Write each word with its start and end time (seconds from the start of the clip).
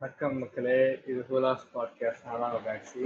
வணக்கம் 0.00 0.38
மக்களே 0.38 0.76
இது 1.06 1.22
ஹூலாஸ் 1.30 1.64
பாட்காஸ்ட் 1.72 2.22
நாலாம் 2.28 2.54
பேக்ஸி 2.66 3.02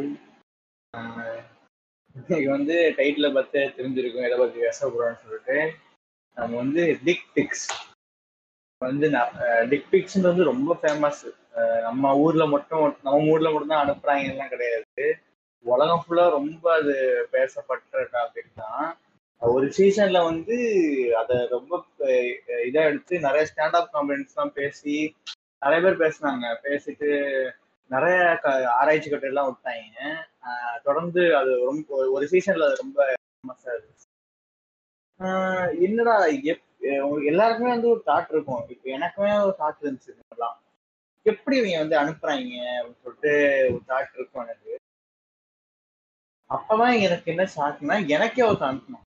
இன்னைக்கு 2.17 2.47
வந்து 2.51 2.77
டைட்டில் 2.99 3.35
பார்த்து 3.35 3.61
தெரிஞ்சிருக்கும் 3.79 4.27
எதை 4.27 4.37
பற்றி 4.39 4.59
பேச 4.61 4.79
போகிறோம்னு 4.89 5.23
சொல்லிட்டு. 5.23 5.57
நம்ம 6.37 6.57
வந்து 6.57 6.83
டிக் 7.05 7.27
பிக்ஸ் 7.35 7.67
வந்து 8.79 9.09
டிக் 9.69 9.91
பிக்ஸ்ன்றது 9.93 10.33
வந்து 10.33 10.49
ரொம்ப 10.53 10.77
ஃபேமஸ் 10.83 11.23
நம்ம 11.83 12.15
ஊரில் 12.17 12.53
மட்டும் 12.55 12.87
நம்ம 13.03 13.27
ஊரில் 13.33 13.55
மட்டும் 13.57 13.75
தான் 13.75 14.55
கிடையாது. 14.55 15.07
உலகம் 15.65 16.05
ஃபுல்லாக 16.05 16.37
ரொம்ப 16.39 16.75
அது 16.75 16.97
பேசப்பட்ட 17.31 18.05
டாபிக் 18.15 18.59
தான். 18.63 18.87
ஒரு 19.41 19.69
சீசன்ல 19.79 20.23
வந்து 20.31 20.59
அதை 21.23 21.39
ரொம்ப 21.47 21.85
இதாக 22.69 22.91
எடுத்து 22.93 23.25
நிறைய 23.27 23.47
ஸ்டாண்ட் 23.51 23.81
அப் 23.81 23.93
காம்படிஷன்ஸ்லாம் 23.95 24.57
பேசி 24.61 24.97
நிறைய 25.65 25.81
பேர் 25.85 26.03
பேசினாங்க. 26.05 26.47
பேசிட்டு 26.67 27.09
நிறைய 27.91 28.19
ஆராய்ச்சி 28.81 29.09
கட்டு 29.11 29.31
எல்லாம் 29.31 29.49
விட்டாங்க. 29.51 29.99
தொடர்ந்து 30.87 31.23
அது 31.41 31.53
ரொம்ப 31.69 31.97
ஒரு 32.17 32.25
சீசன்ல 32.33 32.69
அது 32.69 32.83
ரொம்ப 32.83 32.99
ஃபேமஸா 33.11 33.71
இருந்துச்சு. 33.77 34.09
என்னடா 35.87 36.15
எப் 36.53 36.63
எல்லாருக்குமே 37.31 37.71
வந்து 37.75 37.91
ஒரு 37.95 38.03
தாட் 38.09 38.33
இருக்கும். 38.35 38.63
இப்போ 38.75 38.87
எனக்குமே 38.97 39.33
ஒரு 39.47 39.55
தாட் 39.61 39.83
இருந்துச்சு 39.85 40.13
எல்லாம் 40.35 40.57
எப்படி 41.27 41.57
இவங்க 41.61 41.79
வந்து 41.83 41.97
அனுப்புறாங்க 42.03 42.57
அப்படின்னு 42.79 43.05
சொல்லிட்டு 43.05 43.33
ஒரு 43.75 43.83
தாட் 43.91 44.17
இருக்கும் 44.19 44.45
எனக்கு. 44.47 44.73
அப்பதான் 46.51 46.97
எனக்கு 47.07 47.31
என்ன 47.35 47.45
ஷாக்னா 47.55 47.97
எனக்கே 48.17 48.43
ஒரு 48.51 48.61
அனுப்பணும் 48.71 49.04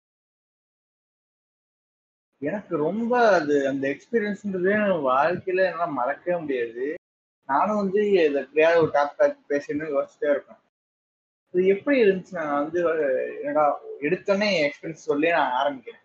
எனக்கு 2.41 2.77
ரொம்ப 2.77 3.11
அது 3.37 3.55
அந்த 3.67 3.83
எக்ஸ்பீரியன்ஸ்ன்றது 3.87 4.71
வாழ்க்கையில 5.09 5.65
என்னால் 5.69 5.97
மறக்கவே 5.99 6.37
முடியாது. 6.39 6.85
நானும் 7.49 7.75
வந்து 7.75 8.01
இதை 8.11 8.41
எப்படியாவது 8.41 8.81
ஒரு 8.81 8.91
டாப் 8.91 9.19
பேசணும்னு 9.49 9.95
யோசிச்சுட்டே 9.95 10.29
இருப்பேன். 10.29 10.59
இது 11.53 11.65
எப்படி 11.75 11.97
இருந்துச்சு 12.03 12.33
நான் 12.39 12.57
வந்து 12.61 12.79
என்னடா 13.41 13.65
எடுத்தோடனே 14.01 14.49
எக்ஸ்பீரியன்ஸ் 14.65 15.07
சொல்லி 15.09 15.29
நான் 15.29 15.55
ஆரம்பிக்கிறேன். 15.59 16.03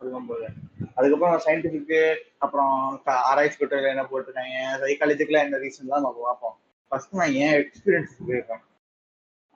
சொல்லும்போது. 0.00 0.46
அதுக்கப்புறம் 0.94 1.34
நான் 1.34 1.46
சயின்டிஃபிக்கு 1.46 2.00
அப்புறம் 2.38 3.02
ஆராய்ச்சி 3.30 3.58
கட்டுரையில் 3.58 3.94
என்ன 3.94 4.06
போட்டிருக்காங்க 4.10 4.56
சைக்காலஜிக்கெலாம் 4.84 5.46
என்ன 5.46 5.60
ரீசன் 5.64 5.92
தான் 5.92 6.06
நம்ம 6.06 6.22
பார்ப்போம். 6.22 6.56
ஃபர்ஸ்ட் 6.88 7.14
நான் 7.20 7.36
ஏன் 7.44 7.56
எக்ஸ்பீரியன்ஸ் 7.60 8.16
போயிருக்கேன் 8.28 8.64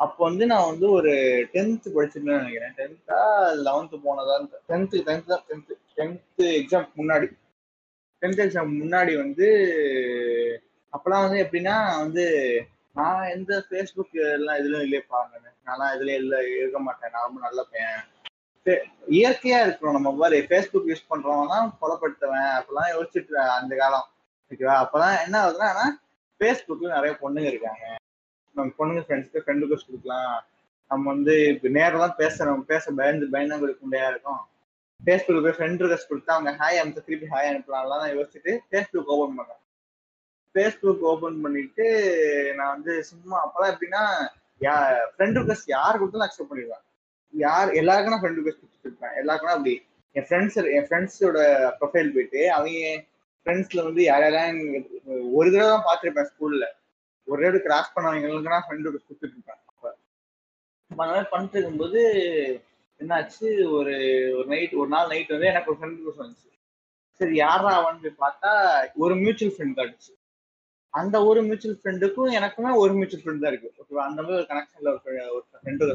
அப்போ 0.00 0.20
வந்து 0.28 0.46
நான் 0.46 0.68
வந்து 0.70 0.90
ஒரு 0.90 1.12
டென்த்து 1.54 1.88
படிச்சிருந்தேன் 1.94 2.40
நினைக்கிறேன். 2.42 2.74
டென்த்தா 2.78 3.18
லெவன்த்து 3.66 3.96
போனதா 4.06 4.36
டென்த்து 4.70 5.04
டென்த்து 5.08 5.32
தான் 5.32 5.44
டென்த்து 5.48 5.74
டென்த்து 5.98 6.46
எக்ஸாம் 6.60 6.86
முன்னாடி. 7.00 7.28
டென்த் 8.22 8.42
எக்ஸாம் 8.44 8.70
முன்னாடி 8.80 9.12
வந்து 9.22 9.46
அப்போலாம் 10.92 11.24
வந்து 11.24 11.42
எப்படின்னா 11.44 11.74
வந்து 11.98 12.24
நான் 12.94 13.30
எந்த 13.34 13.64
ஃபேஸ்புக் 13.66 14.16
எல்லாம் 14.36 14.58
இதுலையும் 14.60 14.86
இல்லையே 14.86 15.02
பாருங்க. 15.08 15.52
நான்லாம் 15.66 15.92
இதுல 15.96 16.14
இல்லை 16.22 16.38
இருக்க 16.60 16.78
மாட்டேன். 16.78 17.12
நான் 17.14 17.26
ரொம்ப 17.26 17.40
நல்ல 17.40 17.62
பையன். 17.72 18.00
இயற்கையா 19.18 19.58
இருக்கிறோம் 19.66 19.96
நம்ம 19.98 20.10
மாதிரி. 20.12 20.40
ஃபேஸ்புக் 20.48 20.90
யூஸ் 20.90 21.08
பண்றவங்க 21.10 21.46
தான் 21.54 21.70
கொலப்படுத்துவேன் 21.82 22.50
அப்பெல்லாம் 22.58 22.92
யோசிச்சுட்டு 22.94 23.36
அந்த 23.58 23.76
காலம். 23.76 24.08
ஓகேவா? 24.50 24.76
அப்பதான் 24.84 25.16
என்ன 25.24 25.36
ஆகுதுன்னா 25.44 25.86
ஃபேஸ்புக்ல 26.40 26.94
நிறைய 26.96 27.14
பொண்ணுங்க 27.22 27.50
இருக்காங்க. 27.52 27.84
நம்ம 28.56 28.72
பொண்ணுங்க 28.78 29.02
ஃப்ரெண்ட்ஸ்க்கு 29.06 29.42
ஃப்ரெண்ட் 29.44 29.62
ரிக்வஸ்ட் 29.64 29.90
கொடுக்கலாம். 29.90 30.36
நம்ம 30.90 31.04
வந்து 31.14 31.34
இப்போ 31.54 31.68
நேரில் 31.78 32.04
தான் 32.04 32.18
பேசுறோம். 32.22 32.62
பேச 32.70 32.84
பயந்து 33.00 33.32
பயந்து 33.34 33.60
கொடுக்க 33.62 33.82
முடியா 33.88 34.06
இருக்கும். 34.12 34.40
ஃபேஸ்புக் 35.00 35.44
போய் 35.44 35.56
ஃப்ரெண்ட் 35.58 35.82
ரிக்வஸ்ட் 35.84 36.10
கொடுத்தா 36.10 36.34
அவங்க 36.36 36.52
ஹாய் 36.60 36.80
அனுப்ப 36.80 37.02
திருப்பி 37.06 37.26
ஹாய் 37.34 37.50
அனுப்பலாம்லாம் 37.50 38.02
நான் 38.02 38.16
யோசிச்சுட்டு 38.16 38.52
ஃபேஸ்புக் 38.70 39.12
ஓப்பன் 39.14 39.36
பண்ணேன். 39.38 39.60
ஃபேஸ்புக் 40.54 41.04
ஓப்பன் 41.10 41.38
பண்ணிட்டு 41.44 41.86
நான் 42.58 42.72
வந்து 42.76 42.92
சும்மா 43.10 43.36
அப்பெல்லாம் 43.44 43.72
எப்படின்னா 43.74 44.02
யா 44.60 44.74
ஃப்ரெண்ட் 45.12 45.38
ரிக்வஸ்ட் 45.40 45.70
யார் 45.76 46.00
கொடுத்தாலும் 46.00 46.26
அக்செப்ட் 46.26 46.50
பண்ணிடுவேன். 46.50 46.84
யார் 47.34 47.70
எல்லாருக்கும் 47.80 48.14
நான் 48.14 48.22
ஃப்ரெண்ட் 48.22 48.40
ரிக்வஸ்ட் 48.40 48.62
கொடுத்துருப்பேன் 48.64 49.16
எல்லாருக்கும் 49.20 49.54
அப்படி. 49.54 49.74
என் 50.16 50.26
ஃப்ரெண்ட்ஸ் 50.28 50.58
என் 50.76 50.86
ஃப்ரெண்ட்ஸோட 50.88 51.38
ப்ரொஃபைல் 51.80 52.12
போயிட்டு 52.14 52.42
அவங்க 52.56 52.90
ஃப்ரெண்ட்ஸ்ல 53.46 53.80
வந்து 53.88 54.02
யார் 54.10 54.24
யாரெல்லாம் 54.24 54.58
ஒரு 55.38 55.48
தடவை 55.52 55.68
தான் 55.72 55.86
பார்த்துருப்பேன் 55.88 56.28
ஸ்கூல்ல 56.30 56.66
ஒரு 57.30 57.38
ரேடு 57.44 57.58
கிராஸ் 57.66 57.94
பண்ணவங்களுக்கு 57.94 58.52
நான் 58.54 58.64
ஃப்ரெண்ட் 58.66 58.86
ரிக்வஸ்ட் 58.86 59.08
கொடுத்துட்டு 59.08 59.36
இருப்பேன் 59.36 59.60
அப்போ 59.70 59.88
அந்த 60.90 60.96
மாதிரி 61.00 61.28
பண்ணிட்டு 61.32 61.58
இருக்கும்போது 61.58 62.00
என்னாச்சு? 63.00 63.48
ஒரு 63.78 63.92
ஒரு 64.38 64.46
நைட் 64.54 64.72
ஒரு 64.80 64.90
நாள் 64.94 65.10
நைட் 65.12 65.34
வந்து 65.34 65.50
எனக்கு 65.52 65.70
ஒரு 65.72 65.78
ஃப்ரெண்ட் 65.80 65.98
ரிக்வஸ்ட் 66.00 66.24
வந்துச்சு 66.24 66.48
சரி 67.20 67.34
யாரா 67.44 67.70
அவன் 67.80 68.00
போய் 68.02 68.20
பார்த்தா 68.24 68.50
ஒரு 69.04 69.14
மியூச்சுவல் 69.22 69.54
ஃப்ரெண்ட் 69.56 69.78
காட்டுச்சு 69.78 70.12
அந்த 70.94 71.16
ஒரு 71.30 71.40
மியூச்சுவல் 71.48 71.80
ஃப்ரெண்டுக்கும் 71.80 72.30
எனக்குமே 72.38 72.70
ஒரு 72.82 72.92
மியூச்சுவல் 72.98 73.22
ஃப்ரெண்ட் 73.24 73.42
தான் 73.42 73.52
இருக்கு. 73.52 73.68
ஓகேவா 73.80 74.04
அந்த 74.08 74.20
மாதிரி 74.22 74.38
ஒரு 74.38 74.46
கனெக்ஷன்ல 74.52 74.92
ஒரு 74.94 75.20
ஒரு 75.36 75.44
ஃப்ரெண்டு 75.50 75.86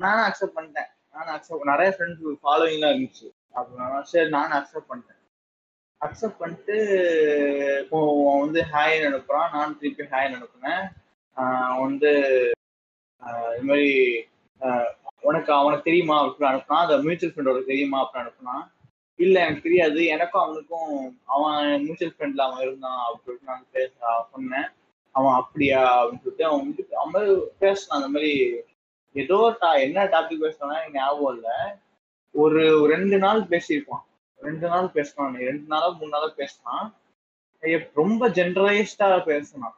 நானும் 0.00 0.26
அக்செப்ட் 0.28 0.56
பண்ணிட்டேன். 0.56 0.88
நானும் 1.14 1.34
அக்செப்ட் 1.34 1.70
நிறைய 1.72 1.90
ஃப்ரெண்ட்ஸ் 1.96 2.22
ஃபாலோவிங்லாம் 2.44 2.92
இருந்துச்சு. 2.94 3.26
அப்படின்னா 3.56 3.86
சரி 4.12 4.30
நானும் 4.36 4.56
அக்செப்ட் 4.58 4.90
பண்ணிட்டேன். 4.90 5.20
அக்செப்ட் 6.04 6.38
பண்ணிட்டு 6.38 6.76
இப்போ 7.82 7.98
அவன் 8.28 8.44
வந்து 8.44 8.60
ஹாய் 8.72 8.96
அனுப்புறான். 9.08 9.52
நான் 9.52 9.78
திருப்பி 9.78 10.04
ஹாய் 10.04 10.34
அனுப்புனேன். 10.36 10.86
வந்து 11.84 12.10
இது 13.54 13.64
மாதிரி 13.68 13.92
உனக்கு 15.28 15.50
அவனுக்கு 15.52 15.84
தெரியுமா? 15.84 16.16
அப்படின்னு 16.24 16.50
அனுப்புனா 16.50 16.82
அந்த 16.84 16.96
மியூச்சுவல் 17.06 17.34
ஃப்ரெண்டோட 17.34 17.60
தெரியுமா? 17.64 17.98
அப்படின்னு 18.02 18.24
அனுப்புனான். 18.24 18.64
இல்லை 19.24 19.42
எனக்கு 19.42 19.66
தெரியாது. 19.66 20.00
எனக்கும் 20.14 20.42
அவனுக்கும் 20.42 21.20
அவன் 21.34 21.82
மியூச்சுவல் 21.82 22.14
ஃப்ரெண்ட்ல 22.16 22.44
அவன் 22.46 22.64
இருந்தான் 22.66 23.00
அப்படின்னு 23.00 23.24
சொல்லிட்டு 23.24 23.50
நான் 23.52 23.66
பேச 23.76 23.92
சொன்னேன். 24.32 24.68
அவன் 25.18 25.38
அப்படியா? 25.40 25.82
அப்படின்னு 26.02 26.22
சொல்லிட்டு 26.24 26.46
அவன் 26.50 26.62
வந்து 26.64 26.86
அவன் 27.04 27.40
பேசினான். 27.58 27.98
அந்த 28.00 28.10
மாதிரி 28.14 28.32
ஏதோ 29.22 29.38
டா 29.60 29.70
என்ன 29.86 30.04
டாபிக் 30.04 30.44
பேசினா 30.44 30.78
ஞாபகம் 30.92 31.34
இல்லை. 31.36 31.58
ஒரு 32.42 32.62
ரெண்டு 32.92 33.18
நாள் 33.24 33.48
பேசியிருப்பான். 33.52 34.04
ரெண்டு 34.44 34.66
நாள் 34.72 34.94
பேசினான். 34.96 35.36
ரெண்டு 35.50 35.66
நாளா 35.72 35.88
மூணு 35.98 36.14
நாளா 36.14 36.28
பேசினான். 36.40 36.86
ரொம்ப 38.00 38.28
ஜென்ரலைஸ்டா 38.38 39.06
பேசினான். 39.30 39.76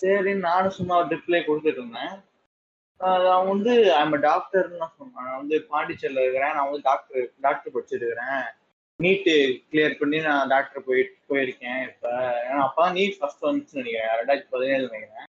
சரி 0.00 0.32
நானும் 0.48 0.76
சும்மா 0.76 0.96
ரிப்ளை 1.14 1.40
கொடுத்துட்டு 1.46 1.80
இருந்தேன். 1.82 2.14
அவன் 3.34 3.50
வந்து 3.52 3.72
ஐம் 4.00 4.16
டாக்டர்னு 4.28 4.80
நான் 4.82 4.96
சொன்னான். 4.98 5.26
நான் 5.28 5.40
வந்து 5.42 5.56
பாண்டிச்சேரியில் 5.70 6.22
இருக்கிறேன். 6.24 6.54
நான் 6.56 6.68
வந்து 6.68 6.86
டாக்டர் 6.88 7.24
டாக்டர் 7.46 7.74
படிச்சுட்டு 7.74 8.06
இருக்கிறேன். 8.06 8.44
நீட்டு 9.00 9.34
கிளியர் 9.70 9.98
பண்ணி 10.00 10.18
நான் 10.28 10.50
டாக்டர் 10.54 10.86
போய் 10.88 11.02
போயிருக்கேன் 11.30 11.80
இப்போ. 11.88 12.10
ஏன்னா 12.46 12.60
அப்போ 12.66 12.80
தான் 12.84 12.96
நீட் 12.98 13.18
ஃபர்ஸ்ட் 13.20 13.46
வந்துச்சு 13.48 13.78
நினைக்கிறேன். 13.80 14.16
ரெண்டாயிரத்தி 14.20 14.50
பதினேழு 14.54 14.84
நினைக்கிறேன். 14.88 15.28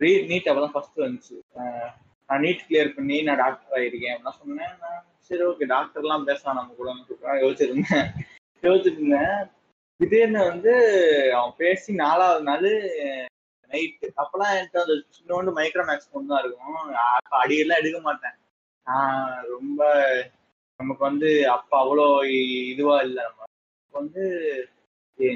ரீ 0.00 0.12
நீட் 0.30 0.48
அப்போ 0.50 0.62
தான் 0.64 0.74
ஃபர்ஸ்ட் 0.76 1.02
வந்துச்சு 1.06 1.36
நான் 2.28 2.42
நீட் 2.46 2.66
கிளியர் 2.68 2.94
பண்ணி 2.98 3.16
நான் 3.28 3.42
டாக்டர் 3.44 3.76
ஆகிருக்கேன் 3.78 4.14
அப்படின்னா 4.14 4.34
சொன்னேன். 4.42 4.74
நான் 4.84 5.02
சரி 5.30 5.42
ஓகே 5.48 5.66
டாக்டர்லாம் 5.74 6.28
பேசலாம் 6.28 6.58
நம்ம 6.58 6.74
கூட 6.78 6.90
யோசிச்சிருந்தேன் 7.42 8.08
யோசிச்சிருந்தேன் 8.62 9.36
திடீர்னு 10.00 10.40
வந்து 10.50 10.72
அவன் 11.38 11.54
பேசி 11.62 11.90
நாலாவது 12.04 12.42
நாள் 12.48 12.68
நைட்டு 13.70 14.06
அப்பெல்லாம் 14.22 14.54
என்கிட்ட 14.54 14.80
அந்த 14.84 14.94
சின்னோண்டு 15.16 15.50
மைக்ரோ 15.58 15.84
மேக்ஸ் 15.88 16.08
ஃபோன் 16.10 16.30
தான் 16.30 16.42
இருக்கும். 16.42 16.80
அடியெல்லாம் 17.40 17.80
எடுக்க 17.82 17.98
மாட்டேன். 18.06 18.36
நான் 18.86 19.20
ரொம்ப 19.52 19.80
நமக்கு 20.80 21.02
வந்து 21.08 21.30
அப்போ 21.54 21.74
அவ்வளோ 21.82 22.06
இதுவா 22.72 22.96
இல்லை. 23.06 23.22
நம்ம 23.28 23.48
வந்து 23.94 24.22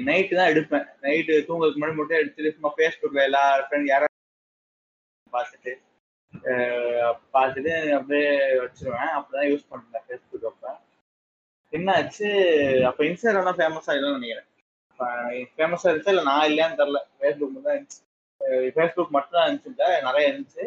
நைட்டு 0.09 0.39
தான் 0.39 0.51
எடுப்பேன். 0.53 0.87
நைட்டு 1.05 1.33
தூங்குறதுக்கு 1.47 1.79
முன்னாடி 1.79 1.99
மட்டும் 1.99 2.19
எடுத்துட்டு 2.21 2.55
சும்மா 2.55 2.71
ஃபேஸ்புக்கில் 2.75 3.27
எல்லா 3.29 3.43
ஃப்ரெண்ட் 3.65 3.91
யாராவது 3.93 4.15
பார்த்துட்டு 5.33 5.73
பார்த்துட்டு 7.33 7.73
அப்படியே 7.97 8.29
வச்சிருவேன். 8.63 9.13
அப்பதான் 9.17 9.49
யூஸ் 9.51 9.69
பண்ணுறேன் 9.71 10.05
ஃபேஸ்புக் 10.07 10.49
அப்போ. 10.51 10.71
என்னாச்சு 11.73 12.27
அப்போ 12.89 13.01
இன்ஸ்டாகிராம் 13.09 13.59
ஃபேமஸ் 13.59 13.89
ஆகிடும்னு 13.91 14.17
நினைக்கிறேன். 14.17 14.49
ஃபேமஸ் 15.55 15.85
இருந்துச்சா 15.87 16.13
இல்லை 16.13 16.25
நான் 16.29 16.47
இல்லையான்னு 16.49 16.79
தெரில 16.81 16.99
ஃபேஸ்புக் 17.19 17.65
தான் 17.67 17.75
இருந்துச்சு. 17.77 18.01
ஃபேஸ்புக் 18.75 19.15
மட்டும் 19.15 19.37
தான் 19.37 19.47
இருந்துச்சுட்டா 19.47 19.87
நிறைய 20.07 20.31
இருந்துச்சு. 20.31 20.65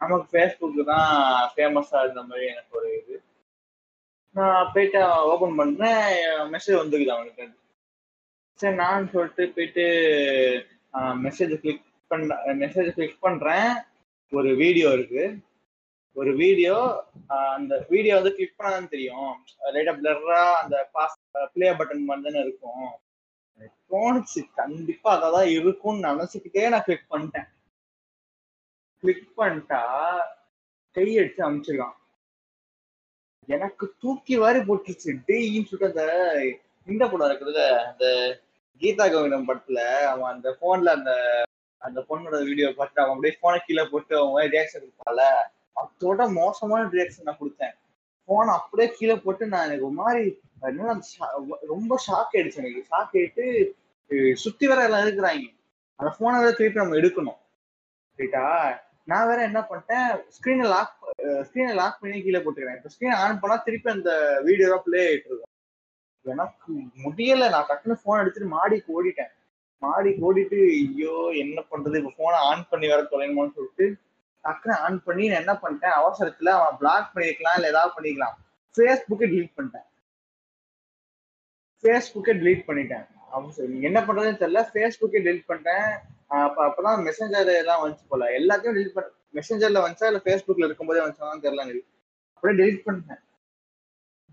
நமக்கு 0.00 0.26
ஃபேஸ்புக் 0.32 0.80
தான் 0.92 1.08
ஃபேமஸாக 1.54 2.02
இருந்த 2.04 2.22
மாதிரி 2.30 2.46
எனக்கு 2.52 2.76
ஒரு 2.80 2.90
இது. 2.98 3.16
நான் 4.34 4.70
போயிட்டு 4.74 5.00
ஓப்பன் 5.32 5.58
பண்ணுறேன் 5.60 6.02
மெசேஜ் 6.54 6.80
வந்துக்குது 6.82 7.14
அவனுக்கு. 7.16 7.46
சரி 8.60 8.76
நான் 8.82 9.10
சொல்லிட்டு 9.12 9.44
போயிட்டு 9.56 9.86
மெசேஜ் 11.26 11.54
கிளிக் 11.62 11.84
பண்ண 12.10 12.36
மெசேஜ் 12.62 12.90
கிளிக் 12.98 13.24
பண்ணுறேன் 13.26 13.70
ஒரு 14.32 14.50
வீடியோ 14.62 14.88
இருக்கு. 14.96 15.22
ஒரு 16.16 16.30
வீடியோ 16.42 16.76
அந்த 17.56 17.74
வீடியோ 17.92 18.14
வந்து 18.18 18.32
கிளிக் 18.36 18.56
பண்ணாதான் 18.58 18.92
தெரியும். 18.94 19.34
லைட்டா 19.74 19.92
பிளர்ரா 20.00 20.40
அந்த 20.62 20.76
பாஸ் 20.94 21.16
பிளே 21.54 21.68
பட்டன் 21.78 22.08
மாதிரி 22.08 22.24
தானே 22.26 22.40
இருக்கும். 22.46 22.88
தோணுச்சு 23.92 24.40
கண்டிப்பா 24.60 25.10
அதான் 25.16 25.48
இருக்கும்னு 25.58 26.08
நினைச்சுக்கிட்டே 26.08 26.64
நான் 26.74 26.84
கிளிக் 26.88 27.12
பண்ணிட்டேன். 27.12 27.48
கிளிக் 29.02 29.30
பண்ணிட்டா 29.40 29.82
கையடிச்சு 30.96 31.42
அமிச்சிருக்கான் 31.46 31.96
எனக்கு 33.48 33.84
தூக்கி 34.02 34.34
வாரி 34.36 34.60
போட்டுருச்சு. 34.68 35.10
டெய்ன்னு 35.28 35.68
சொல்லிட்டு 35.68 35.92
அந்த 35.92 36.04
இந்த 36.88 37.04
படம் 37.08 37.28
இருக்குதுல்ல 37.28 37.64
அந்த 37.90 38.06
கீதா 38.82 39.04
கோவிந்தம் 39.12 39.48
படத்துல 39.48 39.80
அவன் 40.12 40.32
அந்த 40.34 40.48
போன்ல 40.60 40.92
அந்த 40.98 41.12
அந்த 41.86 41.98
பொண்ணோட 42.08 42.36
வீடியோ 42.48 42.68
பார்த்துட்டு 42.78 43.02
அவன் 43.02 43.14
அப்படியே 43.14 43.34
போனை 43.42 43.58
கீழே 43.66 43.84
போட்டு 43.92 44.14
அவன் 44.22 44.52
ரியாக்ஷன் 44.54 44.84
கொடுப்பால 44.84 45.22
அதோட 45.82 46.22
மோசமான 46.38 46.88
ரியாக்ஷன் 46.96 47.28
நான் 47.28 47.40
கொடுத்தேன். 47.42 47.74
போனை 48.28 48.52
அப்படியே 48.60 48.88
கீழே 48.98 49.16
போட்டு 49.24 49.44
நான் 49.52 49.66
எனக்கு 49.68 49.86
ஒரு 49.88 49.96
மாதிரி 50.02 50.24
ரொம்ப 51.74 51.92
ஷாக் 52.06 52.34
ஆயிடுச்சு 52.36 52.60
எனக்கு. 52.62 52.88
ஷாக் 52.90 53.14
ஆயிட்டு 53.18 53.46
சுத்தி 54.42 54.64
வேற 54.70 54.82
எல்லாம் 54.88 55.04
இருக்கிறாங்க. 55.04 55.46
அந்த 56.00 56.10
போனை 56.18 56.36
வேற 56.42 56.52
திருப்பி 56.58 56.82
நம்ம 56.82 56.98
எடுக்கணும். 57.00 57.38
ரைட்டா 58.18 58.44
நான் 59.10 59.28
வேற 59.28 59.40
என்ன 59.48 59.60
பண்ணிட்டேன்? 59.68 60.08
ஸ்க்ரீனை 60.36 60.66
லாக் 60.72 60.94
ஸ்க்ரீனை 61.48 61.74
லாக் 61.80 62.00
பண்ணி 62.00 62.18
கீழே 62.24 62.40
போட்டுக்கிறேன். 62.44 62.78
இப்போ 62.78 62.90
ஸ்க்ரீன் 62.94 63.18
ஆன் 63.22 63.40
பண்ணா 63.42 63.56
திருப்பி 63.66 63.88
அந்த 63.96 64.10
வீடியோ 64.48 64.68
தான் 64.72 64.84
பிளே 64.86 65.00
ஆயிட்டு 65.10 65.30
இருக்கும். 65.30 65.52
எனக்கு 66.24 66.72
முடியல. 67.04 67.44
நான் 67.54 67.68
டக்குன்னு 67.68 67.96
போன் 68.04 68.20
எடுத்துட்டு 68.22 68.54
மாடிக்கு 68.56 68.96
ஓடிட்டேன். 68.98 69.32
மாடி 69.82 70.10
ஓடிட்டு 70.26 70.58
ஐயோ 70.76 71.16
என்ன 71.42 71.58
பண்றது? 71.72 71.96
இப்போ 72.00 72.12
ஃபோனை 72.16 72.38
ஆன் 72.50 72.64
பண்ணி 72.70 72.86
வர 72.92 73.02
தொலைமோன்னு 73.12 73.56
சொல்லிட்டு 73.56 73.86
டக்குன்னு 74.44 74.74
ஆன் 74.84 74.98
பண்ணி 75.06 75.24
நான் 75.28 75.42
என்ன 75.44 75.54
பண்ணிட்டேன்? 75.62 75.96
அவசரத்துல 76.00 76.52
அவன் 76.58 76.78
பிளாக் 76.80 77.12
பண்ணிருக்கலாம் 77.14 77.56
இல்ல 77.58 77.72
ஏதாவது 77.74 77.94
பண்ணிக்கலாம் 77.96 78.36
ஃபேஸ்புக்கை 78.74 79.26
டிலீட் 79.32 79.56
பண்ணிட்டேன். 79.56 79.86
ஃபேஸ்புக்கை 81.84 82.34
டிலீட் 82.40 82.66
பண்ணிட்டேன். 82.68 83.06
அவசரம் 83.36 83.86
என்ன 83.88 83.98
பண்றதுன்னு 84.06 84.42
தெரியல. 84.42 84.60
ஃபேஸ்புக்கை 84.72 85.20
டிலீட் 85.26 85.48
பண்ணிட்டேன். 85.50 85.88
அப்ப 86.38 86.58
அப்பதான் 86.68 87.04
மெசேஞ்சர் 87.08 87.50
எல்லாம் 87.62 87.82
வந்துச்சு 87.82 88.06
போல. 88.08 88.24
எல்லாத்தையும் 88.38 88.76
டிலீட் 88.76 88.96
பண்ண 88.96 89.14
மெசஞ்சர்ல 89.38 89.82
வந்துச்சா 89.84 90.08
இல்ல 90.10 90.20
ஃபேஸ்புக்ல 90.26 90.66
இருக்கும்போதே 90.68 91.02
வந்துச்சான்னு 91.04 91.44
தெரியல 91.46 91.64
எனக்கு. 91.66 91.82
அப்படியே 92.34 92.56
delete 92.60 92.82
பண்ணிட்டேன். 92.86 93.22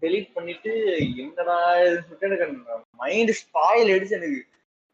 டெலீட் 0.02 0.34
பண்ணிட்டு 0.34 0.72
என்னடா 1.24 1.58
இதுன்னு 1.84 2.06
சொல்லிட்டு 2.08 2.28
எனக்கு 2.30 2.78
மைண்ட் 3.04 3.32
ஸ்பாயில் 3.42 3.94
அடிச்சு 3.96 4.18
எனக்கு. 4.20 4.42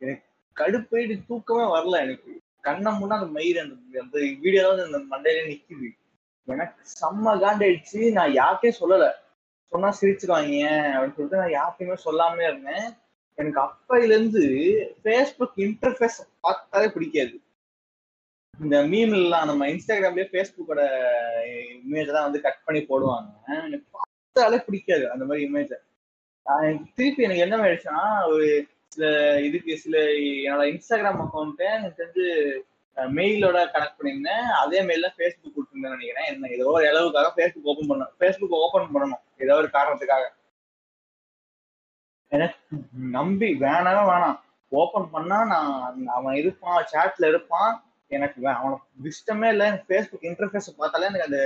எனக்கு 0.02 0.24
கடுப்பேடி 0.56 1.22
தூக்கமே 1.28 1.64
வரல 1.64 2.02
எனக்கு. 2.02 2.42
கண்ணை 2.62 2.92
முன்னா 2.92 3.08
அந்த 3.08 3.26
மயிர் 3.26 3.58
அந்த 3.58 3.76
அந்த 4.02 4.20
வீடியோ 4.42 4.70
வந்து 4.70 4.86
அந்த 4.86 5.00
மண்டையில 5.12 5.50
நிக்குது. 5.52 5.90
எனக்கு 6.48 6.84
செம்ம 7.02 7.26
காண்டாயிடுச்சு. 7.26 8.12
நான் 8.12 8.32
யார்கிட்டயும் 8.32 8.80
சொல்லல. 8.80 9.12
சொன்னா 9.72 9.90
சிரிச்சிருவாங்க. 10.02 10.56
அப்படின்னு 10.96 11.14
சொல்லிட்டு 11.14 11.42
நான் 11.44 11.56
யார்கிட்டயுமே 11.58 11.94
சொல்லாமலே 11.94 12.48
இருந்தேன். 12.48 12.90
எனக்கு 13.36 13.62
அப்பையில 13.62 14.04
இருந்து 14.04 14.44
ஃபேஸ்புக் 15.04 15.56
இன்டர்ஃபேஸ் 15.56 16.20
பார்த்தாலே 16.40 16.88
பிடிக்காது. 16.88 17.42
இந்த 18.60 18.84
மீம்லாம் 18.84 19.46
நம்ம 19.46 19.68
இன்ஸ்டாகிராம்லயே 19.68 20.26
ஃபேஸ்புக்கோட 20.32 20.82
இமேஜ் 21.86 22.12
தான் 22.12 22.24
வந்து 22.24 22.42
கட் 22.42 22.64
பண்ணி 22.64 22.82
போடுவாங்க. 22.82 23.30
எனக்கு 23.48 23.86
பார்த்தாலே 23.92 24.64
பிடிக்காது 24.66 25.12
அந்த 25.12 25.26
மாதிரி 25.26 25.54
இமேஜ் 25.54 25.74
திருப்பி 26.96 27.24
எனக்கு 27.24 27.42
என்ன 27.42 27.58
ஆயிடுச்சுன்னா 27.58 28.28
ஒரு 28.28 28.68
சில 28.94 29.06
இதுக்கு 29.48 29.74
சில 29.84 29.98
என்னோட 30.46 30.64
இன்ஸ்டாகிராம் 30.72 31.22
அக்கௌண்ட்டை 31.26 31.68
எனக்கு 31.78 32.00
தெரிஞ்சு 32.02 32.26
மெயிலோட 33.18 33.58
கனெக்ட் 33.74 33.98
பண்ணியிருந்தேன். 34.00 34.46
அதே 34.62 34.80
மெயில 34.90 35.08
ஃபேஸ்புக் 35.18 35.54
கொடுத்துருந்தேன் 35.56 35.96
நினைக்கிறேன். 35.96 36.30
என்ன 36.32 36.50
ஏதோ 36.56 36.66
ஒரு 36.78 36.86
அளவுக்காக 36.92 37.30
ஃபேஸ்புக் 37.38 37.70
ஓப்பன் 37.72 37.90
பண்ணணும் 37.92 38.14
ஃபேஸ்புக் 38.20 38.58
ஓப்பன் 38.64 38.90
பண்ணணும். 38.96 39.22
ஏதோ 39.44 39.56
ஒரு 39.62 39.68
காரணத்துக்காக. 39.78 40.26
எனக்கு 42.36 42.58
நம்பி 43.18 43.50
வேணாலும் 43.64 44.10
வேணாம். 44.12 44.38
ஓப்பன் 44.82 45.10
பண்ணா 45.14 45.38
நான் 45.54 46.08
அவன் 46.18 46.36
இருப்பான் 46.42 46.86
சேட்ல 46.92 47.30
இருப்பான். 47.34 47.72
எனக்கு 48.18 48.48
அவனுக்கு 48.60 49.12
இஷ்டமே 49.12 49.50
இல்லை. 49.54 49.66
எனக்கு 49.72 49.90
ஃபேஸ்புக் 49.90 50.28
இன்டர்ஃபேஸ் 50.30 50.80
பார்த்தாலே 50.82 51.10
எனக்கு 51.10 51.28
அந்த 51.30 51.42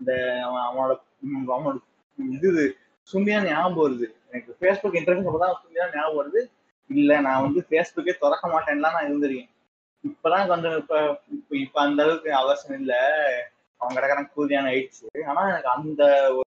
அந்த 0.00 0.12
அவன் 0.46 0.64
அவனோட 0.68 0.92
அவனோட 1.54 1.76
இது 2.36 2.50
சுண்டியா 3.12 3.38
ஞாபகம் 3.48 3.82
வருது. 3.84 4.06
எனக்கு 4.30 4.50
ஃபேஸ்புக் 4.60 4.98
இன்டர்ஃபேஸ் 5.00 5.34
பார்த்தா 5.34 5.50
சுண்டியா 5.62 5.86
ஞாபகம் 5.96 6.20
வருது. 6.20 6.42
இல்ல 6.90 7.20
நான் 7.20 7.42
வந்து 7.42 7.66
ஃபேஸ்புக்கே 7.70 8.18
திறக்க 8.18 8.48
மாட்டேன்லாம் 8.48 8.74
நான் 8.74 9.04
இருந்திருக்கேன். 9.04 9.50
இப்பதான் 10.08 10.46
கொஞ்சம் 10.46 10.76
இப்ப 10.76 11.20
இப்ப 11.30 11.56
இப்ப 11.56 11.80
அந்த 11.80 12.02
அளவுக்கு 12.02 12.34
அவசியம் 12.34 12.80
இல்ல. 12.80 12.96
அவன் 13.76 13.96
கிடக்குறான் 13.96 14.30
கூதியான 14.36 14.70
ஆயிடுச்சு. 14.70 15.24
ஆனா 15.24 15.48
எனக்கு 15.48 15.68
அந்த 15.68 16.30
ஒரு 16.30 16.44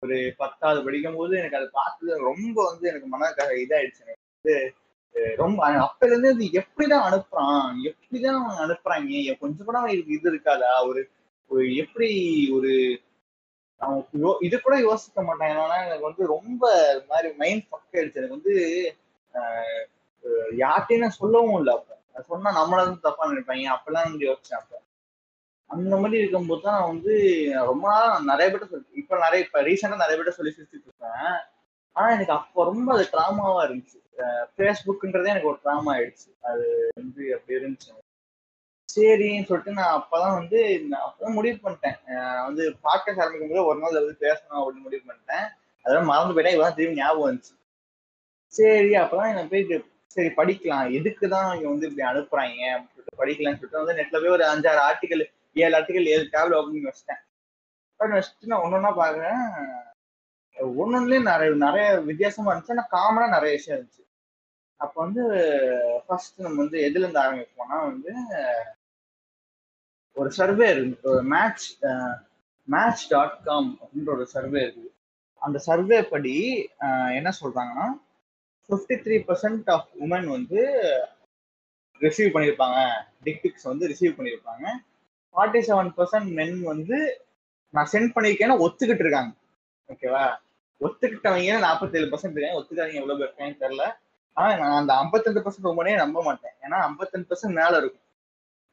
ஒரு 0.00 0.34
பத்தாவது 0.36 0.84
படிக்கும் 0.84 1.16
போது 1.16 1.38
எனக்கு 1.38 1.56
அதை 1.56 1.68
பார்த்து 1.72 2.18
ரொம்ப 2.18 2.64
வந்து 2.64 2.88
எனக்கு 2.88 3.06
மன 3.06 3.28
இதாயிடுச்சு. 3.28 4.04
எனக்கு 4.04 4.18
வந்து 4.42 4.74
ரொம்ப 5.36 5.68
அப்பல 5.68 6.06
இருந்து 6.06 6.44
இது 6.44 6.60
எப்படிதான் 6.60 7.10
அனுப்புறான்? 7.10 7.92
எப்படிதான் 7.92 8.44
அவன் 8.44 8.68
அனுப்புறாங்க? 8.68 9.38
கொஞ்சம் 9.38 9.66
கூட 9.66 9.78
அவனுக்கு 9.78 10.06
இது 10.06 10.34
இருக்காதா? 10.34 10.86
ஒரு 10.86 11.10
ஒரு 11.48 11.76
எப்படி 11.76 12.48
ஒரு 12.50 13.00
அவன் 13.76 14.06
யோ- 14.22 14.36
இது 14.40 14.60
கூட 14.60 14.78
யோசிக்க 14.78 15.22
மாட்டான். 15.22 15.50
ஏன்னா 15.50 15.84
எனக்கு 15.84 16.04
வந்து 16.04 16.26
ரொம்ப 16.26 16.90
இது 16.96 17.06
மாதிரி 17.08 17.34
மைண்ட் 17.34 17.64
ஃபக் 17.70 17.94
ஆயிடுச்சு. 17.94 18.14
எனக்கு 18.14 18.28
வந்து 18.28 18.96
யார்கிட்டயும் 20.58 20.98
நான் 20.98 21.20
சொல்லவும் 21.22 21.56
இல்லை 21.56 21.74
அப்ப. 21.74 21.94
சொன்னா 22.22 22.50
நம்மள 22.58 22.76
வந்து 22.76 23.00
தப்பா 23.00 23.30
நினைப்பாங்க. 23.30 23.76
அப்பெல்லாம் 23.76 24.08
வந்து 24.08 24.32
யோசிச்சேன் 24.32 24.60
அப்ப. 24.60 24.74
அந்த 25.70 25.96
மாதிரி 25.96 26.18
இருக்கும்போது 26.18 26.62
தான் 26.62 26.78
நான் 26.78 26.88
வந்து 26.88 27.12
ரொம்ப 27.52 27.88
நாள் 27.88 28.24
நிறைய 28.24 28.56
பேர்ட்ட 28.56 28.68
சொல்லி 28.68 28.86
இப்ப 28.92 29.18
நிறைய 29.18 29.44
இப்ப 29.44 29.62
ரீசெண்டா 29.62 29.96
நிறைய 29.96 30.22
பேர்ட்ட 30.22 30.28
சொல்லி 30.28 30.52
சிரிச்சுட்டு 30.56 30.88
இருக்கேன் 30.88 31.36
ஆனா 31.92 32.08
எனக்கு 32.10 32.32
அப்போ 32.32 32.64
ரொம்ப 32.64 32.94
அது 32.94 33.08
ட்ராமாவா 33.12 33.62
இருந்துச்சு. 33.66 33.98
ஃபேஸ்புக்குன்றதே 34.56 35.26
எனக்கு 35.26 35.48
ஒரு 35.48 35.58
ட்ராமா 35.64 35.90
ஆயிடுச்சு. 35.96 36.28
அது 36.40 36.90
வந்து 36.94 37.34
அப்படி 37.34 37.58
இருந்துச்சு. 37.58 37.92
சரின்னு 38.96 39.44
சொல்லிட்டு 39.44 39.72
நான் 39.72 39.96
அப்பதான் 40.00 40.34
வந்து 40.34 40.80
நான் 40.88 41.06
அப்பதான் 41.06 41.36
முடிவு 41.38 41.58
பண்ணிட்டேன். 41.62 41.96
வந்து 42.44 42.70
பாட்காஸ்ட் 42.70 43.22
ஆரம்பிக்கும் 43.22 43.50
போது 43.50 43.64
ஒரு 43.64 43.78
நாள் 43.78 43.92
வந்து 43.92 44.16
பேசணும் 44.20 44.60
அப்படின்னு 44.60 44.82
முடிவு 44.82 45.02
பண்ணிட்டேன். 45.06 45.46
அதெல்லாம் 45.82 46.06
மறந்து 46.06 46.34
போயிட்டேன். 46.34 46.54
இப்பதான் 46.56 46.74
திரும்பி 46.74 47.00
ஞாபகம் 47.00 47.28
வந்துச்சு. 47.30 47.54
சரி 48.56 48.92
அப்பதான் 49.02 49.32
எனக்கு 49.32 49.52
போயிட்டு 49.52 49.76
சரி 50.16 50.30
படிக்கலாம். 50.38 50.86
எதுக்கு 50.98 51.26
தான் 51.34 51.48
இங்க 51.56 51.66
வந்து 51.70 51.86
இப்படி 51.88 52.04
அனுப்புறாங்க 52.10 52.60
சொல்லிட்டு 52.92 53.20
படிக்கலாம்னு 53.22 53.58
சொல்லிட்டு 53.60 53.82
வந்து 53.82 53.96
நெட்ல 53.98 54.20
போய் 54.22 54.36
ஒரு 54.36 54.44
அஞ்சாறு 54.52 54.80
ஆர்டிக்கல் 54.88 55.24
ஏழு 55.56 55.74
ஆர்டிக்கல் 55.78 56.10
ஏழு 56.14 56.24
டேப்ல 56.34 56.58
ஓப்பன் 56.58 56.74
பண்ணி 56.74 56.90
வச்சிட்டேன். 56.90 57.20
ஓப்பன் 58.00 58.16
வச்சுட்டு 58.18 58.50
நான் 58.52 58.64
ஒன்னொன்னா 58.66 58.92
பாக்குறேன் 59.02 59.42
ஒன்னொன்னுலயும் 60.82 61.28
நிறைய 61.30 61.50
நிறைய 61.66 61.86
வித்தியாசமா 62.10 62.50
இருந்துச்சு. 62.52 62.74
ஆனா 62.76 62.86
காமனா 62.96 63.26
நிறைய 63.36 63.52
விஷயம் 63.56 63.78
இருந்துச்சு. 63.78 64.02
அப்ப 64.80 64.94
வந்து 65.04 65.22
ஃபர்ஸ்ட் 66.06 66.42
நம்ம 66.44 66.60
வந்து 66.62 66.78
எதுல 66.88 67.04
இருந்து 67.04 67.24
ஆரம்பிப்போம்னா 67.24 67.78
வந்து 67.90 68.12
ஒரு 70.16 70.30
சர்வே 70.38 70.66
இருக்கு. 70.74 71.12
மேட்ச் 71.34 71.66
மேட்ச் 72.68 73.04
டாட் 73.12 73.38
காம் 73.48 73.70
அப்படின்ற 73.82 74.10
ஒரு 74.16 74.26
சர்வே 74.34 74.60
இருக்குது 74.66 74.90
அந்த 75.42 75.58
சர்வே 75.68 75.98
படி 76.12 76.34
என்ன 77.18 77.30
சொல்றாங்கன்னா 77.40 77.86
fifty 78.68 78.96
three 79.04 79.16
percent 79.28 79.68
of 79.74 79.90
women 80.04 80.28
வந்து 80.36 80.60
ரிசீவ் 82.04 82.32
பண்ணியிருப்பாங்க 82.34 82.78
டிக்டிக்ஸ் 83.26 83.68
வந்து 83.70 83.84
ரிசீவ் 83.92 84.16
பண்ணியிருப்பாங்க 84.16 84.64
ஃபார்ட்டி 85.34 85.60
செவன் 85.68 85.92
பர்சன்ட் 85.98 86.30
மென் 86.38 86.56
வந்து 86.72 86.98
நான் 87.74 87.90
சென்ட் 87.92 88.14
பண்ணியிருக்கேன்னு 88.16 88.62
ஒத்துக்கிட்டு 88.64 89.04
இருக்காங்க. 89.04 89.32
ஓகேவா 89.92 90.24
ஒத்துக்கிட்டவங்க 90.80 91.58
நாற்பத்தேழு 91.66 92.10
பர்சன்ட் 92.12 92.36
இருக்காங்க? 92.36 92.60
ஒத்துக்காதீங்க 92.60 93.00
எவ்வளோ 93.02 93.16
பேர் 93.18 93.28
இருக்காங்கன்னு 93.28 93.62
தெரில 93.64 93.84
ஆனால் 94.36 94.58
நான் 94.60 94.78
அந்த 94.80 94.92
ஐம்பத்தெண்டு 95.02 95.42
பர்சன்ட் 95.44 95.70
உமனே 95.72 95.94
நம்ப 96.02 96.22
மாட்டேன். 96.28 96.54
ஏன்னா 96.64 96.78
ஐம்பத்தெண்டு 96.88 97.28
பர்சன்ட் 97.30 97.58
மேலே 97.60 97.76
இருக்கும். 97.82 98.06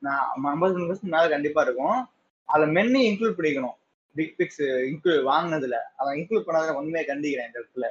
நான் 0.06 0.24
ஐம்பத்தெண்டு 0.54 0.90
பர்சன்ட் 0.90 1.16
மேலே 1.16 1.28
கண்டிப்பாக 1.34 1.66
இருக்கும். 1.68 2.00
அதில் 2.50 2.74
மென்னையும் 2.78 3.08
இன்க்ளூட் 3.10 3.38
பண்ணிக்கணும். 3.38 3.78
பிக் 4.16 4.36
பிக்ஸ் 4.40 4.64
இன்க்ளூட் 4.90 5.22
வாங்கினதுல. 5.32 5.78
அதை 6.00 6.10
இன்க்ளூட் 6.20 6.48
பண்ணாத 6.48 6.74
உண்மையை 6.80 7.04
கண்டிக்கிறேன் 7.12 7.48
இந்த 7.50 7.60
இடத்துல. 7.62 7.88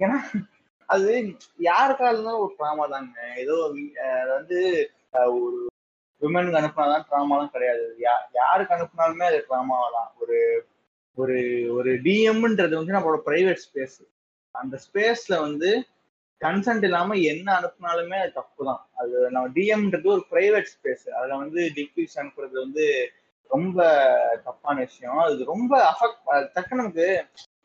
ஏன்னா 0.00 0.18
அது 0.90 1.10
யாருக்கா 1.60 2.06
இருந்தாலும் 2.08 2.40
ஒரு 2.40 2.54
ட்ராமா 2.58 2.90
தாங்க. 2.90 3.16
ஏதோ 3.36 3.56
அது 3.64 4.28
வந்து 4.28 4.60
ஒரு 5.14 5.66
விமனுக்கு 6.22 6.60
அனுப்புனாதான் 6.60 7.06
ட்ராமாலாம் 7.10 7.50
கிடையாது. 7.50 7.96
யா- 8.00 8.26
யாருக்கு 8.32 8.74
அனுப்புனாலுமே 8.74 9.22
அது 9.22 9.46
ட்ராமாவெல்லாம் 9.50 10.10
ஒரு 10.20 10.38
ஒரு 11.14 11.36
ஒரு 11.74 11.90
டிஎம்ன்றது 12.00 12.74
வந்து 12.74 12.94
நம்மளோட 12.94 13.20
பிரைவேட் 13.26 13.62
ஸ்பேஸ் 13.64 13.96
அந்த 14.54 14.78
ஸ்பேஸ்ல 14.86 15.40
வந்து 15.40 15.70
கன்சென்ட் 16.40 16.84
இல்லாம 16.84 17.14
என்ன 17.14 17.52
அனுப்புனாலுமே 17.52 18.16
அது 18.20 18.32
தப்பு 18.32 18.64
தான். 18.64 18.82
அது 18.94 19.30
நம்ம 19.30 19.48
டிஎம்ன்றது 19.48 20.06
ஒரு 20.06 20.24
பிரைவேட் 20.30 20.70
ஸ்பேஸ் 20.74 21.04
அதுல 21.10 21.36
வந்து 21.36 21.60
டிக்விஸ் 21.74 22.16
அனுப்புறது 22.16 22.56
வந்து 22.64 22.86
ரொம்ப 23.50 23.78
தப்பான 24.44 24.78
விஷயம். 24.78 25.18
அது 25.18 25.44
ரொம்ப 25.44 25.72
அஃபெக்ட் 25.90 26.48
டக்கு 26.54 26.74
நமக்கு 26.74 27.06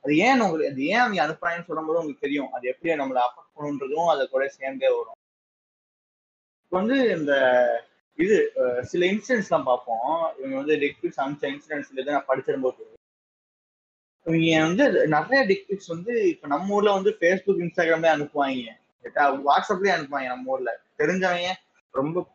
அது 0.05 0.15
ஏன் 0.25 0.41
உங்களுக்கு 0.45 0.71
அது 0.71 0.83
ஏன் 0.93 1.01
அவங்க 1.03 1.19
அனுப்புறாங்கன்னு 1.25 1.67
சொல்லும்போது 1.69 1.99
உங்களுக்கு 1.99 2.25
தெரியும். 2.25 2.49
அது 2.55 2.65
எப்படி 2.71 2.91
நம்மளை 3.01 3.21
அஃபெக்ட் 3.27 3.55
பண்ணுன்றதும் 3.57 4.09
அதை 4.13 4.23
கூட 4.33 4.43
சேர்ந்தே 4.57 4.89
வரும். 4.97 5.17
இப்போ 6.63 6.75
வந்து 6.81 6.97
இந்த 7.17 7.33
இது 8.23 8.35
சில 8.91 9.01
இன்சிடென்ட்ஸ் 9.13 9.49
எல்லாம் 9.49 9.67
பார்ப்போம். 9.69 10.11
இவங்க 10.39 10.55
வந்து 10.61 10.75
டிக்பிக்ஸ் 10.83 11.21
அமிச்ச 11.23 11.43
இன்சிடென்ட்ஸ் 11.53 11.91
இதை 11.93 12.09
நான் 12.15 12.29
படிச்சிரும்போது. 12.29 12.83
இவங்க 14.25 14.61
வந்து 14.67 14.85
நிறைய 15.15 15.41
டிக்பிக்ஸ் 15.51 15.91
வந்து 15.95 16.13
இப்போ 16.33 16.45
நம்ம 16.53 16.75
ஊர்ல 16.77 16.95
வந்து 16.97 17.11
ஃபேஸ்புக் 17.19 17.63
இன்ஸ்டாகிராமே 17.65 18.09
அனுப்புவாங்க. 18.15 18.71
வாட்ஸ்அப்லயே 19.49 19.95
அனுப்புவாங்க 19.97 20.29
நம்ம 20.33 20.53
ஊர்ல. 20.55 20.71
தெரிஞ்சவங்க 21.01 21.51
ரொம்ப 21.93 22.25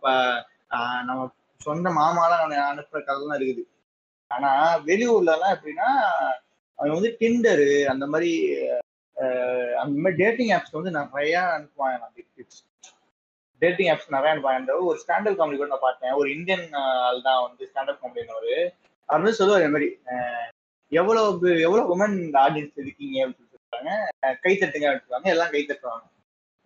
நம்ம 1.09 1.21
சொந்த 1.67 1.89
மாமாலாம் 2.01 2.53
அனுப்புற 2.73 3.01
கதை 3.07 3.23
தான் 3.23 3.39
இருக்குது. 3.39 3.65
ஆனா 4.31 4.51
வெளியூர்ல 4.91 5.35
எல்லாம் 5.37 5.55
எப்படின்னா 5.57 5.89
அவங்க 6.81 6.95
வந்து 6.99 7.17
டிண்டரு 7.21 7.85
அந்த 7.93 8.07
மாதிரி 8.07 8.33
அந்த 9.83 9.95
மாதிரி 10.03 10.19
டேட்டிங் 10.23 10.53
ஆப்ஸ் 10.57 10.77
வந்து 10.77 10.91
நிறைய 10.99 11.35
அனுப்புவாங்க 11.57 11.97
நான் 12.03 12.15
டிப்ஸ் 12.19 12.61
டேட்டிங் 13.63 13.91
ஆப்ஸ் 13.93 14.15
நிறைய 14.15 14.31
அனுப்புவாங்க. 14.35 14.77
ஒரு 14.91 14.99
ஸ்டாண்டர்ட் 15.03 15.39
காமெடி 15.39 15.57
கூட 15.57 15.71
நான் 15.73 15.87
பார்த்தேன். 15.87 16.15
ஒரு 16.21 16.29
இந்தியன் 16.37 16.67
ஆள் 17.07 17.27
தான் 17.27 17.43
வந்து 17.47 17.69
ஸ்டாண்டர்ட் 17.71 18.01
காமெடின்னு 18.03 18.37
அவர். 18.37 18.55
வந்து 19.09 19.33
சொல்லுவார் 19.39 19.65
இந்த 19.65 19.75
மாதிரி 19.77 19.89
எவ்வளோ 20.93 21.23
எவ்வளோ 21.67 21.83
உமன் 21.95 22.17
இந்த 22.27 22.37
ஆடியன்ஸ் 22.47 22.81
இருக்கீங்க? 22.85 23.19
அப்படின்னு 23.27 23.53
சொல்லுவாங்க. 23.55 23.91
கை 24.45 24.53
தட்டுங்க 24.55 24.87
அப்படின்னு 24.89 25.05
சொல்லுவாங்க. 25.05 25.31
எல்லாம் 25.35 25.53
கை 25.57 25.63
தட்டுவாங்க. 25.69 26.07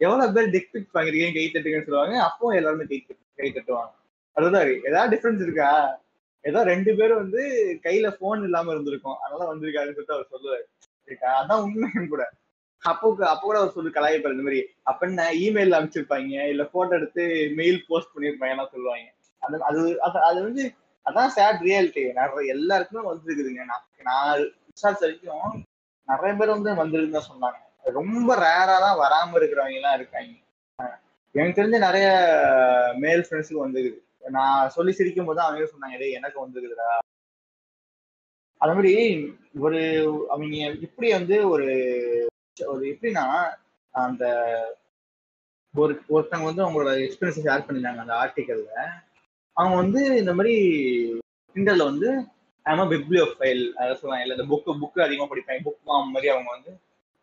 எவ்வளோ 0.00 0.30
பேர் 0.36 0.52
டிக் 0.54 0.70
பிக்ஸ் 0.74 0.96
வாங்கிருக்கீங்க 0.96 1.34
கை 1.38 1.46
தட்டுங்கன்னு 1.48 1.88
சொல்லுவாங்க. 1.88 2.14
அப்போ 2.28 2.54
எல்லாருமே 2.60 2.86
கை 2.92 2.98
கை 3.40 3.50
தட்டுவாங்க. 3.56 3.92
அதுதான் 4.36 4.68
ஏதாவது 4.90 5.12
டிஃப்ரென்ஸ் 5.14 5.44
இருக்கா? 5.46 5.70
ஏதோ 6.44 6.60
ரெண்டு 6.72 6.90
பேரும் 6.98 7.20
வந்து 7.22 7.42
கையில 7.86 8.06
போன் 8.22 8.42
இல்லாம 8.48 8.72
இருந்திருக்கும். 8.74 9.18
அதனால 9.22 9.48
வந்திருக்காருன்னு 9.52 9.96
சொல்லிட்டு 9.96 10.16
அவர் 10.16 10.32
சொல்லுவாரு. 10.34 10.64
அதான் 11.40 11.64
உண்மையும் 11.66 12.12
கூட. 12.14 12.24
அப்போ 12.82 13.06
அப்போ 13.32 13.44
கூட 13.46 13.58
அவர் 13.60 13.74
சொல்லி 13.76 13.90
கலாய்ப்பாரு. 13.90 14.36
இந்த 14.36 14.46
மாதிரி 14.46 14.60
அப்ப 14.90 15.06
என்ன 15.08 15.28
இமெயில் 15.44 15.76
அனுப்பிச்சிருப்பாங்க 15.76 16.46
இல்ல 16.52 16.64
போட்டோ 16.74 16.96
எடுத்து 16.98 17.24
மெயில் 17.60 17.78
போஸ்ட் 17.88 18.14
பண்ணிருப்பாங்க 18.14 18.66
சொல்லுவாங்க. 18.74 19.06
அது 19.42 19.56
அது 19.68 19.80
அது 20.28 20.38
வந்து 20.48 20.64
அதான் 21.06 21.32
சேட் 21.36 21.64
ரியாலிட்டி 21.68 22.02
நிறைய 22.18 22.52
எல்லாருக்குமே 22.56 23.02
வந்துருக்குதுங்க. 23.08 23.64
நான் 23.70 23.86
நான் 24.08 24.42
விசாரிச்ச 24.72 25.02
வரைக்கும் 25.04 25.56
நிறைய 26.08 26.32
பேர் 26.38 26.54
வந்து 26.56 26.80
வந்திருக்குன்னு 26.82 27.18
தான் 27.18 27.30
சொன்னாங்க. 27.32 27.58
ரொம்ப 27.98 28.30
ரேரா 28.46 28.76
தான் 28.86 29.00
வராம 29.02 29.36
இருக்கிறவங்க 29.40 29.80
எல்லாம் 29.80 29.96
இருக்காங்க. 29.98 30.32
எனக்கு 31.34 31.58
தெரிஞ்ச 31.58 31.78
நிறைய 31.88 32.06
மேல் 33.04 33.24
ஃப்ரெண்ட்ஸுக்கு 33.26 33.64
வந்துருக்குது. 33.64 34.00
நான் 34.24 34.70
சொல்லி 34.70 34.92
சிரிக்கும் 34.92 35.24
போது 35.24 35.40
அவங்க 35.40 35.64
சொன்னாங்க 35.64 35.98
டேய் 35.98 36.12
எனக்கு 36.12 36.46
வந்துருக்குதுடா. 36.46 36.90
அது 38.60 38.74
மாதிரி 38.74 38.92
ஒரு 39.58 39.80
அவங்க 40.28 40.56
இப்படி 40.80 41.12
வந்து 41.12 41.48
ஒரு 41.48 41.66
ஒரு 42.66 42.84
எப்படின்னா 42.86 43.24
அந்த 43.94 44.24
ஒரு 45.74 45.92
ஒருத்தவங்க 46.08 46.44
வந்து 46.44 46.64
அவங்களோட 46.64 46.90
எக்ஸ்பீரியன்ஸை 46.98 47.42
ஷேர் 47.42 47.66
பண்ணிருந்தாங்க 47.66 47.98
அந்த 47.98 48.14
ஆர்டிக்கல்ல 48.14 48.72
அவங்க 49.56 49.76
வந்து 49.76 50.18
இந்த 50.18 50.34
மாதிரி 50.34 50.54
கிண்டல்ல 51.56 51.84
வந்து 51.84 52.08
ஆமா 52.66 52.84
பிப்ளியோ 52.88 53.24
ஃபைல் 53.32 53.74
அதை 53.76 53.94
சொல்லுவாங்க 53.94 54.22
இல்லை 54.22 54.36
இந்த 54.36 54.54
புக்கு 54.54 54.80
புக்கு 54.80 55.02
அதிகமாக 55.02 55.34
படிப்பாங்க 55.34 55.62
புக் 55.62 56.12
மாதிரி 56.12 56.28
அவங்க 56.28 56.50
வந்து 56.50 56.72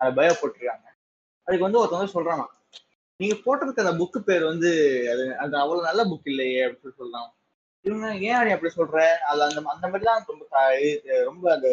அதை 0.01 0.11
பயோ 0.17 0.33
போட்டிருக்காங்க. 0.41 0.87
அதுக்கு 1.47 1.63
வந்து 1.63 1.79
ஒருத்தவங்க 1.79 2.13
சொல்றாங்க 2.13 2.43
நீங்க 3.21 3.35
போட்டிருக்க 3.45 3.85
அந்த 3.85 3.93
புக்கு 4.01 4.19
பேர் 4.29 4.43
வந்து 4.51 4.69
அது 5.13 5.23
அது 5.43 5.53
அவ்வளவு 5.63 5.87
நல்ல 5.89 6.01
புக் 6.11 6.29
இல்லையே 6.31 6.61
அப்படின்னு 6.67 6.99
சொல்லலாம். 7.01 7.29
இவங்க 7.85 8.07
ஏன் 8.29 8.53
அப்படி 8.55 8.71
சொல்ற? 8.79 8.99
அது 9.29 9.41
அந்த 9.47 9.61
அந்த 9.73 9.85
மாதிரிலாம் 9.87 10.27
ரொம்ப 10.31 10.43
இது 10.87 11.23
ரொம்ப 11.29 11.45
அது 11.55 11.69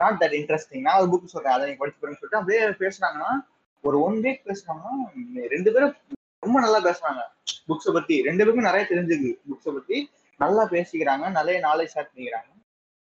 நாட் 0.00 0.20
தட் 0.22 0.36
இன்ட்ரெஸ்டிங் 0.38 0.86
நான் 0.86 1.00
ஒரு 1.02 1.10
புக் 1.12 1.32
சொல்றேன் 1.34 1.54
அதை 1.54 1.64
நீங்க 1.66 1.80
படிச்சு 1.82 2.00
பாருங்கன்னு 2.00 2.20
சொல்லிட்டு 2.20 2.40
அப்படியே 2.40 2.62
பேசுறாங்கன்னா 2.84 3.30
ஒரு 3.84 3.96
ஒன் 4.06 4.16
வீக் 4.24 4.42
பேசுனாங்கன்னா 4.48 4.92
ரெண்டு 5.54 5.70
பேரும் 5.74 5.94
ரொம்ப 6.44 6.58
நல்லா 6.64 6.80
பேசுறாங்க. 6.88 7.20
புக்ஸை 7.68 7.92
பத்தி 7.96 8.14
ரெண்டு 8.28 8.42
பேருக்கும் 8.42 8.68
நிறைய 8.68 8.84
தெரிஞ்சுக்கு 8.90 9.30
புக்ஸை 9.50 9.72
பத்தி. 9.76 9.96
நல்லா 10.40 10.62
பேசிக்கிறாங்க 10.74 11.24
நிறைய 11.38 11.56
நாலேஜ் 11.66 11.92
ஷேர் 11.94 12.08
பண்ணிக்கிறாங்க. 12.08 12.50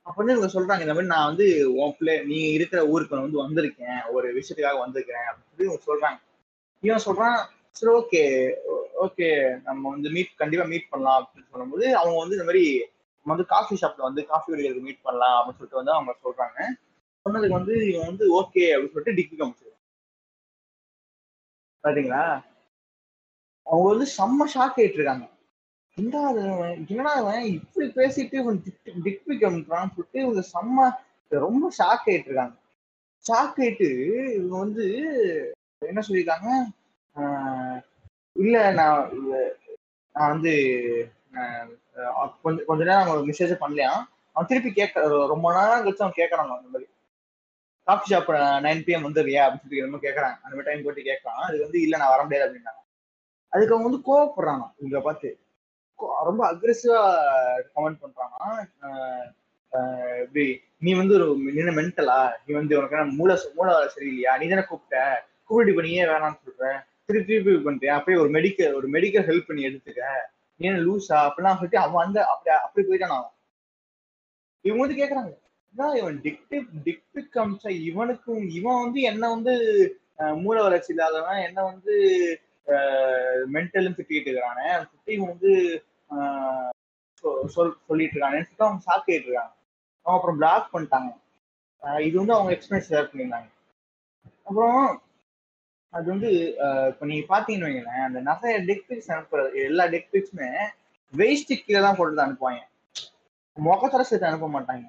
அப்ப 0.06 0.16
வந்து 0.20 0.36
இவங்க 0.36 0.50
சொல்றாங்க 0.54 0.84
இந்த 0.86 0.96
மாதிரி 0.96 1.12
நான் 1.14 1.30
வந்து 1.30 1.46
உன் 1.80 1.96
பிள்ளை 1.98 2.14
நீ 2.32 2.38
இருக்கிற 2.58 2.82
ஊருக்கு 2.94 3.16
வந்து 3.22 3.42
வந்திருக்கேன் 3.46 4.00
ஒரு 4.16 4.28
விஷயத்துக்காக 4.38 4.78
வந்திருக்கிறேன் 4.86 5.28
அப்படின்னு 5.30 5.52
சொல்லி 5.52 5.68
இவங்க 5.70 5.84
சொல்றாங்க. 5.90 6.20
இவன் 6.84 7.06
சொல்றான் 7.08 7.38
சரி 7.78 7.92
ஓகே 8.00 8.22
ஓகே 9.06 9.28
நம்ம 9.68 9.84
வந்து 9.96 10.10
மீட் 10.16 10.40
கண்டிப்பா 10.42 10.66
மீட் 10.72 10.92
பண்ணலாம் 10.92 11.20
அப்படின்னு 11.22 11.52
சொல்லும்போது 11.54 11.86
அவங்க 12.00 12.18
வந்து 12.22 12.38
இந்த 12.38 12.48
மாதிரி 12.50 12.64
நம்ம 13.18 13.34
வந்து 13.34 13.48
காஃபி 13.54 13.76
ஷாப்ல 13.82 14.08
வந்து 14.08 14.22
காஃபி 14.32 14.48
குடிக்கிறதுக்கு 14.50 14.88
மீட் 14.90 15.06
பண்ணலாம் 15.08 15.36
அப்படின்னு 15.38 15.60
சொல்லிட்டு 15.60 15.82
வந்து 15.82 15.96
அவங்க 15.96 16.16
சொல்றாங்க. 16.26 16.60
சொன்னதுக்கு 17.26 17.60
வந்து 17.60 17.76
இவன் 17.90 18.10
வந்து 18.12 18.26
ஓகே 18.40 18.64
அப்படின்னு 18.74 18.94
சொல்லிட்டு 18.94 19.18
டிகிரி 19.20 19.38
காமிச்சிருக்கான் 19.40 19.76
பாத்தீங்களா? 21.84 22.24
அவங்க 23.68 23.88
வந்து 23.94 24.08
செம்ம 24.18 24.48
ஷாக் 24.54 24.80
ஆயிட்டு 24.80 25.00
இருக்காங்க 25.00 25.26
என்னடா 25.98 26.22
இவன், 26.32 26.80
என்னடா 26.92 27.14
இப்படி 27.52 27.86
பேசிட்டு 28.00 28.36
இவன் 28.42 28.60
டிக் 29.06 29.24
பிக் 29.28 29.46
அனுப்புறான்னு 29.50 29.94
சொல்லிட்டு 29.96 30.20
இவங்க 30.26 30.44
செம்ம 30.54 30.90
ரொம்ப 31.32 31.70
ஷாக் 31.80 32.08
ஆயிட்டு 32.10 32.30
இருக்காங்க 32.30 32.56
ஷாக் 33.26 33.60
ஆயிட்டு 33.64 33.88
இவங்க 34.38 34.56
வந்து 34.66 34.86
என்ன 35.82 36.02
சொல்லியிருக்காங்க? 36.08 36.50
இல்ல 38.38 38.72
நான் 38.72 39.12
நான் 40.14 40.30
வந்து 40.30 40.52
கொஞ்ச 42.42 42.64
கொஞ்ச 42.64 42.84
நேரம் 42.84 43.08
அவன் 43.08 43.24
மெசேஜ் 43.24 43.58
பண்ணலையா? 43.62 44.04
அவன் 44.34 44.48
திருப்பி 44.48 44.72
கேட்க 44.72 45.28
ரொம்ப 45.28 45.54
நேரம் 45.54 45.86
கழிச்சு 45.86 46.00
அவன் 46.00 46.14
கேட்கறாங்க 46.16 46.58
அந்த 46.58 46.70
மாதிரி. 46.72 46.90
காஃபி 47.84 48.16
ஷாப் 48.16 48.38
நைன் 48.66 48.80
பிஎம் 48.80 49.06
வந்துடுறியா 49.06 49.42
அப்படின்னு 49.42 49.60
சொல்லி 49.60 49.82
ரொம்ப 49.82 49.98
கேட்கறாங்க 49.98 50.38
அந்த 50.42 50.56
மாதிரி 50.56 50.64
டைம் 50.64 50.84
போட்டு 50.84 51.02
கேட்கறான் 51.02 51.46
அது 51.48 51.62
வந்து 51.62 51.82
இல்ல 51.82 51.98
நான் 51.98 52.10
வர 52.10 52.24
முடியாது 52.24 52.52
அப்படின்னாங்க. 52.52 52.86
அதுக்கு 53.48 53.76
அவங்க 53.76 53.90
வந்து 53.92 54.02
கோவப்படுறாங்க 54.02 54.72
இங்க 54.78 55.02
பார்த்து. 55.02 55.40
கோ- 55.98 56.24
ரொம்ப 56.24 56.52
அக்ரெசிவா 56.52 57.18
கமெண்ட் 57.76 58.00
பண்றாங்க 58.00 58.66
இப்படி 60.22 60.62
நீ 60.80 60.94
வந்து 60.94 61.14
ஒரு 61.14 61.38
நின்ன 61.40 61.74
மென்டலா 61.74 62.32
நீ 62.46 62.54
வந்து 62.54 62.78
உனக்கு 62.78 63.06
மூளை 63.06 63.38
மூளை 63.56 63.76
சரியில்லையா? 63.76 64.38
நீ 64.38 64.48
தானே 64.48 64.64
கூப்பிட்ட. 64.64 65.26
கூப்பிட்டு 65.44 65.76
பண்ணியே 65.76 66.04
வேணாம்னு 66.04 66.40
சொல்ற. 66.46 66.86
திருப்பி 67.10 67.34
திருப்பி 67.34 67.70
பண்றியா? 67.70 67.90
அப்படியே 67.90 68.22
ஒரு 68.24 68.32
மெடிக்கல் 68.32 68.74
ஒரு 68.74 68.88
மெடிக்கல் 68.90 69.26
ஹெல்ப் 69.28 69.48
பண்ணி 69.48 69.64
எடுத்துக்க. 69.64 70.02
ஏன் 70.60 70.78
லூஸா 70.78 70.86
லூசா 70.86 71.18
அப்படிலாம் 71.22 71.54
சொல்லிட்டு 71.54 71.78
அவன் 71.78 72.04
வந்து 72.04 72.20
அப்படி 72.26 72.56
அப்படி 72.58 72.88
போயிட்டான் 72.88 73.16
அவன். 73.16 73.34
இவங்க 74.66 74.82
வந்து 74.84 75.00
கேக்குறாங்க 75.02 75.34
இவன் 75.98 76.18
டிக்டி 76.22 76.58
டிக்டி 76.86 77.22
காமிச்சா 77.34 77.70
இவனுக்கும் 77.84 78.50
இவன் 78.50 78.84
வந்து 78.84 79.02
என்ன 79.02 79.30
வந்து 79.30 79.54
மூல 80.36 80.62
வளர்ச்சி 80.62 80.94
இல்லாதவன் 80.94 81.44
என்ன 81.44 81.64
வந்து 81.64 81.96
மென்டலும் 83.54 83.98
திட்டிட்டு 83.98 84.28
இருக்கிறானே 84.28 84.68
திட்டி 84.84 85.12
இவன் 85.12 85.28
வந்து 85.28 85.52
ஆஹ், 86.10 86.70
சொ- 87.24 87.46
சொல் 87.46 87.78
சொல்லிட்டு 87.88 88.16
இருக்கானே 88.16 88.40
சொல்லிட்டு 88.40 88.66
அவங்க 88.66 88.84
சாக்கிட்டு 88.86 89.10
ஆயிட்டு 89.10 89.28
இருக்காங்க 89.28 89.54
அவங்க 90.06 90.18
அப்புறம் 90.18 90.38
பிளாக் 90.38 90.74
பண்ணிட்டாங்க. 90.74 91.12
இது 92.00 92.18
வந்து 92.18 92.34
அவங்க 92.34 92.52
எக்ஸ்பீரியன்ஸ் 92.54 92.90
ஷேர் 92.90 93.10
பண்ணியிருந்தாங்க. 93.10 93.50
அப்புறம் 94.44 95.02
அது 95.94 96.06
வந்து 96.14 96.30
ஆஹ், 96.66 96.88
இப்ப 96.92 97.06
நீங்க 97.06 97.26
பாத்தீங்கன்னு 97.30 97.68
வைங்களேன் 97.68 98.06
அந்த 98.08 98.20
நிறைய 98.28 98.56
டெக் 98.68 98.88
பிக்ஸ் 98.90 99.12
அனுப்புறது 99.14 99.62
எல்லா 99.68 99.84
டெக் 99.94 100.12
பிக்ஸுமே 100.14 100.50
வேஸ்ட் 101.14 101.54
கீழே 101.60 101.82
தான் 101.82 101.98
போட்டு 101.98 102.18
தான் 102.18 102.28
அனுப்புவாங்க. 102.28 102.62
முகத்தர 103.58 104.02
சேர்த்து 104.04 104.30
அனுப்ப 104.30 104.48
மாட்டாங்க. 104.50 104.86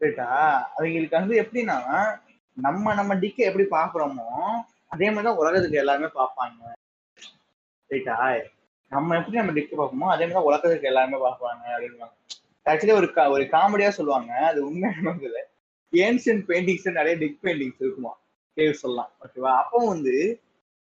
ரைட்டா 0.00 0.26
அவங்களுக்கு 0.74 1.18
வந்து 1.18 1.34
எப்படின்னா 1.42 1.78
நம்ம 2.56 2.94
நம்ம 2.94 3.12
டிக்கை 3.22 3.42
எப்படி 3.48 3.66
பாக்குறோமோ 3.72 4.28
அதே 4.94 5.08
மாதிரி 5.10 5.26
தான் 5.28 5.40
உலகத்துக்கு 5.42 5.82
எல்லாருமே 5.82 6.08
பார்ப்பாங்க. 6.14 6.60
ரைட்டா 7.90 8.16
நம்ம 8.92 9.16
எப்படி 9.18 9.40
நம்ம 9.40 9.54
டிக்கை 9.56 9.74
பார்ப்போமோ 9.74 10.08
அதே 10.12 10.22
மாதிரி 10.22 10.38
தான் 10.38 10.48
உலகத்துக்கு 10.48 10.90
எல்லாருமே 10.90 11.18
பார்ப்பாங்க 11.24 11.64
அப்படின்னு 11.74 12.08
ஆக்சுவலி 12.66 12.94
ஒரு 12.96 13.08
ஒரு 13.34 13.44
காமெடியா 13.54 13.90
சொல்லுவாங்க. 13.98 14.32
அது 14.50 14.58
உண்மை 14.66 14.88
இல்லை 15.28 15.42
ஏன்ஷியன் 15.92 16.42
பெயிண்டிங்ஸ் 16.48 16.98
நிறைய 16.98 17.14
டிக் 17.22 17.40
பெயிண்டிங்ஸ் 17.44 17.82
இருக்குமா? 17.84 18.12
கேவ் 18.56 18.80
சொல்லலாம் 18.82 19.10
ஓகேவா 19.24 19.52
அப்போ 19.62 19.78
வந்து 19.92 20.14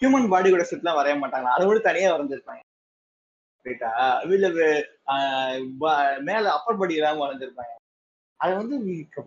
ஹியூமன் 0.01 0.29
பாடி 0.29 0.49
கூட 0.49 0.63
செட்லாம் 0.69 0.99
வரைய 0.99 1.15
மாட்டாங்க. 1.23 1.47
அதை 1.55 1.63
விட 1.67 1.79
தனியா 1.87 2.07
வரைஞ்சிருப்பாங்க. 2.13 2.61
ரைட்டா 3.65 3.89
இல்ல 4.35 4.47
ஆஹ் 5.13 5.57
மேல 6.29 6.43
அப்பர் 6.57 6.79
பாடி 6.79 6.97
இல்லாம 6.99 7.21
வரைஞ்சிருப்பாங்க. 7.25 7.73
அது 8.39 8.53
வந்து 8.61 8.75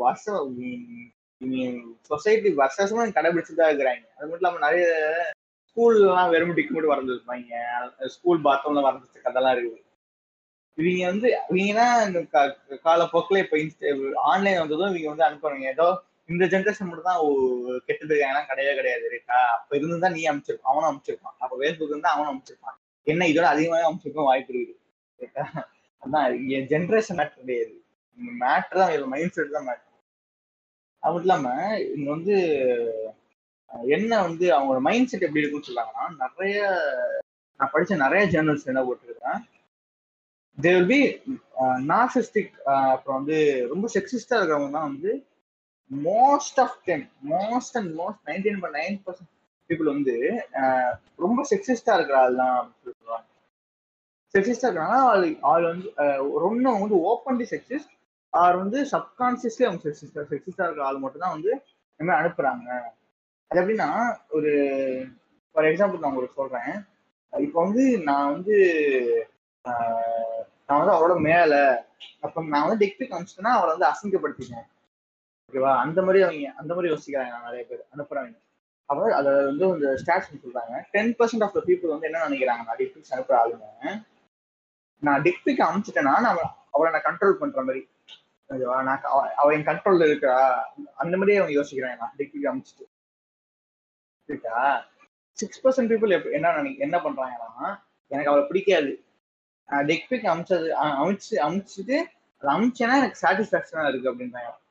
வருஷம் 0.05 0.41
சொசைட்டி 2.11 2.49
வருஷ 2.61 2.77
வருஷமா 2.81 3.05
கடைபிடிச்சுட்டு 3.17 3.61
தான் 3.61 3.71
இருக்கிறாங்க. 3.71 4.05
அது 4.17 4.27
மட்டும் 4.27 4.43
இல்லாம 4.43 4.63
நிறைய 4.67 4.87
ஸ்கூல்லாம் 5.69 6.33
வெறும் 6.35 6.57
டிக்கு 6.57 6.75
மட்டும் 6.75 6.93
வரைஞ்சிருப்பாங்க. 6.93 7.53
ஸ்கூல் 8.17 8.45
பாத்ரூம்ல 8.47 8.85
வரைஞ்சிருக்க 8.87 9.27
கதெல்லாம் 9.29 9.55
இருக்குது. 9.57 9.81
இவங்க 10.79 11.03
வந்து 11.13 11.29
இவங்க 11.51 11.75
தான் 11.81 11.97
இந்த 12.07 12.21
காலப்போக்கில் 12.87 13.43
இப்போ 13.43 13.57
இன்ஸ்ட 13.63 13.93
ஆன்லைன் 14.31 14.61
வந்ததும் 14.63 14.91
இவங்க 14.93 15.09
வந்து 15.13 15.27
அனுப்புறாங்க. 15.29 15.67
ஏதோ 15.77 15.89
இந்த 16.29 16.45
ஜென்ரேஷன் 16.53 16.89
மட்டும் 16.89 17.09
தான் 17.11 17.21
கெட்டு 17.87 18.05
இருக்காங்கன்னா 18.11 18.45
கிடையவே 18.51 18.75
கிடையாது 18.79 19.11
ரைட்டா? 19.15 19.39
அப்ப 19.57 19.77
இருந்து 19.79 19.99
தான் 20.05 20.17
நீ 20.19 20.23
அமைச்சிருப்பான் 20.31 20.73
அவனும் 20.73 20.91
அமைச்சிருப்பான். 20.91 21.37
அப்ப 21.45 21.53
ஃபேஸ்புக் 21.61 21.93
இருந்தா 21.95 22.13
அவனும் 22.17 22.33
அமைச்சிருப்பான். 22.33 22.77
என்ன 23.07 23.27
இதோட 23.33 23.47
அதிகமாகவே 23.55 23.89
அமைச்சிருக்க 23.89 24.29
வாய்ப்பு 24.31 24.53
இருக்குது 24.55 24.81
அதான் 26.03 26.27
என் 26.57 26.71
ஜென்ரேஷன் 26.73 27.19
மேட்ரு 27.21 27.43
கிடையாது. 27.43 27.75
மேட்ரு 28.43 28.81
தான் 28.81 28.93
இதில் 28.95 29.13
மைண்ட் 29.15 29.37
செட் 29.37 29.57
தான் 29.57 29.69
மேட்ரு 29.69 29.91
அது 31.03 31.13
மட்டும் 31.13 31.29
இல்லாம 31.29 31.49
இங்க 31.97 32.09
வந்து 32.17 32.35
என்ன 33.97 34.13
வந்து 34.27 34.47
அவங்களோட 34.57 34.81
மைண்ட் 34.89 35.11
செட் 35.11 35.27
எப்படி 35.27 35.43
இருக்குன்னு 35.43 35.69
சொல்லாங்கன்னா 35.69 36.05
நிறைய 36.23 36.59
நான் 37.61 37.73
படிச்ச 37.75 37.97
நிறைய 38.05 38.23
ஜேர்னல்ஸ் 38.35 38.71
என்ன 38.73 38.83
போட்டிருக்கேன் 38.87 39.41
தே 40.59 40.73
வில் 40.77 40.91
பி 40.93 41.01
நார்சிஸ்டிக் 41.93 42.53
அப்புறம் 42.93 43.19
வந்து 43.21 43.39
ரொம்ப 43.73 43.87
செக்ஸிஸ்டா 43.97 44.39
இருக்கிறவங்க 44.39 44.73
தான் 44.79 44.89
வந்து 44.91 45.13
most 45.91 46.59
of 46.65 46.77
them 46.89 47.05
most 47.33 47.77
and 47.81 47.91
most 48.01 48.23
nineteen 48.31 48.61
point 48.63 48.79
nine 48.81 48.99
percent 49.07 49.31
people 49.71 49.89
வந்து 49.95 50.15
ரொம்ப 51.25 51.41
செக்ஸிஸ்டா 51.53 51.93
இருக்கிற 51.97 52.17
ஆள் 52.23 52.41
தான் 52.43 52.57
அப்படின்னு 52.61 52.97
சொல்லுவாங்க. 53.01 53.29
செக்ஸிஸ்டா 54.35 54.67
இருக்கிறாங்க 54.69 54.99
ஆள் 55.11 55.27
ஆள் 55.53 55.67
வந்து 55.73 55.89
ரொம்ப 56.45 56.55
வந்து 56.55 56.71
ஓப்பன் 56.71 56.83
வந்து 56.85 56.97
ஓப்பன்லி 57.11 57.47
செக்ஸிஸ்ட் 57.53 57.93
ஆர் 58.33 58.57
வந்து 58.63 58.79
சப்கான்சியஸ்லி 58.95 59.65
அவங்க 59.67 59.83
செக்ஸிஸ்டா 59.87 60.25
செக்ஸிஸ்டா 60.33 60.65
இருக்கிற 60.67 60.87
ஆள் 60.89 61.03
மட்டும் 61.05 61.25
தான் 61.25 61.37
வந்து 61.37 61.53
இந்த 62.01 62.07
மாதிரி 62.07 62.21
அனுப்புறாங்க. 62.21 62.69
அது 63.51 63.61
எப்படின்னா 63.63 63.89
ஒரு 64.37 64.53
ஃபார் 65.55 65.69
எக்ஸாம்பிள் 65.71 66.03
நான் 66.03 66.13
உங்களுக்கு 66.13 66.41
சொல்றேன். 66.43 66.75
இப்போ 67.33 67.59
வந்து 67.67 67.85
நான் 68.09 68.33
வந்து 68.35 68.57
நான் 70.69 70.81
வந்து 70.81 70.95
அவரோட 70.97 71.15
மேல 71.31 71.53
அப்ப 72.25 72.43
நான் 72.53 72.65
வந்து 72.67 72.81
டிக்டி 72.83 73.05
காமிச்சிட்டேன்னா 73.09 73.55
அவரை 73.57 73.71
வந்து 73.75 73.91
அசிங்கப்படுத்திட்டேன் 73.91 74.67
ஓகேவா? 75.53 75.77
அந்த 75.77 76.03
மாதிரி 76.03 76.23
அவங்க 76.23 76.53
அந்த 76.57 76.75
மாதிரி 76.75 76.95
யோசிக்கிறாங்க 76.95 77.43
நிறைய 77.43 77.65
பேர். 77.65 77.87
அனுப்புறாங்க. 77.97 78.43
அப்ப 78.85 79.15
அதை 79.15 79.35
வந்து 79.35 79.67
இந்த 79.67 80.03
ஸ்டாட்ஸ் 80.07 80.47
சொல்றாங்க. 80.47 80.83
Ten 80.91 81.15
percent 81.15 81.43
of 81.43 81.55
the 81.55 81.63
people 81.67 81.89
வந்து 81.89 82.11
என்ன 82.11 82.29
நினைக்கிறாங்க? 82.29 82.65
நான் 82.65 82.77
அனுப்புற 83.11 83.39
ஆளுங்க. 83.45 84.03
நான் 85.01 85.23
டிக்பிக் 85.23 85.83
அனுப்பிச்சிட்டேன்னா 85.85 86.21
நான் 86.21 86.57
அவளை 86.71 87.01
நான் 87.01 87.03
கண்ட்ரோல் 87.03 87.33
பண்ற 87.33 87.63
மாதிரி. 87.63 87.89
ஓகேவா? 88.49 88.83
நான் 88.83 89.01
அவ- 89.03 89.53
என் 89.53 89.65
கண்ட்ரோல்ல 89.65 90.05
இருக்கிறா 90.05 90.63
அந்த 90.97 91.17
மாதிரியே 91.17 91.39
அவங்க 91.39 91.61
யோசிக்கிறாங்க. 91.61 91.97
நான் 91.97 92.15
டிக்பிக் 92.19 92.45
அமுச்சிட்டு. 92.45 92.85
இருக்கா 94.25 94.87
சிக்ஸ் 95.33 95.67
பர்சன்ட் 95.67 95.85
பீப்புள் 95.85 96.33
என்ன 96.33 96.49
நினை- 96.49 96.79
என்ன 96.79 96.99
பண்றாங்கன்னா 96.99 97.83
எனக்கு 98.07 98.31
அவளை 98.31 98.49
பிடிக்காது. 98.49 99.05
டெக்பிக் 99.71 100.27
அமிச்சது 100.27 100.69
அ- 100.71 100.89
அமிச்சு 100.89 101.31
அமிச்சுட்டு 101.31 102.05
அதை 102.39 102.61
அமிச்சேன்னா 102.61 102.97
எனக்கு 102.99 103.29
சாட்டிஸ்ஃபேக்ஷனா 103.29 103.89
இருக்கு 103.89 104.15
அப்படின்றாங்க. 104.15 104.63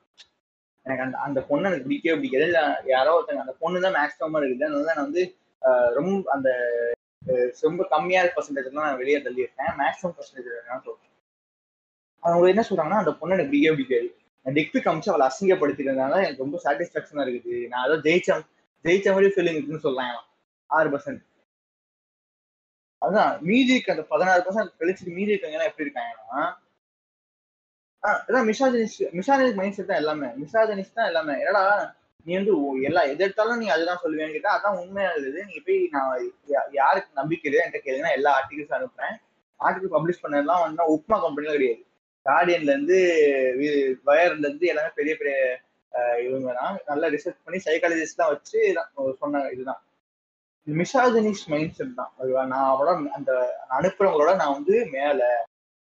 எனக்கு 0.85 1.03
அந்த 1.05 1.17
அந்த 1.25 1.39
பொண்ணு 1.49 1.67
எனக்கு 1.69 1.87
பிடிக்கவே 1.89 2.17
பிடிக்காது. 2.19 2.47
இல்லை 2.49 2.63
யாரோ 2.93 3.11
ஒருத்தங்க 3.17 3.43
அந்த 3.45 3.55
பொண்ணு 3.63 3.85
தான் 3.85 3.97
மேக்ஸிமமா 3.99 4.39
இருக்குது. 4.41 4.67
அதனால 4.69 4.87
நான் 4.89 5.07
வந்து 5.07 5.23
ரொம்ப 5.97 6.31
அந்த 6.35 6.49
ரொம்ப 7.65 7.81
கம்மியான 7.93 8.31
பர்சன்டேஜ் 8.35 8.77
நான் 8.79 8.99
வெளியே 9.01 9.19
தள்ளியிருக்கேன். 9.25 9.71
மேக்ஸிமம் 9.81 10.15
பர்சன்டேஜ் 10.17 10.49
நான் 10.71 10.85
சொல்றேன். 10.87 11.11
அவங்க 12.23 12.47
என்ன 12.53 12.63
சொல்றாங்கன்னா 12.69 13.01
அந்த 13.03 13.13
பொண்ணு 13.19 13.35
எனக்கு 13.35 13.53
பிடிக்கவே 13.53 13.75
பிடிக்காது. 13.77 14.09
நான் 14.45 14.55
டிக்பிக் 14.57 14.89
அவளை 15.11 15.25
அசிங்கப்படுத்திக்கிறதுனால 15.29 16.15
எனக்கு 16.25 16.43
ரொம்ப 16.45 16.59
சாட்டிஸ்ஃபேக்ஷனா 16.65 17.25
இருக்குது. 17.25 17.59
நான் 17.71 17.83
அதான் 17.85 18.03
ஜெயிச்ச 18.07 18.39
ஜெயிச்ச 18.85 19.07
மாதிரி 19.15 19.29
ஃபீலிங் 19.35 19.57
இருக்குன்னு 19.57 19.85
சொல்லலாம் 19.85 20.17
ஆறு 20.69 20.89
பர்சன்ட் 20.93 21.23
அதுதான் 23.01 23.31
மீதி 23.47 23.71
இருக்க 23.75 23.95
அந்த 23.95 24.05
பதினாறு 24.11 24.41
பர்சன்ட் 24.43 24.77
கழிச்சுட்டு 24.81 25.15
மீதி 25.17 25.31
இருக்கவங்க 25.31 25.57
எல்லாம் 25.57 25.71
எப்படி 25.71 25.85
இருக்காங்கன்னா 25.85 26.41
அதான் 28.03 28.47
மிசாஜனிஸ் 28.49 28.95
மிசாஜனிஸ் 29.17 29.55
மைண்ட் 29.55 29.73
செட் 29.73 29.87
தான் 29.87 29.97
எல்லாமே. 29.97 30.27
மிசாஜனிஸ் 30.41 30.93
தான் 30.93 31.05
எல்லாமே. 31.05 31.33
என்னடா 31.39 31.61
நீ 32.25 32.33
வந்து 32.35 32.53
எல்லா 32.81 33.01
எது 33.03 33.23
எடுத்தாலும் 33.23 33.57
நீ 33.57 33.67
அதுதான் 33.67 34.01
சொல்லுவேன்னு 34.03 34.31
கேட்டா 34.31 34.51
அதான் 34.57 34.77
உண்மையா 34.81 35.09
இருக்குது 35.13 35.45
நீங்க 35.45 35.61
போய் 35.65 35.87
நான் 35.91 36.11
யா- 36.53 36.69
யாருக்கு 36.71 37.09
நம்பிக்கை 37.13 37.51
இல்லை 37.51 37.63
என்கிட்ட 37.63 37.81
கேளுங்கன்னா 37.85 38.11
எல்லா 38.11 38.31
ஆர்டிகல்ஸ் 38.39 38.75
அனுப்புறேன். 38.77 39.15
ஆர்டிகல் 39.59 39.93
பப்ளிஷ் 39.95 40.23
பண்ணதெல்லாம் 40.23 40.61
வந்து 40.61 40.83
உப்மா 40.95 41.17
கம்பெனிலாம் 41.25 41.57
கிடையாது. 41.57 41.81
கார்டியன்ல 42.25 42.71
இருந்து 42.75 42.97
வயர்ல 44.05 44.45
இருந்து 44.47 44.67
எல்லாமே 44.67 44.91
பெரிய 44.95 45.17
பெரிய 45.17 45.37
இவங்க 46.23 46.53
தான். 46.53 46.79
நல்லா 46.85 47.07
ரிசர்ச் 47.07 47.43
பண்ணி 47.43 47.59
சைக்காலஜிஸ்ட் 47.65 48.15
தான் 48.15 48.29
வச்சு 48.29 48.59
சொன்னாங்க 48.75 49.17
சொன்ன 49.19 49.49
இதுதான். 49.49 49.81
மிஷாஜனிஸ் 50.67 51.45
மைண்ட் 51.47 51.73
செட் 51.73 51.95
தான். 51.95 52.13
நான் 52.47 52.69
அவளோட 52.73 53.09
அந்த 53.09 53.31
அனுப்புறவங்களோட 53.79 54.35
நான் 54.35 54.53
வந்து 54.53 54.85
மேல 54.91 55.21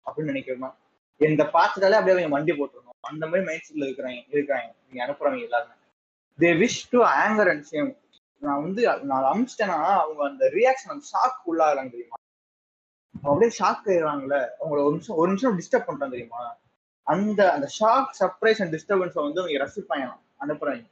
அப்படின்னு 0.05 0.31
நினைக்கிறேன். 0.33 0.75
இந்த 1.21 1.43
பார்த்துட்டாலே 1.43 1.97
அப்படியே 1.99 2.11
அவங்க 2.11 2.27
வண்டி 2.27 2.51
போட்டுருணும் 2.51 2.89
அந்த 3.01 3.25
மாதிரி 3.25 3.45
மைண்ட் 3.45 3.67
செட்ல 3.69 3.83
இருக்கிறாங்க 3.89 4.19
இருக்கிறாங்க 4.31 4.73
நீங்க 4.87 5.05
அனுப்புறவங்க 5.05 5.41
எல்லாருமே. 5.41 5.73
They 6.39 6.49
wish 6.61 6.87
to 6.89 6.99
anchor 7.03 7.49
and 7.49 7.65
same 7.71 7.97
நான் 8.37 8.61
வந்து 8.61 8.99
நான் 9.03 9.23
அமிச்சிட்டேன்னா 9.23 9.81
அவங்க 10.03 10.23
அந்த 10.23 10.45
ரியாக்ஷன் 10.45 10.89
அந்த 10.89 11.05
ஷாக் 11.11 11.49
உள்ளாகிறாங்க 11.49 11.91
தெரியுமா? 11.91 12.17
அப்படியே 13.23 13.51
ஷாக் 13.59 13.87
ஆயிடுறாங்கல்ல 13.87 14.47
அவங்கள 14.59 14.79
ஒரு 14.81 14.91
நிமிஷம் 14.91 15.15
ஒரு 15.15 15.27
நிமிஷம் 15.27 15.59
டிஸ்டர்ப் 15.59 15.85
பண்றாங்க 15.85 16.15
தெரியுமா? 16.15 16.57
அந்த 17.03 17.51
அந்த 17.53 17.67
ஷாக் 17.79 18.09
சர்ப்ரைஸ் 18.19 18.61
அண்ட் 18.61 18.75
டிஸ்டர்பன்ஸை 18.75 19.21
வந்து 19.23 19.41
அவங்க 19.41 19.59
ரசிப்பாங்க. 19.65 20.19
அனுப்புறாங்க. 20.39 20.85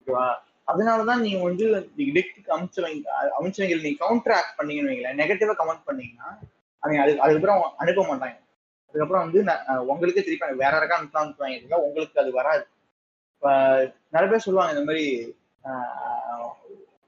ஓகேவா? 0.00 0.34
அதனாலதான் 0.66 1.20
நீங்க 1.20 1.42
வந்து 1.42 1.66
டிக்டுக்கு 1.96 2.50
அமிச்சவங்க 2.56 3.08
அமிச்சவங்க 3.40 3.80
நீங்க 3.80 3.98
கவுண்டர் 3.98 4.34
ஆக்ட் 4.34 4.60
பண்ணீங்கன்னு 4.60 4.92
வைங்களேன். 4.92 5.20
நெகட்டிவா 5.22 5.54
கமெண்ட் 5.58 5.84
பண்ணீங்கன்னா 5.84 6.38
அவங்க 6.78 7.02
அது 7.02 7.20
அதுக்கப்புறம் 7.20 7.72
அனுப்ப 7.76 8.02
மாட்டாங்க. 8.02 8.38
அதுக்கப்புறம் 8.94 9.24
வந்து 9.24 9.40
உங்களுக்கே 9.86 10.22
திருப்பி 10.22 10.54
வேற 10.54 10.72
யாருக்கா 10.78 10.96
அனுப்பலாம் 11.00 11.24
அனுப்புவாங்க. 11.24 11.74
உங்களுக்கு 11.86 12.20
அது 12.20 12.32
வராது. 12.32 12.64
இப்போ 13.36 13.50
நிறைய 14.10 14.28
பேர் 14.30 14.44
சொல்லுவாங்க 14.46 14.72
இந்த 14.74 14.84
மாதிரி 14.84 15.04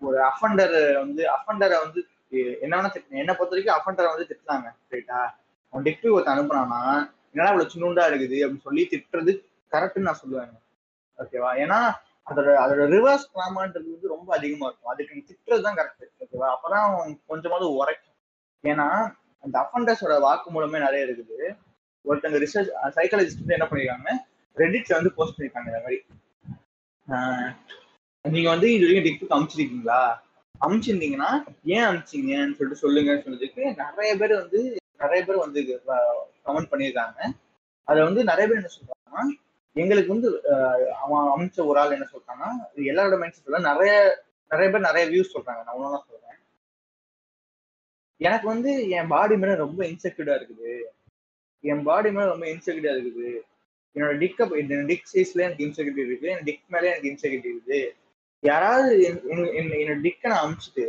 ஒரு 0.00 0.18
அஃபண்டர் 0.22 0.74
வந்து 0.98 1.22
அஃபண்டரை 1.32 1.76
வந்து 1.85 2.00
எ- 2.30 2.59
என்ன 2.61 2.76
வேணா 2.76 2.90
திட்டு 2.94 3.20
என்னை 3.22 3.35
பொறுத்த 3.35 3.54
வரைக்கும் 3.54 3.76
அஃபண்டரை 3.78 4.09
வந்து 4.12 4.26
திட்டுறாங்க 4.30 4.68
ரைட்டா 4.90 5.20
அவன் 5.72 5.85
டிக்டு 5.85 6.12
ஒருத்தன் 6.12 6.35
அனுப்புனானா 6.35 6.80
என்னடா 7.32 7.50
இவ்வளவு 7.52 7.72
சின்னூண்டா 7.74 8.04
இருக்குது 8.11 8.37
அப்படின்னு 8.40 8.66
சொல்லி 8.68 8.82
திட்டுறது 8.90 9.32
கரெக்ட்னு 9.72 10.06
நான் 10.09 10.20
சொல்லுவேன். 10.24 10.52
ஓகேவா 11.18 11.50
ஏன்னா 11.62 11.78
அதோட 12.30 12.48
அதோட 12.64 12.82
ரிவர்ஸ் 12.94 13.26
கிராமான்றது 13.35 13.88
வந்து 13.94 14.09
ரொம்ப 14.14 14.37
அதிகமா 14.37 14.66
இருக்கும். 14.66 14.92
அதுக்கு 14.92 15.24
திட்டுறது 15.30 15.62
தான் 15.62 15.76
கரெக்ட் 15.76 16.04
ஓகேவா 16.22 16.48
அப்பதான் 16.54 16.85
அவன் 16.88 17.20
கொஞ்சமாவது 17.26 17.72
உரைக்கும். 17.72 18.16
ஏன்னா 18.64 18.88
அந்த 19.44 19.56
அஃபண்டர்ஸோட 19.64 20.20
வாக்கு 20.20 20.50
மூலமே 20.50 20.78
நிறைய 20.78 21.06
இருக்குது. 21.06 21.38
ஒருத்தங்க 22.10 22.38
ரிசர்ச் 22.44 22.70
சைக்காலஜிஸ்ட் 22.96 23.42
வந்து 23.42 23.56
என்ன 23.58 23.66
பண்ணிருக்காங்க? 23.70 24.10
ரெடிட்ல 24.56 24.98
வந்து 24.98 25.12
போஸ்ட் 25.18 25.36
பண்ணியிருக்காங்க 25.36 25.70
இந்த 25.72 25.80
மாதிரி. 25.84 25.98
நீங்க 28.24 28.48
வந்து 28.54 28.68
இது 28.74 28.84
வரைக்கும் 28.86 29.06
டிக்டுக்கு 29.06 29.36
அமிச்சிருக்கீங்களா? 29.38 30.00
அமிச்சிருந்தீங்கன்னா 30.66 31.30
ஏன் 31.74 31.86
அமிச்சிங்கன்னு 31.88 32.56
சொல்லிட்டு 32.58 32.82
சொல்லுங்கன்னு 32.84 33.24
சொன்னதுக்கு 33.24 33.62
நிறைய 33.82 34.10
பேர் 34.20 34.34
வந்து 34.42 34.60
நிறைய 35.02 35.20
பேர் 35.28 35.44
வந்து 35.44 35.60
கமெண்ட் 36.46 36.70
பண்ணியிருக்காங்க 36.72 37.18
அதுல 37.88 38.06
வந்து 38.08 38.20
நிறைய 38.30 38.44
பேர் 38.48 38.60
என்ன 38.60 38.72
சொல்றாங்கன்னா 38.76 39.24
எங்களுக்கு 39.76 40.14
வந்து 40.14 40.28
அவன் 41.04 41.30
அமிச்ச 41.34 41.58
ஒரு 41.70 41.78
ஆள் 41.82 41.96
என்ன 41.96 42.06
சொல்றாங்கன்னா 42.12 42.50
எல்லாரோட 42.90 43.16
மைண்ட் 43.20 43.38
செட்ல 43.38 43.60
நிறைய 43.70 43.92
நிறைய 44.50 44.68
பேர் 44.72 44.88
நிறைய 44.88 45.04
வியூஸ் 45.12 45.34
சொல்றாங்க. 45.34 45.60
நான் 45.66 45.78
ஒன்றும் 45.78 46.06
சொல்றேன். 46.10 46.38
எனக்கு 48.20 48.46
வந்து 48.52 48.70
என் 48.96 49.10
பாடி 49.12 49.36
மேல 49.42 49.54
ரொம்ப 49.64 49.80
இன்செக்யூர்டா 49.90 50.34
இருக்குது. 50.38 50.72
என் 51.70 51.85
பாடி 51.88 52.09
மேல 52.14 52.33
ரொம்ப 52.33 52.46
இன்செக்யூரிட்டா 52.53 52.94
இருக்குது. 53.00 53.29
என்னோட 53.96 54.14
டிக்க 54.22 54.46
என்னோட 54.61 54.85
டிக் 54.90 55.11
சைஸ்ல 55.12 55.44
எனக்கு 55.46 55.66
இன்செக்யூரிட்டி 55.66 56.09
இருக்கு 56.09 56.31
என் 56.35 56.46
டிக் 56.48 56.64
மேலே 56.74 56.88
எனக்கு 56.92 57.11
இன்செக்யூரிட்டி 57.12 57.53
இருக்குது. 57.55 57.81
யாராவது 58.50 58.90
என்னோட 59.33 59.98
டிக்கை 60.07 60.31
நான் 60.33 60.44
அமிச்சிட்டு 60.46 60.87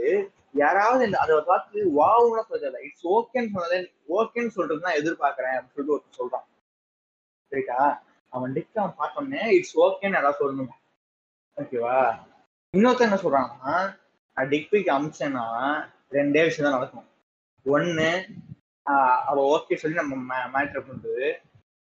யாராவது 0.64 1.04
அதை 1.24 1.38
பார்த்து 1.52 1.78
வாவுன்னு 2.00 2.44
சொல்லல 2.52 2.82
இட்ஸ் 2.88 3.08
ஓகேன்னு 3.16 3.54
சொன்னதே 3.56 3.80
ஓகேன்னு 4.18 4.56
சொல்றது 4.58 4.86
நான் 4.88 5.00
எதிர்பார்க்கறேன் 5.02 5.56
அப்படின்னு 5.56 5.76
சொல்லிட்டு 5.76 5.96
ஒருத்தர் 5.96 6.20
சொல்றான். 6.22 6.46
சரிக்கா? 7.52 7.80
அவன் 8.36 8.54
டிக் 8.56 8.80
அவன் 8.84 8.98
பார்த்தோன்னே 9.02 9.42
இட்ஸ் 9.58 9.76
ஓகேன்னு 9.86 10.18
யாராவது 10.20 10.40
சொல்லணும்? 10.42 10.74
ஓகேவா 11.58 11.98
இன்னொருத்தர் 12.74 13.10
என்ன 13.10 13.20
சொல்றான்னா 13.26 13.74
நான் 14.38 14.50
டிக் 14.54 14.72
பிக் 14.72 14.90
அமிச்சேன்னா 14.96 15.46
ரெண்டே 16.18 16.42
விஷயம் 16.48 16.68
தான் 16.68 16.78
நடக்கும். 16.78 17.08
ஒன்னு 17.66 18.10
அவ 19.30 19.38
ஓகே 19.54 19.80
சொல்லி 19.82 20.02
நம்ம 20.02 20.15
மேட்ரு 20.56 20.86
பண்ணுறது 20.88 21.28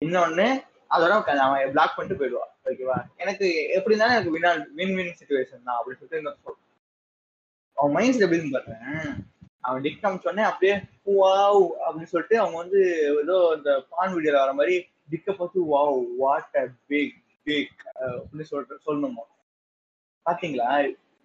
இன்னொன்னு 0.02 0.48
அதோட 0.92 1.14
அவன் 1.46 1.74
பிளாக் 1.74 1.96
பண்ணிட்டு 1.96 2.20
போயிடுவா 2.22 2.46
ஓகேவா 2.70 2.98
எனக்கு 3.18 3.46
எப்படி 3.78 3.94
இருந்தாலும் 3.94 4.16
எனக்கு 4.16 4.36
வினா 4.36 4.52
வின் 4.80 4.96
வின் 4.98 5.18
சுச்சுவேஷன் 5.20 5.66
தான் 5.68 5.78
அப்படின்னு 5.78 6.00
சொல்லிட்டு 6.00 6.22
இன்னொரு 6.22 6.56
அவன் 7.78 7.96
மைண்ட் 7.96 8.16
செட் 8.16 8.26
எப்படின்னு 8.28 8.56
பார்த்தேன் 8.58 9.08
அவன் 9.64 9.84
டிக் 9.86 10.02
காமிச்சோடனே 10.04 10.44
அப்படியே 10.50 10.76
வாவ் 11.20 11.64
அப்படின்னு 11.86 12.12
சொல்லிட்டு 12.12 12.36
அவங்க 12.42 12.58
வந்து 12.58 12.82
ஏதோ 13.24 13.38
இந்த 13.58 13.72
பான் 13.94 14.14
வீடியோல 14.16 14.42
வர 14.44 14.54
மாதிரி 14.54 14.76
டிக்க 15.12 15.34
பார்த்து 15.34 15.66
wow 15.74 15.98
what 16.22 16.58
a 16.62 16.66
big 16.88 17.18
big 17.48 17.82
அப்படின்னு 18.06 18.50
சொல்லிட்டு 18.52 18.86
சொல்லணுமா? 18.88 19.24
பாத்தீங்களா? 20.26 20.70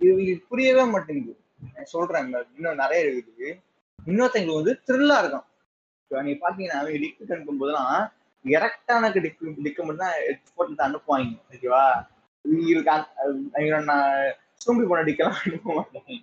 இது 0.01 0.11
இது 0.25 0.41
புரியவே 0.51 0.85
மாட்டேங்குது. 0.85 1.35
நான் 1.75 1.93
சொல்றேன் 1.95 2.27
இன்னும் 2.57 2.83
நிறைய 2.83 3.01
இருக்குது. 3.11 3.49
இன்னொருத்தங்களுக்கு 3.99 4.61
வந்து 4.63 4.75
த்ரில்லா 4.89 5.17
இருக்கும் 5.23 5.47
நீங்க 6.11 6.51
பாத்தீங்கன்னா 6.51 6.79
அவங்க 6.81 6.99
டிக்கு 6.99 7.33
அனுப்பும் 7.33 7.59
போதெல்லாம் 7.59 8.13
எரக்டான 8.45 9.11
டிக்கு 9.15 9.55
டிக்க 9.65 9.79
மட்டும் 9.79 9.97
தான் 9.97 10.13
எக்ஸ்போர்ட் 10.29 10.85
அனுப்புவாங்க. 10.87 11.37
ஓகேவா? 11.51 11.85
இவருக்கு 12.43 13.83
நான் 13.85 14.35
சூம்பி 14.67 14.87
போன 14.89 15.03
டிக்கெல்லாம் 15.03 15.35
அனுப்ப 15.45 15.73
மாட்டாங்க 15.73 16.17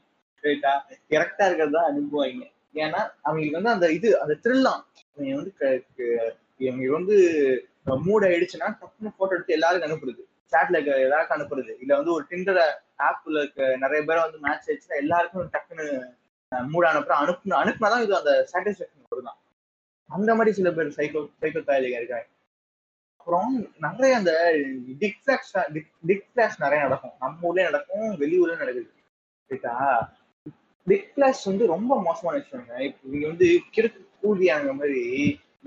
ரைட்டா 0.43 0.71
கரெக்டா 1.09 1.45
இருக்கிறது 1.45 1.71
தான் 1.71 1.87
அனுப்புவாங்க. 1.91 2.43
ஏன்னா 2.73 3.01
அவங்களுக்கு 3.21 3.61
வந்து 3.61 3.69
அந்த 3.69 3.91
இது 3.91 4.21
அந்த 4.21 4.33
த்ரில்லாம் 4.43 4.81
இவங்க 5.15 5.35
வந்து 5.35 5.53
க- 5.97 6.35
இவங்க 6.57 6.91
வந்து 6.91 7.17
மூட் 7.85 8.25
ஆயிடுச்சுன்னா 8.27 8.67
டக்குனு 8.81 9.13
போட்டோ 9.17 9.35
எடுத்து 9.35 9.53
எல்லாருக்கும் 9.53 9.91
அனுப்புறது. 9.91 10.23
சாட்ல 10.51 10.85
எல்லாருக்கும் 11.01 11.37
அனுப்புறது. 11.37 11.75
இல்ல 11.79 11.95
வந்து 11.95 12.11
ஒரு 12.11 12.25
டிண்டர் 12.29 12.61
ஆப்ல 12.99 13.37
இருக்க 13.39 13.77
நிறைய 13.77 14.05
பேரை 14.05 14.21
வந்து 14.23 14.39
மேட்ச் 14.39 14.69
ஆயிடுச்சுன்னா 14.69 14.95
எல்லாருக்கும் 14.95 15.49
டக்குன்னு 15.53 15.87
மூட் 16.51 16.87
அனுப்புறோம் 16.91 17.21
அனுப்புன 17.23 17.57
அனுப்புனாதான் 17.63 18.03
இது 18.03 18.17
அந்த 18.17 18.47
சாட்டிஸ்ஃபேக்ஷன் 18.53 19.13
வருதான். 19.15 19.39
அந்த 20.09 20.35
மாதிரி 20.35 20.51
சில 20.57 20.71
பேர் 20.71 20.95
சைக்கோ 20.97 21.21
சைக்கோ 21.41 21.61
தாயலிகா 21.69 21.99
இருக்காங்க. 22.01 22.27
அப்புறம் 23.19 23.53
நிறைய 23.85 24.17
அந்த 24.17 24.33
டிக் 24.99 25.17
ஃபிளாஷ் 25.23 25.49
டிக் 26.09 26.27
ஃபிளாஷ் 26.29 26.61
நிறைய 26.65 26.79
நடக்கும். 26.83 27.15
நம்ம 27.23 27.47
ஊர்லயே 27.49 27.65
நடக்கும் 27.69 28.05
வெளியூர்லயும் 28.21 28.63
நடக்குது. 28.63 28.89
ரைட்டா 29.51 29.73
டிக் 30.87 31.09
ஃபிளாஷ் 31.13 31.43
வந்து 31.45 31.65
ரொம்ப 31.73 32.01
மோசமான 32.01 32.37
விஷயங்க. 32.43 32.77
இப்போ 32.89 33.09
நீங்க 33.13 33.27
வந்து 33.27 33.47
கிறுக்கு 33.75 34.01
கூதியாங்க 34.23 34.71
மாதிரி 34.79 35.03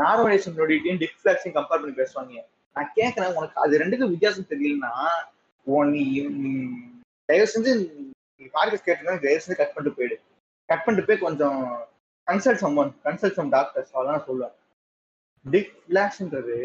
நார்மலைசேஷன் 0.03 1.00
டிக் 1.03 1.18
ஃபிளாக்ஸையும் 1.20 1.57
கம்பேர் 1.59 1.83
பண்ணி 1.83 1.94
பேசுவாங்க. 2.00 2.42
நான் 2.76 2.92
கேட்கறேன் 2.96 3.37
உனக்கு 3.38 3.61
அது 3.64 3.83
ரெண்டுக்கும் 3.83 4.12
வித்தியாசம் 4.14 4.50
தெரியலன்னா 4.50 4.92
உன் 5.66 5.90
நீ 5.94 6.05
தயவு 7.29 7.48
செஞ்சு 7.53 7.72
நீ 8.38 8.44
கேட்டுனா 8.87 9.14
தயவு 9.26 9.42
செஞ்சு 9.44 9.61
கட் 9.61 9.74
பண்ணிட்டு 9.74 9.98
போயிடு. 9.98 10.16
கட் 10.68 10.85
பண்ணிட்டு 10.85 11.09
போய் 11.09 11.24
கொஞ்சம் 11.26 11.61
consult 12.30 12.62
someone 12.62 12.92
consult 13.04 13.38
some 13.38 13.50
doctors 13.50 13.94
அதெல்லாம் 13.94 14.26
சொல்லுவேன் 14.26 14.56
டிக் 15.44 15.72
ஃபிளாஷ்ன்றது 15.80 16.58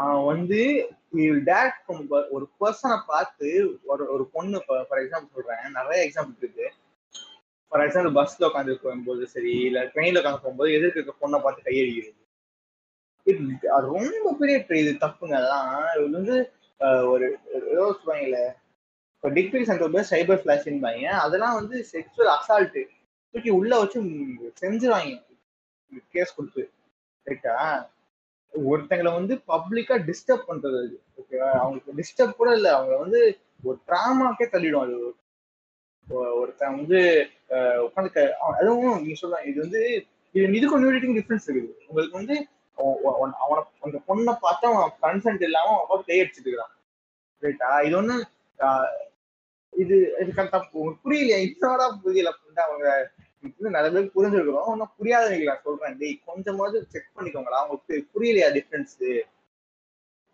அவன் 0.00 0.24
வந்து 0.24 0.60
டேரக்ட் 1.46 1.90
ஒரு 2.34 2.44
பர்சனை 2.60 2.98
பார்த்து 3.06 3.48
ஒரு 3.84 4.04
ஒரு 4.14 4.24
பொண்ணு 4.34 4.58
ஃபார் 4.66 5.00
எக்ஸாம்பிள் 5.02 5.34
சொல்றேன் 5.36 5.76
நிறைய 5.78 5.98
எக்ஸாம்பிள் 6.06 6.40
இருக்கு. 6.40 6.66
ஃபார் 7.72 7.84
எக்ஸாம்பிள் 7.84 8.16
பஸ்ல 8.16 8.48
உட்காந்து 8.48 8.76
போகும்போது 8.82 9.22
சரி 9.32 9.52
இல்ல 9.66 9.80
ட்ரெயின்ல 9.92 10.20
உட்காந்து 10.20 10.44
போகும்போது 10.44 10.76
எதிர்க்க 10.76 11.00
இருக்க 11.00 11.14
பொண்ணை 11.22 11.38
பார்த்து 11.40 11.66
கையடிக்கிறது 11.68 12.22
இது 13.26 13.44
அது 13.76 13.86
ரொம்ப 13.94 14.32
பெரிய 14.40 14.56
இது 14.82 14.92
தப்புங்க 15.00 15.36
அதெல்லாம் 15.36 15.70
இது 15.96 16.18
வந்து 16.18 16.36
ஒரு 17.10 17.26
ரோஸ் 17.26 17.72
ஏதோ 17.72 17.86
சொல்லுவாங்கல்ல 17.94 18.40
இப்போ 19.14 19.28
டிக்ரி 19.36 19.62
சென்டர் 19.62 20.10
சைபர் 20.10 20.42
சைபர் 20.44 20.82
பையன் 20.82 21.18
அதெல்லாம் 21.22 21.56
வந்து 21.60 21.76
செக்ஷுவல் 21.92 22.32
அசால்ட்டு 22.36 22.82
தூக்கி 23.36 23.50
உள்ள 23.56 23.72
வச்சு 23.80 23.98
ம், 24.02 24.28
செஞ்சுருவாங்க 24.60 25.14
கேஸ் 26.14 26.36
கொடுத்து 26.36 26.62
ரைட்டா 27.26 27.54
ஒருத்தங்களை 28.52 29.10
வந்து 29.16 29.34
பப்ளிக்கா 29.50 29.94
டிஸ்டர்ப் 30.08 30.46
பண்றது 30.48 30.76
அது 30.82 30.96
ஓகேவா 31.18 31.48
அவங்களுக்கு 31.58 31.96
டிஸ்டர்ப் 31.98 32.38
கூட 32.38 32.50
இல்லை. 32.58 32.70
அவங்க 32.76 32.94
வந்து 33.02 33.20
ஒரு 33.62 33.76
ட்ராமாக்கே 33.88 34.46
தள்ளிடும் 34.52 34.84
அது. 34.84 34.96
ஒருத்தன் 36.40 36.76
வந்து 36.78 37.00
உட்காந்து 37.84 38.22
அதுவும் 38.52 38.98
நீங்க 38.98 39.16
சொல்லலாம் 39.20 39.48
இது 39.50 39.58
வந்து 39.64 39.80
இது 40.34 40.46
இதுக்கும் 40.58 40.82
நியூரிட்டிங் 40.82 41.16
டிஃபரன்ஸ் 41.18 41.46
இருக்குது. 41.46 41.76
உங்களுக்கு 41.88 42.18
வந்து 42.20 42.36
அவனை 43.42 43.60
அந்த 43.84 43.98
பொண்ணை 44.08 44.34
பார்த்தா 44.44 44.70
அவன் 44.72 44.96
கன்சென்ட் 45.04 45.44
இல்லாம 45.48 45.74
அவன் 45.74 45.88
பார்த்து 45.90 46.10
கை 46.10 46.18
அடிச்சுட்டு 46.22 46.48
இருக்கிறான் 46.48 46.72
ரைட்டா 47.42 47.70
இது 47.86 47.96
ஒண்ணு 48.00 48.16
ஆஹ், 48.58 48.90
இது 49.72 49.94
இது 50.22 50.30
கரெக்டா 50.32 50.60
புரியலையா? 51.02 51.38
இன்னோட 51.46 51.82
புரியல? 52.02 52.30
அப்படின்ட்டு 52.32 52.66
அவங்க 52.68 52.86
நிறைய 53.76 53.90
பேருக்கு 53.94 54.16
புரிஞ்சிருக்கிறோம் 54.18 54.68
இன்னும் 54.74 54.92
புரியாதவங்க 54.98 55.46
நான் 55.50 55.64
சொல்றேன். 55.66 55.96
டேய் 56.00 56.14
கொஞ்சமாவது 56.30 56.78
செக் 56.92 57.14
பண்ணிக்கோங்களா 57.16 57.60
அவங்களுக்கு 57.62 57.96
புரியலையா 58.14 58.48
டிஃபரன்ஸ் 58.56 58.96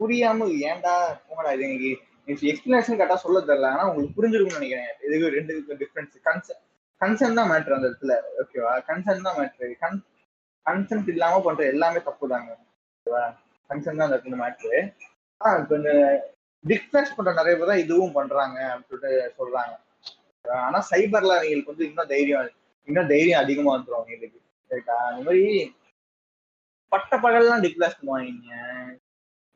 புரியாம 0.00 0.46
ஏன்டா 0.70 0.94
போங்கடா 1.26 1.50
இது 1.56 1.66
எனக்கு 1.66 1.90
எக்ஸ்பிளேஷன் 2.52 2.98
கரெக்டா 2.98 3.18
சொல்ல 3.24 3.38
தெரியல. 3.48 3.68
ஆனா 3.74 3.84
உங்களுக்கு 3.90 4.16
புரிஞ்சிருக்கும்னு 4.18 4.60
நினைக்கிறேன். 4.60 4.92
இதுக்கு 5.06 5.34
ரெண்டு 5.36 5.52
டிஃப்ரென்ஸ் 5.82 6.14
கன்சென்ட் 6.28 6.62
கன்சென்ட் 7.00 7.38
தான் 7.40 7.50
மேட்ரு 7.52 7.76
அந்த 7.76 7.88
இடத்துல. 7.90 8.14
ஓகேவா 8.42 8.72
கன்சர்ன் 8.90 9.26
தான் 9.28 9.38
மேட்ரு 9.40 9.68
கன் 9.84 9.98
கன்சென்ட் 10.66 11.08
இல்லாம 11.14 11.40
பண்ற 11.46 11.62
எல்லாமே 11.74 12.00
தப்பு 12.08 12.32
தாங்க 12.34 12.50
ஓகேவா 12.96 13.24
கன்சர்ன் 13.70 13.98
தான் 14.00 14.06
அந்த 14.08 14.16
இடத்துல 14.18 14.38
மேட்ரு 14.44 14.74
ஆஹ் 15.40 15.62
கொஞ்சம் 15.70 16.02
டிஃப்ரென்ஸ் 16.64 17.08
டிஸ்கஸ் 17.08 17.16
பண்ற 17.16 17.30
நிறைய 17.38 17.54
பேர் 17.58 17.70
தான் 17.72 17.84
இதுவும் 17.84 18.16
பண்றாங்க 18.18 18.58
அப்படின்னு 18.72 18.90
சொல்லிட்டு 18.90 19.38
சொல்றாங்க. 19.38 19.72
ஆனா 20.66 20.78
சைபர்ல 20.90 21.32
அவங்களுக்கு 21.38 21.72
வந்து 21.72 21.86
இன்னும் 21.88 22.10
தைரியம் 22.12 22.50
இன்னும் 22.84 23.06
தைரியம் 23.06 23.42
அதிகமா 23.42 23.76
வந்துடும் 23.76 23.90
அவங்களுக்கு. 23.90 24.40
ரைட்டா 24.70 24.90
அந்த 24.90 25.22
மாதிரி 25.22 25.76
பட்ட 26.88 27.18
பகல்லாம் 27.18 27.62
டிக்ளாஸ் 27.62 27.98
பண்ணுவாங்க. 28.02 28.54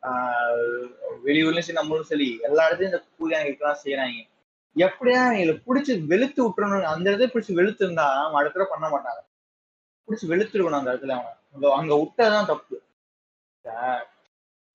ஆஹ் 0.03 0.95
வெளியூர்லயும் 1.25 1.59
சரி 1.59 1.73
நம்மளும் 1.73 2.05
சரி 2.05 2.39
எல்லா 2.43 2.71
இடத்துலயும் 2.71 2.85
இந்த 2.85 3.05
கூலியாங்களுக்குலாம் 3.19 3.77
செய்யறாங்க 3.85 4.29
எப்படியா 4.77 5.33
இவங்களை 5.35 5.63
பிடிச்சி 5.67 6.07
வெளுத்து 6.07 6.49
விட்டுறணும். 6.49 6.83
அந்த 6.83 7.11
இடத்துல 7.11 7.15
பிடிச்சி 7.15 7.53
வெளுத்து 7.53 7.85
இருந்தா 7.85 8.25
அவன் 8.25 8.41
அடுத்த 8.41 8.67
பண்ண 8.71 8.89
மாட்டாங்க. 8.89 9.25
பிடிச்சி 10.07 10.29
வெளுத்துருக்கணும் 10.29 10.79
அந்த 10.79 10.93
இடத்துல 10.93 11.11
அவன் 11.11 11.37
அங்க 11.55 11.75
அங்க 11.75 11.95
விட்டதான் 11.95 12.47
தப்பு. 12.47 12.83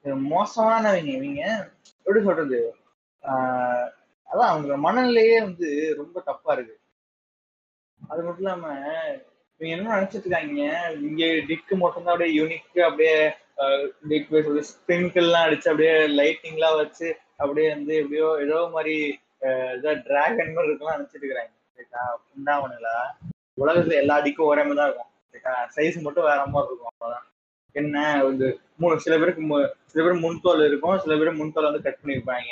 மோசமானவங்க 0.03 1.05
இவங்க 1.05 1.71
எப்படி 1.97 2.25
சொல்றது? 2.25 2.75
ஆஹ் 3.21 3.91
அதான் 4.25 4.47
அவங்க 4.47 4.91
மனநிலையே 4.91 5.41
வந்து 5.41 5.93
ரொம்ப 5.97 6.19
தப்பா 6.19 6.53
இருக்கு. 6.53 6.81
அது 8.12 8.21
மட்டும் 8.24 8.43
இல்லாம 8.43 8.67
இவங்க 9.62 9.74
என்ன 9.76 9.95
நினைச்சிட்டு 9.95 10.19
இருக்காங்க 10.21 10.62
இங்க 11.02 11.24
டிக்கு 11.50 11.76
மட்டும்தான் 11.78 12.13
அப்படியே 12.13 12.36
யூனிக் 12.38 12.80
அப்படியே 12.88 13.15
டிக் 14.10 14.32
ஸ்பிரிங்கிள்லாம் 14.69 15.45
அடிச்சு 15.47 15.71
அப்படியே 15.71 15.93
லைட்டிங்லாம் 16.19 16.80
வச்சு 16.80 17.10
அப்படியே 17.38 17.67
வந்து 17.69 17.93
எப்படியோ 18.02 18.30
ஏதோ 18.45 18.58
மாதிரி 18.74 18.95
ஏதோ 19.74 19.91
டிராகன் 20.08 20.56
மாதிரி 20.56 20.69
இருக்கலாம் 20.69 20.97
நினைச்சிட்டு 20.97 21.21
இருக்கிறாங்க 21.21 21.52
ரைட்டா 21.80 22.04
உண்டாவனுங்களா 22.32 22.95
உலகத்துல 23.58 24.00
எல்லா 24.02 24.15
டிக்கும் 24.19 24.50
ஒரே 24.52 24.63
மாதிரி 24.63 24.80
தான் 24.80 24.89
இருக்கும். 24.89 25.08
சைஸ் 25.76 25.97
மட்டும் 26.02 26.28
வேற 26.30 26.41
மாதிரி 26.45 26.69
இருக்கும் 26.69 26.91
அவ்வளவுதான். 26.91 27.26
என்ன? 27.76 27.97
வந்து 28.24 28.47
மூணு 28.78 28.95
சில 29.00 29.15
பேருக்கு 29.17 29.43
மு- 29.43 29.69
சில 29.86 30.02
பேர் 30.04 30.24
முன்தோல் 30.24 30.65
இருக்கும் 30.65 31.00
சில 31.00 31.15
பேர் 31.17 31.39
முன்தோல் 31.39 31.67
வந்து 31.69 31.84
கட் 31.84 32.00
பண்ணிருப்பாங்க 32.02 32.52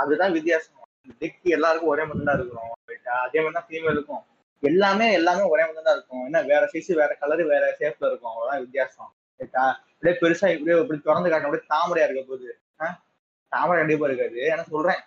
அதுதான் 0.00 0.32
வித்தியாசம். 0.32 0.72
டிக்கு 1.20 1.54
எல்லாருக்கும் 1.56 1.92
ஒரே 1.92 2.04
மாதிரி 2.04 2.24
தான் 2.24 2.38
இருக்கும் 2.38 2.72
அதே 3.20 3.40
மாதிரி 3.40 3.56
தான் 3.58 3.68
ஃபீமேலுக்கும் 3.68 4.22
எல்லாமே 4.62 5.06
எல்லாமே 5.18 5.42
ஒரே 5.52 5.62
மாதிரி 5.62 5.84
தான் 5.86 5.96
இருக்கும். 5.96 6.24
என்ன 6.28 6.42
வேற 6.52 6.62
சைஸ் 6.72 6.90
வேற 7.00 7.10
கலர் 7.22 7.42
வேற 7.54 7.64
ஷேப்ல 7.80 8.08
இருக்கும். 8.10 8.30
அவ்வளவுதான் 8.32 8.62
வித்தியாசம். 8.64 9.10
அப்படியே 9.40 10.14
பெருசா 10.22 10.46
இப்படியே 10.54 10.76
இப்படி 10.82 11.00
திறந்து 11.06 11.30
காட்டணும் 11.30 11.48
அப்படியே 11.50 11.66
தாமரையா 11.74 12.06
இருக்க 12.08 12.22
போகுது. 12.30 12.48
தாமரை 13.52 13.78
கண்டிப்பா 13.80 14.08
இருக்காது. 14.08 14.38
ஆனா 14.52 14.62
சொல்றேன். 14.74 15.02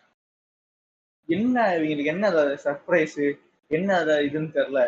என்ன 1.30 1.56
இவங்களுக்கு 1.78 2.14
என்ன 2.14 2.28
அது 2.34 2.54
சர்ப்ரைஸ் 2.66 3.18
என்ன 3.72 3.90
அதை 4.02 4.14
இதுன்னு 4.28 4.56
தெரியல. 4.58 4.84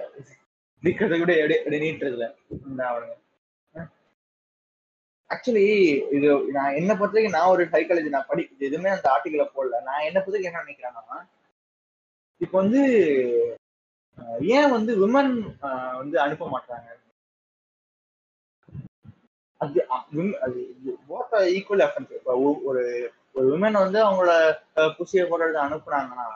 இருக்கிறத 0.83 1.17
கூட 1.21 1.31
எப்படி 1.39 1.55
எப்படி 1.57 1.79
நீட்டு 1.83 2.07
இந்த 2.69 2.83
அவனுங்க 2.91 3.17
ஆக்சுவலி 5.29 5.65
இது 6.15 6.29
நான் 6.55 6.77
என்ன 6.79 6.91
பொறுத்த 6.99 7.15
வரைக்கும் 7.17 7.35
நான் 7.37 7.51
ஒரு 7.51 7.63
சைக்காலஜி 7.73 8.09
நான் 8.15 8.29
படி 8.29 8.43
எதுவுமே 8.67 8.89
அந்த 8.95 9.07
ஆர்டிக்கல 9.13 9.43
போடல. 9.55 9.77
நான் 9.89 10.07
என்ன 10.07 10.17
பொறுத்த 10.19 10.35
வரைக்கும் 10.35 10.51
என்ன 10.51 10.63
நினைக்கிறேன்னா 10.65 11.19
இப்போ 12.41 12.55
வந்து 12.63 12.81
ஏன் 14.51 14.71
வந்து 14.71 14.91
விமன் 15.01 15.33
வந்து 15.97 16.17
அனுப்ப 16.21 16.45
மாட்டாங்க 16.51 16.87
அது 19.61 19.79
அ- 19.89 20.07
ஈக்குவல் 21.51 21.83
எஃபெக்ட் 21.85 22.13
இப்போ 22.15 22.33
ஒரு 22.69 22.83
ஒரு 23.35 23.45
விமன் 23.49 23.81
வந்து 23.81 23.99
அவங்களோட 24.05 24.31
குசியை 24.97 25.25
போடுறது 25.25 25.47
எடுத்து 25.47 25.65
அனுப்புனாங்கன்னா 25.65 26.27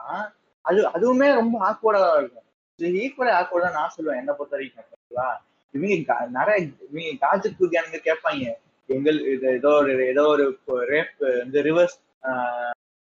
அது 0.66 0.80
அதுவுமே 0.94 1.28
ரொம்ப 1.36 1.56
ஆக்வர்டா 1.68 2.02
இருக்கும். 2.20 2.46
இது 2.80 3.02
ஈக்குவலி 3.02 3.32
ஆக்வர்டா 3.40 3.70
நான் 3.76 3.94
சொல்லுவேன் 3.96 4.22
என்ன 4.22 4.32
பொறுத்த 4.34 4.56
வரைக்கும் 4.56 4.88
ஓகேவா 4.96 5.28
இவங்க 5.74 5.96
நிறைய 6.38 6.58
இவங்க 6.88 7.12
காஜத் 7.24 7.62
கேனுங்க 7.74 8.00
கேட்பாங்க 8.08 8.46
எங்கள் 8.90 9.20
இது 9.34 9.48
ஏதோ 9.54 9.72
ஒரு 9.80 9.94
ஏதோ 10.08 10.24
ஒரு 10.32 10.46
ரேப் 10.92 11.14
வந்து 11.38 11.60
ரிவர்ஸ் 11.68 11.98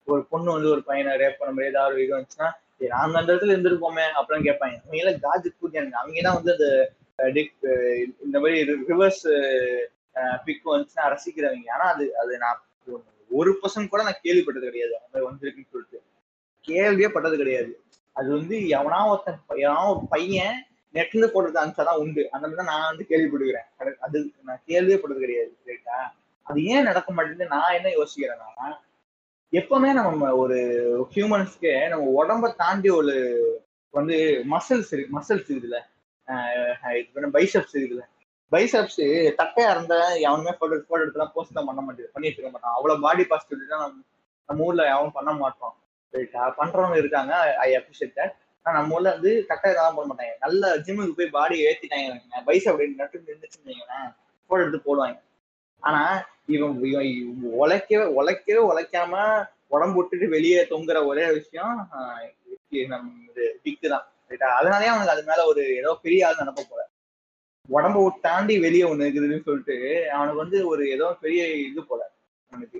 ஒரு 0.08 0.22
பொண்ணு 0.32 0.50
வந்து 0.56 0.69
ஒரு 0.72 0.84
பையனை 0.84 1.13
ரேப் 1.22 1.39
பண்ண 1.39 1.52
மாதிரி 1.54 1.72
ஏதாவது 1.74 1.93
ஒரு 1.93 2.04
இது 2.06 2.15
வந்துச்சுன்னா 2.17 2.50
நாங்க 2.78 3.20
அந்த 3.20 3.34
இடத்துல 3.34 3.56
இருந்திருப்போமே 3.56 4.02
அப்படின்னு 4.02 4.44
கேட்பாங்க. 4.44 4.80
அவங்க 4.80 4.88
எல்லாம் 4.90 5.14
காஜத் 5.14 5.56
குர்கானுங்க 5.62 5.92
அவங்க 5.92 6.22
தான் 6.22 6.34
வந்து 6.34 6.52
அந்த 6.52 7.42
இந்த 8.24 8.40
மாதிரி 8.40 8.72
ரிவர்ஸ் 8.72 9.86
பிக் 10.46 10.72
வந்துச்சுன்னா 10.72 11.18
ரசிக்கிறவங்க. 11.18 11.70
ஆனா 11.70 11.94
அது 11.94 12.18
அது 12.18 12.38
நான் 12.38 12.64
ஒரு 13.30 13.60
பர்சன்ட் 13.62 13.88
கூட 13.88 14.04
நான் 14.04 14.20
கேள்விப்பட்டது 14.24 14.60
கிடையாது. 14.60 14.98
அந்த 15.06 15.24
மாதிரி 15.24 15.52
வந்திருக்குன்னு 15.52 15.72
சொல்லிட்டு. 15.72 16.02
கேள்வியே 16.68 17.14
பட்டது 17.14 17.38
கிடையாது. 17.38 17.82
அது 18.12 18.30
வந்து 18.30 18.58
எவனா 18.58 19.08
ஒருத்தன் 19.08 19.40
எவனா 19.50 19.90
ஒரு 19.90 20.00
பையன் 20.10 20.66
நெட்ல 20.94 21.30
போடுறது 21.30 21.58
அனுப்பிச்சாதான் 21.58 21.98
உண்டு. 21.98 22.30
அந்த 22.32 22.48
மாதிரி 22.48 22.56
தான் 22.56 22.66
நான் 22.66 22.96
வந்து 22.96 23.06
கேள்விப்படுகிறேன். 23.10 23.66
அது- 23.80 23.98
அது 24.00 24.32
நான் 24.44 24.62
கேள்வியே 24.68 24.98
பட்டது 24.98 25.20
கிடையாது 25.20 25.58
ரைட்டா 25.66 26.12
அது 26.42 26.64
ஏன் 26.64 26.84
நடக்க 26.84 27.14
மாட்டேங்குது 27.14 27.50
நான் 27.50 27.74
என்ன 27.74 27.90
யோசிக்கிறேன்னா 27.90 28.78
எப்பவுமே 29.54 29.89
நம்ம 29.98 30.30
ஒரு 30.44 30.60
ஹியூமன்ஸ்க்கு 31.13 31.72
நம்ம 31.89 32.06
உடம்ப 32.20 32.46
தாண்டி 32.62 32.89
ஒரு 33.00 33.16
வந்து 33.94 34.16
மசில்ஸ் 34.54 34.92
இருக்கு 34.94 35.16
மசில்ஸ் 35.18 35.50
இருக்குதுல்ல. 35.50 35.80
பைசப்ஸ் 37.36 37.76
இருக்குதுல்ல. 37.78 38.06
பைசப்ஸ் 38.52 39.02
தட்டையா 39.42 39.70
இருந்தா 39.74 40.00
எவனுமே 40.28 40.54
போட்டோ 40.60 40.80
போட்டோ 40.89 41.04
எடுத்துலாம் 41.04 41.34
போஸ்ட் 41.36 41.58
தான் 41.58 41.68
பண்ண 41.70 41.82
மாட்டேங்குது 41.82 42.13
பண்ணிட்டு 42.16 42.39
இருக்க 42.39 42.52
மாட்டான். 42.56 42.76
அவ்வளவு 42.78 43.04
பாடி 43.06 43.24
பாசிட்டிவிட்டி 43.32 43.70
நம்ம 43.74 44.02
நம்ம 44.50 44.66
ஊர்ல 44.68 44.84
எவனும் 44.94 45.18
பண்ண 45.18 45.32
மாட்டோம். 45.44 45.76
ரைட்டா 46.13 46.48
பண்றவங்க 46.60 46.98
இருக்காங்க 47.04 47.34
ஐ 47.66 47.70
அப்ரிஷியேட் 47.80 48.18
தட் 48.20 48.34
ஆனா 48.66 48.74
நம்ம 48.78 48.96
ஊர்ல 48.98 49.12
வந்து 49.16 49.32
கட்டாயம் 49.52 49.78
தான் 49.80 49.96
போட 49.98 50.08
மாட்டாங்க. 50.10 50.36
நல்ல 50.46 50.74
ஜிம்முக்கு 50.88 51.18
போய் 51.20 51.36
பாடி 51.38 51.56
ஏத்திட்டாங்க. 51.68 52.42
பைஸ் 52.50 52.68
அப்படின்னு 52.72 53.00
நட்டு 53.02 53.24
நின்றுச்சுன்னு 53.30 53.78
போட்டோ 54.50 54.63
எடுத்து 54.66 54.82
போடுவாங்க. 54.89 55.18
ஆனா 55.84 56.02
இவன் 56.48 56.78
இவன் 56.89 57.10
இவன் 57.12 57.58
உழைக்கவே 57.62 58.06
உழைக்கவே 58.19 58.62
உழைக்காம 58.69 59.13
உடம்பு 59.67 59.98
விட்டுட்டு 60.00 60.26
வெளியே 60.36 60.62
தொங்குற 60.72 60.98
ஒரே 61.12 61.26
விஷயம் 61.38 61.76
இது 62.72 62.88
நம்ம 62.93 63.10
பிக்கு 63.63 63.88
தான் 63.93 64.06
ரைட்டா 64.32 64.50
அதனாலயே 64.60 64.91
அவனுக்கு 64.91 65.15
அது 65.15 65.24
மேல 65.30 65.46
ஒரு 65.52 65.63
ஏதோ 65.80 65.91
பெரிய 66.06 66.28
ஆள் 66.28 66.41
நினைப்ப 66.41 66.63
போல 66.63 66.82
உடம்ப 67.69 68.06
தாண்டி 68.26 68.56
வெளியே 68.63 68.86
ஒண்ணு 68.88 69.06
இருக்குதுன்னு 69.06 69.46
சொல்லிட்டு 69.46 69.76
அவனுக்கு 70.15 70.43
வந்து 70.43 70.58
ஒரு 70.72 70.84
ஏதோ 70.96 71.08
பெரிய 71.22 71.41
இது 71.67 71.82
போல 71.91 72.02
அவனுக்கு. 72.54 72.80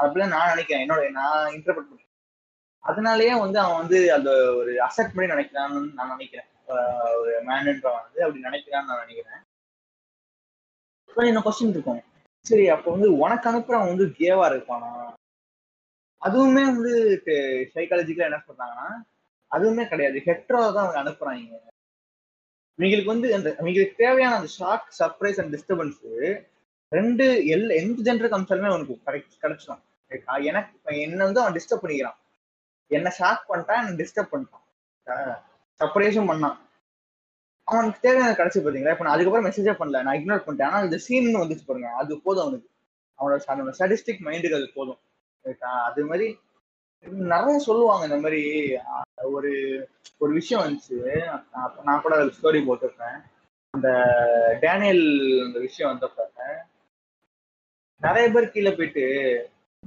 அப்படிதான் 0.00 0.34
நான் 0.34 0.52
நினைக்கிறேன். 0.52 0.82
என்னோட 0.84 1.02
நான் 1.18 1.52
இன்டர்பிரட் 1.56 1.88
பண்றேன் 1.90 2.04
அதனாலயே 2.84 3.32
வந்து 3.44 3.58
அவன் 3.62 3.80
வந்து 3.82 3.98
அந்த 4.16 4.30
ஒரு 4.58 4.72
அசெப்ட் 4.86 5.14
பண்ணி 5.14 5.32
நினைக்கிறான்னு 5.34 5.80
நான் 5.98 6.12
நினைக்கிறேன். 6.14 6.48
ஒரு 7.20 7.32
மேனுன்றவன் 7.48 8.04
வந்து 8.06 8.20
அப்படி 8.24 8.46
நினைக்கிறான்னு 8.48 8.90
நான் 8.90 9.02
நினைக்கிறேன். 9.04 9.40
இப்போ 11.10 11.22
என்ன 11.30 11.42
கொஸ்டின் 11.46 11.74
இருக்கும் 11.74 12.02
சரி 12.48 12.64
அப்ப 12.74 12.86
வந்து 12.94 13.08
உனக்கு 13.24 13.46
அனுப்புறவன் 13.50 13.90
வந்து 13.92 14.06
கேவா 14.20 14.44
இருப்பானா? 14.52 14.90
அதுவுமே 16.22 16.62
வந்து 16.70 16.92
சைக்காலஜிக்கலா 17.74 18.28
என்ன 18.30 18.42
சொல்றாங்கன்னா 18.48 18.88
அதுவுமே 19.56 19.84
கிடையாது. 19.90 20.18
ஹெட்ரோ 20.28 20.60
தான் 20.76 20.84
அவங்க 20.84 20.98
அனுப்புறாங்க. 21.02 21.58
உங்களுக்கு 22.78 23.10
வந்து 23.12 23.28
அந்த 23.36 23.48
உங்களுக்கு 23.58 23.94
தேவையான 24.04 24.36
அந்த 24.38 24.50
ஷாக் 24.58 24.88
சர்ப்ரைஸ் 25.00 25.38
அண்ட் 25.42 25.54
டிஸ்டர்பன்ஸ் 25.54 26.02
ரெண்டு 26.92 27.24
எல் 27.54 27.70
எந்த 27.80 27.96
ஜென்டருக்கு 28.06 28.38
அம்சாலுமே 28.38 28.68
அவனுக்கு 28.72 28.94
கரெக்ட் 29.06 29.38
கிடைச்சிடும் 29.42 29.82
எனக்கு 30.50 31.00
என்ன 31.06 31.24
வந்து 31.24 31.40
அவன் 31.40 31.56
டிஸ்டர்ப் 31.56 31.84
பண்ணிக்கிறான். 31.84 32.18
என்ன 32.90 33.08
ஷாக் 33.18 33.42
பண்ணிட்டான் 33.48 33.80
என்ன 33.80 33.96
டிஸ்டர்ப் 34.02 34.32
பண்ணிட்டான். 34.34 34.64
சர்ப்ரைஸும் 35.80 36.30
பண்ணான். 36.30 36.58
அவனுக்கு 37.68 37.98
தேவையான 38.00 38.32
கிடைச்சி 38.32 38.58
பாத்தீங்களா? 38.58 38.92
இப்ப 38.94 39.04
நான் 39.04 39.14
அதுக்கப்புறம் 39.14 39.46
மெசேஜே 39.46 39.74
பண்ணல. 39.80 40.02
நான் 40.02 40.18
இக்னோர் 40.18 40.46
பண்ணிட்டேன். 40.46 40.68
ஆனா 40.68 40.80
இந்த 40.80 40.98
சீன் 41.06 41.34
வந்துச்சு 41.36 41.66
பாருங்க. 41.66 41.88
அது 42.02 42.20
போதும் 42.26 42.44
அவனுக்கு. 42.46 42.68
அவனோட 43.18 43.36
அவனோட 43.52 43.72
ஸ்டாட்டிஸ்டிக் 43.78 44.24
மைண்டுக்கு 44.28 44.58
அது 44.60 44.70
போதும். 44.74 45.00
அது 45.88 46.04
மாதிரி 46.04 46.28
நிறைய 47.30 47.58
சொல்லுவாங்க. 47.58 48.04
இந்த 48.06 48.18
மாதிரி 48.18 48.42
ஒரு 49.34 49.52
ஒரு 50.18 50.32
விஷயம் 50.32 50.64
வந்துச்சு. 50.64 50.96
நான் 51.84 52.00
கூட 52.00 52.00
கூட 52.00 52.16
ஸ்டோரி 52.38 52.60
போட்டிருப்பேன். 52.68 53.18
அந்த 53.74 53.88
டேனியல் 54.60 55.04
அந்த 55.46 55.58
விஷயம் 55.58 55.90
வந்தப்ப 55.92 56.26
நிறைய 58.02 58.24
பேர் 58.30 58.50
கீழே 58.50 58.72
போயிட்டு 58.72 59.04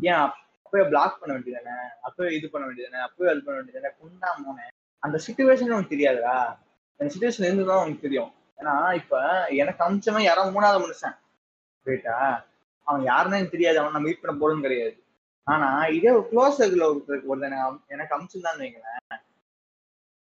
ஏன் 0.02 0.20
அப்பவே 0.24 0.84
பிளாக் 0.88 1.20
பண்ண 1.20 1.34
வேண்டியதானே 1.36 1.76
அப்பவே 2.02 2.36
இது 2.36 2.48
பண்ண 2.50 2.65
வேண்டியதானே 2.67 3.00
அப்பவே 3.08 3.32
அது 3.32 3.41
பண்ண 3.44 3.58
வேண்டியதானே 3.60 3.91
புண்ணா 4.00 4.30
மோனே? 4.44 4.65
அந்த 5.04 5.17
சுச்சுவேஷன் 5.28 5.74
உனக்கு 5.74 5.96
தெரியாதுடா. 5.96 6.36
என் 7.02 7.08
சுச்சுவேஷன் 7.08 7.44
இருந்துதான் 7.44 7.84
உனக்கு 7.84 8.02
தெரியும். 8.02 8.34
ஏன்னா 8.58 8.94
இப்ப 8.94 9.46
எனக்கு 9.48 9.84
அமிச்சவன் 9.84 10.22
யாராவது 10.22 10.62
மூணாவது 10.62 10.90
மனுஷன். 10.90 11.18
ரைட்டா 11.86 12.44
அவன் 12.84 13.04
யாருன்னு 13.04 13.36
எனக்கு 13.36 13.52
தெரியாது. 13.52 13.80
அவன் 13.80 13.92
நான் 13.92 14.02
மீட் 14.02 14.22
பண்ண 14.22 14.48
போறதும் 14.48 14.62
கிடையாது. 14.62 15.04
ஆனா 15.44 15.86
இதே 15.86 16.10
ஒரு 16.10 16.28
க்ளோஸ் 16.32 16.62
சர்க்கிள் 16.62 17.26
ஒருத்தன் 17.26 17.52
எனக்கு 17.52 17.80
எனக்கு 17.88 18.16
அமிச்சிருந்தான்னு 18.16 18.60
வைங்களேன். 18.60 19.20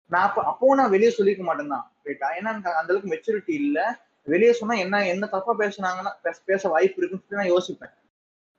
நான் 0.06 0.34
அப்ப 0.34 0.58
அப்பவும் 0.58 0.76
நான் 0.76 0.90
வெளியே 0.90 1.16
சொல்லிக்க 1.18 1.38
மாட்டேன் 1.38 1.68
தான் 1.68 1.92
ரைட்டா 2.04 2.26
ஏன்னா 2.34 2.48
எனக்கு 2.48 2.74
அந்த 2.74 2.94
அளவுக்கு 2.94 3.10
மெச்சூரிட்டி 3.10 3.54
இல்ல. 3.54 4.00
வெளியே 4.24 4.54
சொன்னா 4.54 4.76
என்ன 4.76 5.08
என்ன 5.08 5.28
தப்பா 5.28 5.56
பேசுனாங்கன்னா 5.58 6.12
பேச- 6.22 6.42
பேச 6.46 6.70
வாய்ப்பு 6.70 7.08
இருக்குன்னு 7.08 7.26
சொல்லி 7.28 7.50
நான் 7.50 7.62
யோசிப்பேன். 7.62 7.94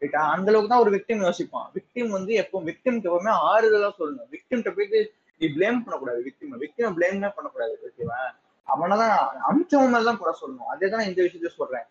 ரைட்டா 0.01 0.17
அந்த 0.17 0.53
அளவுக்கு 0.53 0.69
தான் 0.69 0.79
ஒரு 0.79 0.91
விக்டிம் 0.91 1.33
யோசிப்பான். 1.33 1.71
விக்டிம் 1.75 2.09
வந்து 2.09 2.35
எப்போ 2.35 2.61
விக்டிம்க்கு 2.61 3.09
எப்பவுமே 3.09 3.33
ஆறுதலா 3.51 3.91
சொல்லணும். 3.99 4.29
விக்டிம் 4.31 4.75
போயிட்டு 4.75 5.13
நீ 5.39 5.47
ப்ளேம் 5.47 5.71
பண்ணக்கூடாது 5.71 6.33
விக்டிம 6.33 6.55
விக்டிம 6.55 6.93
ப்ளேமே 6.97 7.33
பண்ணக்கூடாது 7.35 7.79
ஓகேவா 7.85 8.35
அவனதான் 8.77 9.17
அமிச்சவன் 9.49 9.95
மேலதான் 9.95 10.17
குறை 10.17 10.35
சொல்லணும். 10.41 10.67
அதே 10.71 10.89
தான் 10.89 11.05
இந்த 11.05 11.23
விஷயத்த 11.23 11.47
சொல்றேன். 11.47 11.83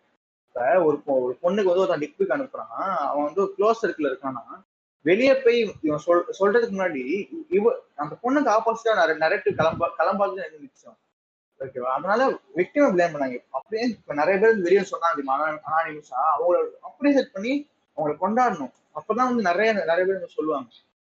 இப்ப 0.48 0.82
ஒரு 0.82 0.96
பொ- 0.96 1.02
ஒரு 1.04 1.32
பொண்ணுக்கு 1.32 1.64
வந்து 1.64 1.76
ஒருத்தன் 1.76 2.00
டிக்பிக் 2.00 2.30
அனுப்புறான். 2.30 2.94
அவன் 2.96 3.24
வந்து 3.24 3.54
க்ளோஸ் 3.58 3.74
சர்க்கிள் 3.82 4.14
இருக்கானா? 4.14 4.66
வெளியே 5.02 5.34
போய் 5.34 5.74
இவன் 5.82 5.98
சொல் 5.98 6.24
சொல்றதுக்கு 6.40 6.74
முன்னாடி 6.74 7.28
இவ 7.48 7.76
அந்த 7.96 8.16
பொண்ணுக்கு 8.22 8.54
ஆப்போசிட்டா 8.54 9.16
நிறைய 9.16 9.42
கிளம்ப 9.42 9.88
கிளம்பாது 9.98 10.32
எனக்கு 10.32 10.58
நிச்சயம் 10.58 10.98
ஓகேவா 11.60 11.92
அதனால 11.92 12.30
விக்டிமை 12.56 12.92
ப்ளேம் 12.92 13.12
பண்ணாங்க. 13.12 13.44
அப்படியே 13.50 13.88
இப்ப 13.88 14.14
நிறைய 14.14 14.40
பேர் 14.40 14.60
வெளியே 14.60 14.80
சொன்னாங்க 14.80 15.30
அனானிமஸா 15.30 16.20
அவங்கள 16.38 16.70
அப்படியே 16.80 17.16
செட் 17.16 17.32
பண்ணி 17.32 17.68
அவங்கள 17.96 18.16
கொண்டாடணும். 18.20 18.72
அப்பதான் 18.94 19.24
வந்து 19.24 19.42
நிறைய 19.42 19.72
நிறைய 19.72 20.04
பேர் 20.04 20.12
வந்து 20.12 20.28
சொல்லுவாங்க. 20.28 20.68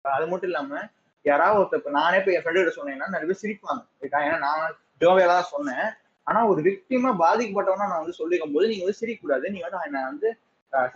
அது 0.01 0.27
மட்டும் 0.27 0.49
இல்லாம 0.49 0.89
யாராவது 1.25 1.59
ஒருத்தர் 1.61 1.97
நானே 1.99 2.19
போய் 2.25 2.35
என் 2.37 2.43
ஃப்ரெண்டு 2.43 2.61
கிட்ட 2.61 2.73
சொன்னேன்னா 2.77 3.07
நிறைய 3.13 3.27
பேர் 3.29 3.41
சிரிப்பாங்க. 3.43 3.81
ஏன்னா 4.25 4.37
நான் 4.45 4.75
ஜோவையா 5.01 5.27
தான் 5.33 5.49
சொன்னேன். 5.53 5.87
ஆனா 6.27 6.39
ஒரு 6.51 6.61
விக்டிமா 6.67 7.09
பாதிக்கப்பட்டவனா 7.23 7.89
நான் 7.91 8.01
வந்து 8.03 8.19
சொல்லிக்கும் 8.21 8.53
போது 8.55 8.69
நீங்க 8.71 8.83
வந்து 8.85 8.99
சிரிக்கக்கூடாது. 9.01 9.45
நீங்க 9.53 9.65
வந்து 9.67 9.87
என்ன 9.89 10.03
வந்து 10.11 10.29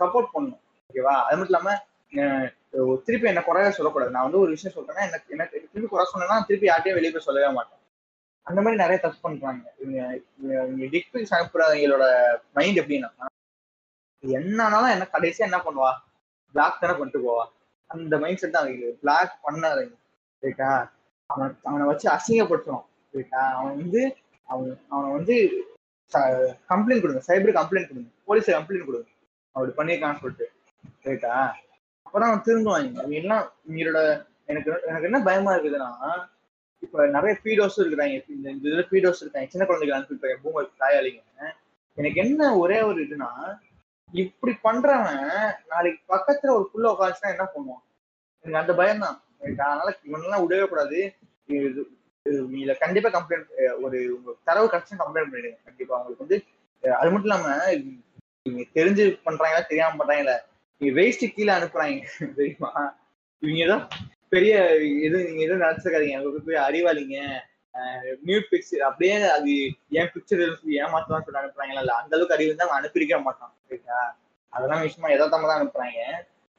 சப்போர்ட் 0.00 0.34
பண்ணணும். 0.34 0.62
ஓகேவா 0.90 1.14
அது 1.26 1.36
மட்டும் 1.38 1.54
இல்லாம 1.54 1.76
திருப்பி 3.06 3.30
என்ன 3.30 3.42
குறைய 3.46 3.70
சொல்லக்கூடாது. 3.78 4.14
நான் 4.16 4.26
வந்து 4.26 4.42
ஒரு 4.42 4.50
விஷயம் 4.56 4.74
சொல்றேன்னா 4.76 5.02
எனக்கு 5.08 5.34
எனக்கு 5.36 5.56
திருப்பி 5.72 5.88
குறை 5.92 6.04
சொன்னேன்னா 6.12 6.36
திருப்பி 6.48 6.68
யார்ட்டையும் 6.70 6.98
வெளியே 6.98 7.12
போய் 7.14 7.26
சொல்லவே 7.28 7.48
மாட்டேன். 7.56 7.80
அந்த 8.46 8.58
மாதிரி 8.62 8.80
நிறைய 8.82 8.98
தப்பு 9.02 9.18
பண்றாங்க. 9.26 9.64
இவங்க 9.82 10.86
டிக்பிக்ஸ் 10.94 11.34
அனுப்புறவங்களோட 11.36 12.06
மைண்ட் 12.58 12.80
எப்படின்னா 12.82 13.10
என்னன்னாலும் 14.22 14.94
என்ன 14.94 15.06
கடைசியா 15.14 15.48
என்ன 15.48 15.58
பண்ணுவா? 15.64 15.90
பிளாக் 16.54 16.80
தானே 16.82 16.94
பண்ணிட்டு 16.98 17.20
போவா? 17.26 17.44
அந்த 17.90 18.18
மைண்ட் 18.22 18.40
செட் 18.42 18.56
தான் 18.56 18.68
பிளாக் 19.02 19.32
பண்ணாதீங்க. 19.46 19.94
ரைட்டா 20.44 20.70
அவன் 21.30 21.54
அவனை 21.68 21.84
வச்சு 21.90 22.06
அசிங்கப்படுத்துறோம் 22.16 22.84
ரைட்டா 23.14 23.42
அவன் 23.58 23.76
வந்து 23.82 24.02
அவன் 24.48 24.72
அவனை 24.92 25.08
வந்து 25.18 25.36
கம்ப்ளைண்ட் 26.72 27.02
கொடுங்க 27.04 27.22
சைபர் 27.28 27.58
கம்ப்ளைண்ட் 27.58 27.90
கொடுங்க 27.90 28.10
போலீஸ் 28.28 28.50
கம்ப்ளைண்ட் 28.56 28.88
கொடுங்க. 28.88 29.08
அப்படி 29.54 29.72
பண்ணியிருக்கான்னு 29.78 30.22
சொல்லிட்டு 30.22 30.46
ரைட்டா 31.08 31.32
அப்புறம் 32.06 32.28
அவன் 32.28 32.44
திருந்துவாங்க 32.46 33.00
அவங்க 33.02 33.16
எல்லாம் 33.22 33.44
உங்களோட 33.68 34.00
எனக்கு 34.50 34.70
எனக்கு 34.88 35.08
என்ன 35.10 35.20
பயமா 35.28 35.52
இருக்குதுன்னா 35.54 35.90
இப்ப 36.82 37.06
நிறைய 37.16 37.34
பீடோஸ் 37.44 37.78
இருக்கிறாங்க 37.82 38.16
இந்த 38.34 38.46
இந்த 38.54 38.64
இதுல 38.70 38.82
பீடோஸ் 38.90 39.22
இருக்காங்க. 39.22 39.48
சின்ன 39.52 39.64
குழந்தைகள் 39.66 39.96
அனுப்பிட்டு 39.96 40.40
பூமர் 40.42 40.66
தாயாளிங்க. 40.82 41.20
எனக்கு 41.98 42.18
என்ன 42.24 42.42
ஒரே 42.62 42.78
ஒரு 42.88 42.98
இதுனா 43.06 43.30
இப்படி 44.12 44.52
பண்றவன் 44.66 45.22
நாளைக்கு 45.72 46.00
பக்கத்துல 46.14 46.52
ஒரு 46.58 46.66
புள்ள 46.72 46.86
உட்காந்துச்சுன்னா 46.92 47.32
என்ன 47.34 47.44
பண்ணுவான்? 47.54 47.82
எனக்கு 48.44 48.60
அந்த 48.62 48.72
பயம் 48.80 49.04
தான் 49.04 49.16
அதனால 49.46 49.88
இவனெல்லாம் 50.08 50.42
விடவே 50.44 50.66
கூடாது. 50.72 50.98
இதுல 52.26 52.74
கண்டிப்பா 52.82 53.08
கம்ப்ளைண்ட் 53.16 53.48
ஒரு 53.84 53.98
உங்க 54.16 54.34
தரவு 54.48 54.66
கஷ்டம் 54.74 55.00
கம்ப்ளைண்ட் 55.02 55.30
பண்ணிடுங்க. 55.32 55.58
கண்டிப்பா 55.68 55.98
உங்களுக்கு 55.98 56.24
வந்து 56.24 56.38
அது 57.00 57.10
மட்டும் 57.12 57.28
இல்லாம 57.28 57.48
இவங்க 58.46 58.64
தெரிஞ்சு 58.78 59.04
பண்றாங்களா 59.26 59.62
தெரியாம 59.70 59.98
பண்றாங்களா 60.00 60.36
நீங்க 60.80 60.92
வேஸ்ட் 61.00 61.24
கீழே 61.36 61.52
அனுப்புறாங்க 61.56 62.06
தெரியுமா? 62.38 62.70
இவங்க 63.42 63.60
ஏதோ 63.66 63.76
பெரிய 64.34 64.52
எது 65.06 65.16
நீங்க 65.26 65.42
எதுவும் 65.46 65.64
நினைச்சிருக்காதீங்க. 65.64 66.18
உங்களுக்கு 66.20 66.48
போய் 66.48 66.64
அறிவாளிங்க. 66.66 67.18
நியூட் 68.28 68.50
பிக்சர் 68.50 68.82
அப்படியே 68.88 69.14
அது 69.36 69.52
ஏன் 69.98 70.10
பிக்சர் 70.14 70.42
சொல்லி 70.42 70.58
சொல்லி 70.60 70.80
அனுப்புறாங்களா? 70.80 71.80
இல்ல 71.84 71.94
அந்த 72.00 72.12
அளவுக்கு 72.16 72.36
அறிவு 72.36 72.50
இருந்தா 72.50 72.66
அவங்க 72.66 72.80
அனுப்பியிருக்க 72.80 73.18
மாட்டான் 73.26 73.52
சரிங்களா? 73.66 74.00
அதெல்லாம் 74.52 74.84
விஷயமா 74.86 75.14
எதாவது 75.14 75.32
தான் 75.34 75.58
அனுப்புறாங்க. 75.60 76.00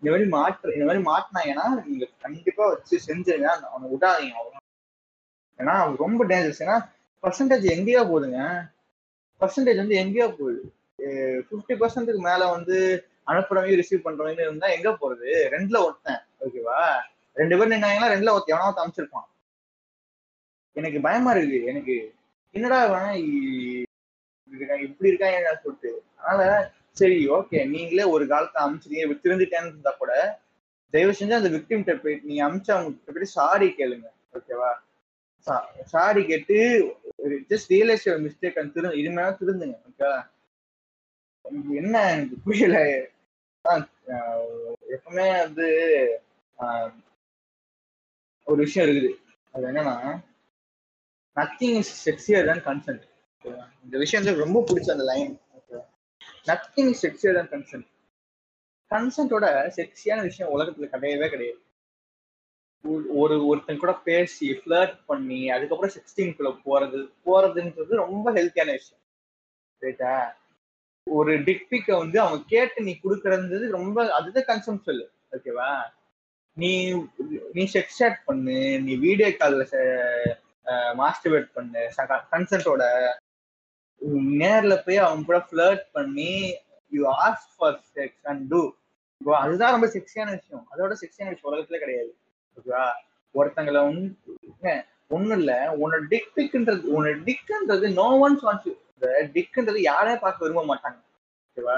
இந்த 0.06 0.12
மாதிரி 0.12 0.30
மாற்று 0.30 0.74
இந்த 0.74 0.86
மாதிரி 0.86 1.04
மாட்டினாங்கன்னா 1.04 1.86
நீங்க 1.86 2.08
கண்டிப்பா 2.22 2.68
வச்சு 2.68 3.00
செஞ்சுருங்க. 3.08 3.44
அந்த- 3.44 3.68
அவனை 3.68 3.96
விடாதீங்க 3.96 4.34
அவ்வளோ 4.34 4.84
ஏன்னா 5.58 5.76
அவன் 5.78 5.96
ரொம்ப 5.96 6.26
டேஞ்சர்ஸ் 6.26 6.60
ஏன்னா 6.60 6.90
பர்சன்டேஜ் 7.24 7.64
எங்கேயோ 7.64 8.04
போகுதுங்க. 8.04 8.70
பர்சன்டேஜ் 9.40 9.76
வந்து 9.76 9.96
எங்கேயோ 9.96 10.28
போகுது. 10.28 10.74
ஃபிஃப்டி 11.00 11.74
பர்சன்ட்டுக்கு 11.74 12.18
மேல 12.18 12.48
வந்து 12.48 13.08
அனுப்புறவங்க 13.28 13.76
ரிசீவ் 13.76 14.06
பண்றவங்க 14.06 14.42
இருந்தா 14.42 14.68
எங்க 14.68 14.90
போறது? 14.90 15.28
ரெண்டுல 15.54 15.78
ஒருத்தன் 15.78 16.20
ஓகேவா 16.40 16.94
ரெண்டு 17.34 17.58
பேர் 17.58 17.68
நின்னாங்கன்னா 17.68 18.06
ரெண்டுல 18.06 18.30
ஒருத்தன் 18.30 18.58
எவனாவது 18.58 18.82
அமைச்சிருப்பான் 18.82 19.30
எனக்கு 20.72 21.02
பயமா 21.02 21.32
இருக்கு. 21.32 21.64
எனக்கு 21.64 22.16
என்னடா 22.52 22.90
வேணா 22.90 23.16
இப்படி 23.16 23.84
இருக்கா 24.48 24.76
இப்படி 24.76 25.10
இருக்காங்க 25.10 25.60
சொல்லிட்டு. 25.64 26.04
அதனால 26.18 26.72
சரி 26.98 27.18
ஓகே 27.38 27.60
நீங்களே 27.72 28.06
ஒரு 28.14 28.26
காலத்தை 28.28 28.60
அமிச்சிருக்கீங்க 28.64 29.18
திருந்துட்டேன்னு 29.24 29.72
இருந்தா 29.72 29.94
கூட 29.96 30.12
தயவு 30.94 31.14
செஞ்சு 31.20 31.40
அந்த 31.40 31.50
விக்டிம் 31.56 31.86
போயிட்டு 32.04 32.28
நீங்க 32.28 32.44
அமிச்சு 32.48 32.72
அவங்க 32.76 32.92
போயிட்டு 33.08 33.36
சாரி 33.36 33.68
கேளுங்க 33.80 34.08
ஓகேவா 34.34 34.72
சாரி 35.94 36.22
கேட்டு 36.30 36.58
ஜஸ்ட் 37.52 37.72
ரியலைஸ் 37.72 38.06
மிஸ்டேக் 38.26 38.62
திரு 38.76 38.92
இது 38.96 39.12
திருந்துங்க 39.42 39.78
ஓகேவா 39.90 40.16
என்ன 41.80 41.96
எனக்கு 42.12 42.38
புரியல. 42.46 42.78
ஆஹ், 43.66 43.84
எப்பவுமே 44.96 45.26
வந்து 45.42 45.68
ஒரு 48.48 48.60
விஷயம் 48.66 48.86
இருக்குது. 48.86 49.12
அது 49.54 49.66
என்னன்னா 49.70 49.96
nothing 51.38 51.78
is 51.80 51.94
sexier 52.06 52.50
than 52.50 52.64
consent 52.68 53.06
இந்த 53.86 53.96
விஷயம் 54.04 54.22
வந்து 54.22 54.44
ரொம்ப 54.44 54.60
பிடிச்ச 54.68 54.90
அந்த 54.92 55.06
line 55.12 55.32
nothing 56.48 56.90
is 56.90 57.06
sexier 57.06 57.36
than 57.36 57.50
consent 57.50 57.88
கன்சென்ட்டோட 58.90 59.46
செக்ஸியான 59.76 60.22
விஷயம் 60.22 60.60
உலகத்துல 60.60 60.96
கிடையவே 60.96 61.30
கிடையாது. 61.30 61.62
ஒரு- 62.84 63.06
ஒரு 63.10 63.46
ஒருத்தன் 63.46 63.78
கூட 63.78 63.94
பேசி 63.94 64.52
ஃபிளர்ட் 64.52 65.00
பண்ணி 65.06 65.50
அதுக்கப்புறம் 65.50 65.96
சிக்ஸ்டீன்குள்ள 65.96 66.62
போறது 66.66 67.12
போறதுன்றது 67.26 67.96
ரொம்ப 67.96 68.32
ஹெல்த்தியான 68.32 68.72
விஷயம். 68.72 69.04
ரைட்டா 69.82 70.34
ஒரு 71.10 71.40
டிக்பிக்க 71.40 71.98
வந்து 71.98 72.20
அவங்க 72.20 72.44
கேட்டு 72.48 72.84
நீ 72.84 73.00
கொடுக்கறது 73.04 73.68
ரொம்ப 73.68 74.14
அதுதான் 74.14 74.44
கன்சென்ட் 74.44 75.08
ஓகேவா 75.32 75.84
நீ 76.54 76.92
நீ 77.54 77.70
செக்ஸ் 77.74 78.00
சாட் 78.00 78.24
பண்ணு 78.24 78.82
நீ 78.82 78.96
வீடியோ 78.96 79.38
காலில் 79.38 79.70
மாஸ்டிவேட் 80.98 81.52
பண்ணு 81.54 81.92
கன்சென்ட்டோட 82.32 82.84
நேர்ல 84.42 84.74
போய் 84.86 85.04
அவங்க 85.06 85.26
கூட 85.30 85.40
ஃபிளர்ட் 85.50 85.84
பண்ணி 85.98 86.34
you 86.96 87.04
ask 87.26 87.52
for 87.58 87.78
sex 87.96 88.26
and 88.32 88.44
do 88.54 88.62
அதுதான் 89.42 89.74
ரொம்ப 89.76 89.88
செக்ஸியான 89.94 90.30
விஷயம். 90.38 90.64
அதோட 90.74 90.94
செக்ஸியான 91.02 91.30
விஷயம் 91.34 91.52
உலகத்துல 91.52 91.78
கிடையாது. 91.84 92.12
ஓகேவா 92.58 92.86
ஒருத்தங்களை 93.36 93.82
வந்து 95.10 95.36
இல்ல. 95.38 95.54
உன்னோட 95.84 96.02
டிக் 96.12 96.32
பிக்ன்றது 96.38 96.84
உன்னோட 96.96 97.16
டிக்ன்றது 97.30 97.88
நோ 98.00 98.08
ஒன்ஸ் 98.24 98.44
வாண்ட்ஸ் 98.48 98.70
டிக்ன்றது 99.36 99.80
யாரையும் 99.90 100.24
பார்க்க 100.26 100.46
விரும்ப 100.46 100.64
மாட்டாங்க. 100.72 101.00
ஓகேவா 101.50 101.78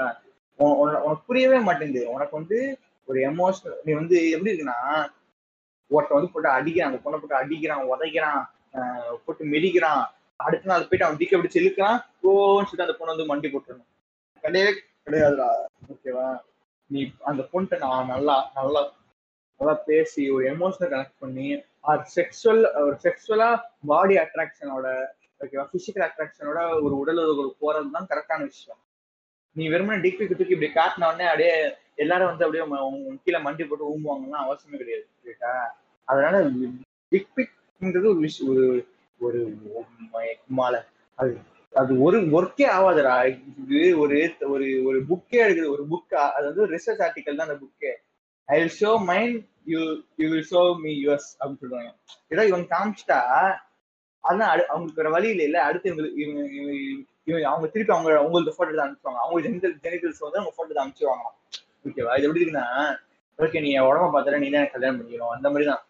உனக்கு 0.82 1.24
புரியவே 1.30 1.58
மாட்டேங்குது. 1.68 2.04
உனக்கு 2.14 2.34
வந்து 2.40 2.58
ஒரு 3.08 3.18
எமோஷனல் 3.30 3.76
நீ 3.86 3.92
வந்து 4.00 4.16
எப்படி 4.34 4.52
இருக்குன்னா 4.52 4.78
ஒருத்த 5.90 6.16
வந்து 6.16 6.32
போட்டு 6.32 6.48
அடிக்கிறான். 6.58 7.02
பொண்ணை 7.04 7.18
போட்டு 7.20 7.40
அடிக்கிறான் 7.42 7.84
உதைக்கிறான் 7.92 8.40
போட்டு 9.24 9.44
மெடிக்கிறான் 9.54 10.02
அடுத்த 10.40 10.68
நாள் 10.70 10.86
போயிட்டு 10.88 11.06
அவன் 11.06 11.20
தீக்க 11.20 11.36
பிடிச்சி 11.36 11.60
இழுக்கிறான் 11.60 11.98
ஓன்னு 12.28 12.66
சொல்லிட்டு 12.68 12.86
அந்த 12.86 12.96
பொண்ணு 12.98 13.14
வந்து 13.14 13.30
மண்டி 13.30 13.48
போட்டுருணும் 13.52 13.88
கிடையவே 14.44 14.72
கிடையாதுடா. 15.06 15.48
ஓகேவா? 15.92 16.26
நீ 16.90 17.00
அந்த 17.30 17.42
பொண்ணுட்ட 17.52 17.78
நான் 17.84 18.10
நல்லா 18.12 18.36
நல்லா 18.58 18.82
நல்லா 19.60 19.74
பேசி 19.88 20.22
ஒரு 20.30 20.44
எமோஷனல் 20.52 20.92
கனெக்ட் 20.92 21.22
பண்ணி 21.24 21.46
ஆர் 21.90 22.04
செக்ஷுவல் 22.16 22.62
ஒரு 22.82 22.96
செக்ஷுவலா 23.04 23.48
பாடி 23.86 24.14
அட்ராக்ஷனோட 24.16 24.86
ஓகேவா? 25.40 25.64
பிசிக்கல் 25.72 26.06
அட்ராக்ஷனோட 26.08 26.60
ஒரு 26.84 26.94
உடல் 26.96 27.20
உறவு 27.24 27.48
போறது 27.62 27.90
தான் 27.90 28.08
கரெக்டான 28.12 28.40
விஷயம். 28.44 28.80
நீ 29.56 29.64
வெறுமனே 29.68 30.00
டிக் 30.00 30.18
தூக்கி 30.30 30.54
இப்படி 30.56 30.70
காட்டின 30.72 31.08
உடனே 31.10 31.26
அப்படியே 31.26 31.52
எல்லாரும் 31.96 32.30
வந்து 32.30 32.44
அப்படியே 32.46 32.64
கீழே 33.24 33.38
மண்டி 33.46 33.64
போட்டு 33.68 33.90
ஊம்புவாங்கன்னா 33.92 34.40
அவசியமே 34.44 34.80
கிடையாது 34.82 35.06
ரைட்டா 35.28 35.52
அதனால 36.08 36.36
டிக் 37.12 38.06
ஒரு 38.06 38.20
விஷயம் 38.20 38.50
ஒரு 38.52 38.64
ஒரு 39.20 39.40
மாலை 40.50 40.80
அது 41.18 41.32
அது 41.72 42.02
ஒரு 42.02 42.18
ஒர்க்கே 42.28 42.66
ஆகாதுடா 42.76 43.14
இது 43.28 43.98
ஒரு 43.98 44.16
ஒரு 44.48 44.66
ஒரு 44.84 44.98
புக்கே 45.08 45.38
எடுக்குது. 45.44 45.68
ஒரு 45.68 45.84
புக்கா 45.90 46.22
அது 46.32 46.44
வந்து 46.46 46.66
ரிசர்ச் 46.66 47.02
ஆர்டிக்கல் 47.06 47.36
தான் 47.36 47.48
அந்த 47.48 47.58
புக்கே 47.58 47.92
I 48.48 48.56
will 48.58 48.76
show 48.80 48.92
mind 49.04 49.38
you 49.64 49.80
you 50.16 50.26
will 50.30 50.48
show 50.50 50.78
me 50.78 50.92
yours 51.04 51.30
அப்படின்னு 51.40 51.58
சொல்லுவாங்க. 51.58 51.90
ஏதோ 52.28 52.46
இவங்க 52.46 52.66
காமிச்சிட்டா? 52.74 53.20
அதான் 54.24 54.50
அடு- 54.52 54.68
அவங்களுக்கு 54.68 55.02
வேற 55.02 55.10
வழி 55.10 55.28
இல்லை 55.40 55.60
அடுத்து 55.60 55.88
இவங்களுக்கு 55.88 56.20
இவங்க 56.22 56.40
இவங்க- 57.26 57.48
அவங்க 57.48 57.66
திருப்பி 57.66 57.92
அவங்க 57.92 58.10
அவங்களோட 58.20 58.52
ஃபோட்டோ 58.56 58.74
தான் 58.74 58.86
அனுப்பிச்சுவாங்க 58.86 59.20
அவங்க 59.24 59.40
ஜெனிதல் 59.46 59.76
ஜெனிதல்ஸ் 59.84 60.24
வந்து 60.26 60.38
அவங்க 60.38 60.54
ஃபோட்டோ 60.56 60.72
தான் 60.72 60.84
அனுப்பிச்சுவாங்க 60.84 61.26
ஓகேவா 61.86 62.14
இது 62.18 62.26
எப்படி 62.26 62.42
இருக்குன்னா 62.42 62.66
ஓகே 63.38 63.60
நீ 63.60 63.70
என் 63.70 63.82
உடம்ப 63.82 64.06
பார்த்தால 64.14 64.38
நீ 64.38 64.48
தான் 64.50 64.60
எனக்கு 64.60 64.72
கல்யாணம் 64.72 64.98
பண்ணிக்கணும். 64.98 65.34
அந்த 65.36 65.48
மாதிரி 65.50 65.66
தான். 65.70 65.82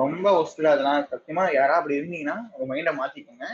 ரொம்ப 0.00 0.26
ஒஸ்டா 0.40 0.70
அதெல்லாம் 0.74 1.08
சத்தியமா 1.12 1.42
யாராவது 1.58 1.78
அப்படி 1.80 1.98
இருந்தீங்கன்னா 1.98 2.36
உங்க 2.52 2.64
மைண்டை 2.70 2.92
மாத்திக்கோங்க. 3.00 3.46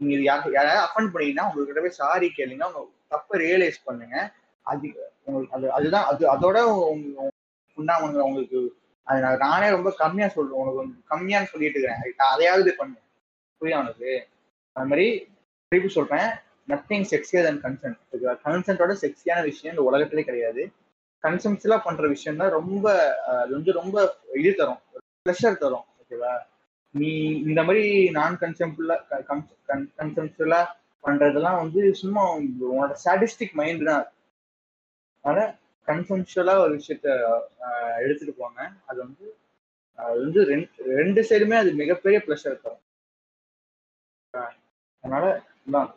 நீங்க 0.00 0.12
இது 0.16 0.24
யாராவது 0.58 0.80
அஃபண்ட் 0.86 1.12
பண்ணீங்கன்னா 1.14 1.46
உங்ககிட்ட 1.48 1.80
போய் 1.86 1.98
சாரி 2.02 2.28
கேளுங்க. 2.38 2.66
உங்க 2.70 2.82
தப்பை 3.14 3.36
ரியலைஸ் 3.44 3.78
பண்ணுங்க. 3.88 4.16
அது 4.72 4.86
உங்களுக்கு 5.24 5.54
அது 5.56 5.66
அதுதான் 5.78 6.06
அது 6.10 6.22
அதோட 6.34 6.58
உண்டாமங்க 7.78 8.20
உங்களுக்கு. 8.28 8.60
அது 9.06 9.20
நான் 9.24 9.42
நானே 9.46 9.68
ரொம்ப 9.76 9.90
கம்மியா 10.02 10.28
சொல்றேன். 10.28 10.58
உனக்கு 10.60 11.12
கம்மியான்னு 11.12 11.50
சொல்லிட்டு 11.52 11.78
இருக்கிறேன். 11.78 12.28
அதையாவது 12.34 12.72
பண்ணு. 12.80 12.98
புரியா 13.60 13.78
உனக்கு? 13.84 14.10
அது 14.76 14.88
மாதிரி 14.90 15.06
திருப்பி 15.72 15.90
சொல்றேன். 15.98 16.28
நத்திங் 16.72 17.06
செக்ஸியர் 17.12 17.46
தன் 17.46 17.62
கன்சென்ட் 17.64 17.98
கன்சென்ட்டோட 18.46 18.92
செக்ஸியான 19.04 19.40
விஷயம் 19.50 19.72
இந்த 19.74 19.84
உலகத்திலே 19.88 20.24
கிடையாது. 20.28 20.62
கன்சென்ட்ஸ்லா 21.24 21.78
பண்ற 21.86 22.04
விஷயம் 22.08 22.40
தான் 22.42 22.56
ரொம்ப 22.58 22.84
அது 23.40 23.50
வந்து 23.56 23.72
ரொம்ப 23.80 23.96
இது 24.40 24.52
தரும். 24.60 24.80
ப்ரெஷர் 25.26 25.62
தரும். 25.64 25.86
ஓகேவா? 26.10 26.38
நீ 26.90 27.28
இந்த 27.28 27.62
மாதிரி 27.62 28.10
நான் 28.10 28.38
கன்செம்ப்ல 28.38 29.00
கன்செம்ப்டுவலா 29.98 30.66
பண்றதெல்லாம் 31.04 31.56
வந்து 31.56 31.94
சும்மா 31.94 32.36
உன்னோட 32.36 32.94
ஸ்டாட்டிஸ்டிக் 33.04 33.52
மைண்ட் 33.52 33.84
தான். 33.84 34.12
அதனால் 35.20 35.54
அதனால 35.86 36.60
ஒரு 36.60 36.74
விஷயத்த 36.74 37.40
எடுத்துட்டு 37.98 38.34
போங்க. 38.38 38.70
அது 38.86 38.98
வந்து 38.98 39.36
அது 39.94 40.20
வந்து 40.20 40.44
ரெண்டு 40.44 40.68
ரெண்டு 40.78 41.22
சைடுமே 41.22 41.54
அது 41.54 41.72
மிகப்பெரிய 41.72 42.22
ப்ளஷர் 42.26 42.60
தரும். 42.60 42.80
அதனால் 45.00 45.42
அதனால 45.66 45.94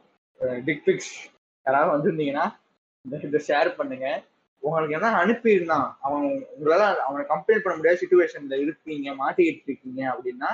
டிக் 0.65 0.83
பிக்ஸ் 0.85 1.31
யாராவது 1.63 1.93
வந்திருந்தீங்கன்னா 1.93 2.57
இந்த- 3.01 3.19
ஷேர் 3.47 3.75
பண்ணுங்க. 3.75 4.23
உங்களுக்கு 4.63 4.95
என்ன 4.97 5.07
அனுப்பியிருந்தான் 5.23 5.87
அவன் 6.05 6.25
உங்களால 6.55 6.83
அவனை 7.07 7.23
கம்ப்ளைண்ட் 7.31 7.63
பண்ண 7.63 7.75
முடியாத 7.77 7.99
சுச்சுவேஷன்ல 8.01 8.57
இருப்பீங்க 8.63 9.15
மாட்டிக்கிட்டு 9.21 9.67
இருக்கீங்க 9.69 10.01
அப்படின்னா 10.13 10.51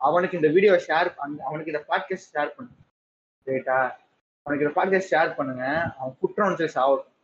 அவனுக்கு 0.00 0.38
இந்த 0.38 0.48
வீடியோ 0.56 0.72
ஷேர் 0.86 1.08
அவனுக்கு 1.46 1.72
இந்த 1.72 1.82
பாட்காஸ்ட் 1.90 2.32
ஷேர் 2.34 2.50
பண்ணு. 2.56 2.72
ரைட்டா 3.46 3.78
அவனுக்கு 4.46 4.64
இந்த 4.64 4.74
பாட்காஸ்ட் 4.78 5.12
ஷேர் 5.14 5.30
பண்ணுங்க. 5.38 5.64
அவன் 5.98 6.16
குற்றம் 6.22 6.58
சரி 6.60 6.74
ஆகட்டும் 6.82 7.14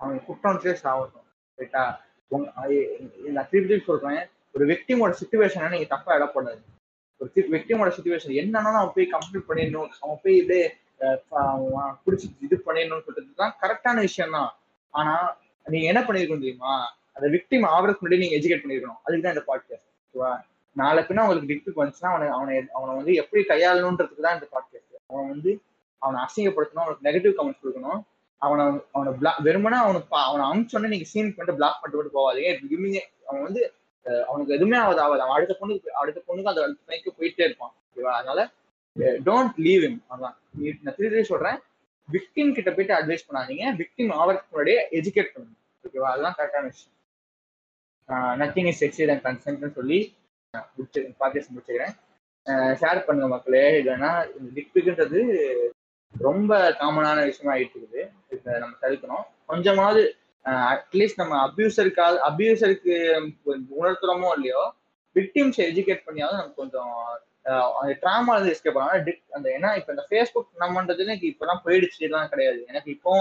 அவன் 0.00 0.24
குற்றம் 0.28 0.60
சரி 0.64 0.80
ஆகட்டும் 0.92 1.26
ரைட்டா 1.58 1.82
உங்க 2.30 2.46
நான் 3.36 3.48
திருப்பி 3.50 3.68
திருப்பி 3.70 3.88
சொல்றேன். 3.90 4.22
ஒரு 4.54 4.64
விக்டிமோட 4.72 5.12
சுச்சுவேஷனை 5.20 5.68
நீங்க 5.74 5.88
தப்பா 5.94 6.10
இடப்படாது 6.18 6.62
ஒரு 7.20 7.30
விக்டிமோட 7.54 7.90
சுச்சுவேஷன் 7.96 8.38
என்னன்னா 8.42 8.70
அவன் 8.80 8.94
போய் 8.96 9.12
கம்ப்ளீட் 9.14 9.48
பண்ணிடணும். 9.48 9.90
அவன் 10.02 10.20
போய் 10.24 10.36
இப்படியே 10.40 10.66
அவன் 11.40 11.96
பிடிச்சி 12.04 12.26
இது 12.46 12.56
பண்ணிடணும்னு 12.66 13.06
சொல்றது 13.06 13.32
தான் 13.42 13.56
கரெக்டான 13.62 13.96
விஷயம் 14.08 14.36
தான் 14.36 14.50
ஆனா 14.94 15.14
நீங்க 15.66 15.86
என்ன 15.92 16.00
பண்ணிருக்கணும் 16.06 16.44
தெரியுமா? 16.44 16.72
அந்த 17.16 17.26
விக்டிம் 17.34 17.64
ஆவறதுக்கு 17.74 18.02
முன்னாடி 18.02 18.22
நீங்க 18.22 18.36
எஜுகேட் 18.38 18.62
பண்ணிருக்கணும். 18.64 18.98
அதுக்கு 19.04 19.24
தான் 19.26 19.34
இந்த 19.36 19.44
பாட்காஸ்ட் 19.50 19.86
ஓகேவா 20.06 20.32
நாளை 20.76 21.00
பின்னா 21.08 21.22
அவங்களுக்கு 21.24 21.50
டிக்டிக் 21.50 21.78
வந்துச்சுன்னா 21.80 22.10
அவனை 22.14 22.26
அவனை 22.36 22.54
அவனை 22.76 22.92
வந்து 22.98 23.12
எப்படி 23.22 23.42
கையாளணுன்றதுக்கு 23.50 24.24
தான் 24.26 24.36
இந்த 24.38 24.48
பாட்காஸ்ட் 24.54 24.98
அவன் 25.10 25.30
வந்து 25.34 25.52
அவனை 26.02 26.18
அசிங்கப்படுத்தணும் 26.24 26.84
அவனுக்கு 26.84 27.06
நெகட்டிவ் 27.08 27.34
கமெண்ட்ஸ் 27.38 27.62
கொடுக்கணும். 27.62 28.00
அவனை 28.42 28.64
அவனை 28.96 29.10
பிளாக் 29.20 29.38
வெறுமனா 29.46 29.78
அவனுக்கு 29.84 30.16
அவனை 30.28 30.44
அனுப்பிச்சோன்னே 30.50 30.90
நீங்க 30.94 31.06
சீன் 31.12 31.30
பண்ணிட்டு 31.34 31.58
பிளாக் 31.60 31.78
பண்ணிட்டு 31.80 32.00
மட்டும் 32.00 32.18
போவாதீங்க 32.18 33.02
அவன் 33.28 33.44
வந்து 33.48 33.62
அவனுக்கு 34.30 34.54
எதுவுமே 34.56 34.76
ஆகாது 34.80 35.00
ஆகாது. 35.04 35.22
அவன் 35.24 35.36
அடுத்த 35.36 35.54
பொண்ணுக்கு 35.60 35.94
அடுத்த 36.00 36.18
பொண்ணுக்கு 36.26 36.50
அந்த 36.52 36.62
அடுத்த 36.64 36.82
பைக்கு 36.90 37.10
போயிட்டே 37.18 37.46
இருப்பான் 37.48 37.72
ஓகேவா 37.86 38.14
அதனால 38.18 38.40
டோன்ட் 39.28 39.56
லீவ் 39.66 39.84
இம் 39.88 40.00
அதான். 40.14 40.34
நான் 40.84 40.96
திருப்பி 40.98 41.24
சொல்றேன். 41.30 41.58
விக்டிம் 42.08 42.54
கிட்ட 42.56 42.70
போயிட்டு 42.70 42.96
அட்வைஸ் 42.96 43.26
பண்ணாதீங்க. 43.28 43.64
விக்டிம் 43.80 44.10
ஆவறதுக்கு 44.20 44.52
முன்னாடியே 44.52 44.80
எஜுகேட் 44.98 45.32
பண்ணுங்க. 45.34 45.56
ஓகேவா 45.84 46.10
அதுதான் 46.12 46.36
கரெக்டான 46.38 46.68
விஷயம். 46.72 46.92
நத்திங் 48.40 48.68
இஸ் 48.70 48.82
செக்ஸி 48.82 49.04
அண்ட் 49.12 49.24
கன்சென்ட்னு 49.26 49.70
சொல்லி 49.78 49.98
முடிச்சு 50.74 51.00
பாட்காஸ்ட் 51.20 51.52
முடிச்சுக்கிறேன். 51.54 51.94
ஷேர் 52.80 53.04
பண்ணுங்க 53.06 53.28
மக்களே. 53.34 53.64
இல்லைன்னா 53.80 54.10
இந்த 54.38 54.48
டிக்பிக்ன்றது 54.56 55.20
ரொம்ப 56.14 56.58
காமனான 56.80 57.24
விஷயமா 57.30 57.54
ஆயிட்டு 57.54 57.78
இருக்குது 57.78 58.02
இதை 58.34 58.58
நம்ம 58.62 58.76
தடுக்கணும். 58.82 59.24
கொஞ்சமாவது 59.52 60.02
அட்லீஸ்ட் 60.72 61.20
நம்ம 61.22 61.34
அபியூசருக்காக 61.46 62.18
அபியூசருக்கு 62.30 62.94
உணர்த்துறோமோ 63.80 64.30
இல்லையோ 64.36 64.62
விக்டிம்ஸ் 65.16 65.60
எஜுகேட் 65.68 66.06
பண்ணியாவது 66.06 66.38
நமக்கு 66.38 66.60
கொஞ்சம் 66.62 66.92
அந்த 67.80 67.92
ட்ராமா 68.02 68.34
இருந்து 68.34 68.52
எஸ்கேப் 68.54 68.76
பண்ணலாம் 68.76 69.18
அந்த 69.36 69.46
ஏன்னா 69.56 69.70
இப்போ 69.80 69.92
இந்த 69.94 70.04
ஃபேஸ்புக் 70.10 70.62
நம்மன்றது 70.62 71.04
எனக்கு 71.06 71.26
இப்போலாம் 71.32 71.64
போயிடுச்சு. 71.64 71.98
இதெல்லாம் 71.98 72.28
கிடையாது. 72.28 72.64
எனக்கு 72.68 72.90
இப்போ 72.90 73.12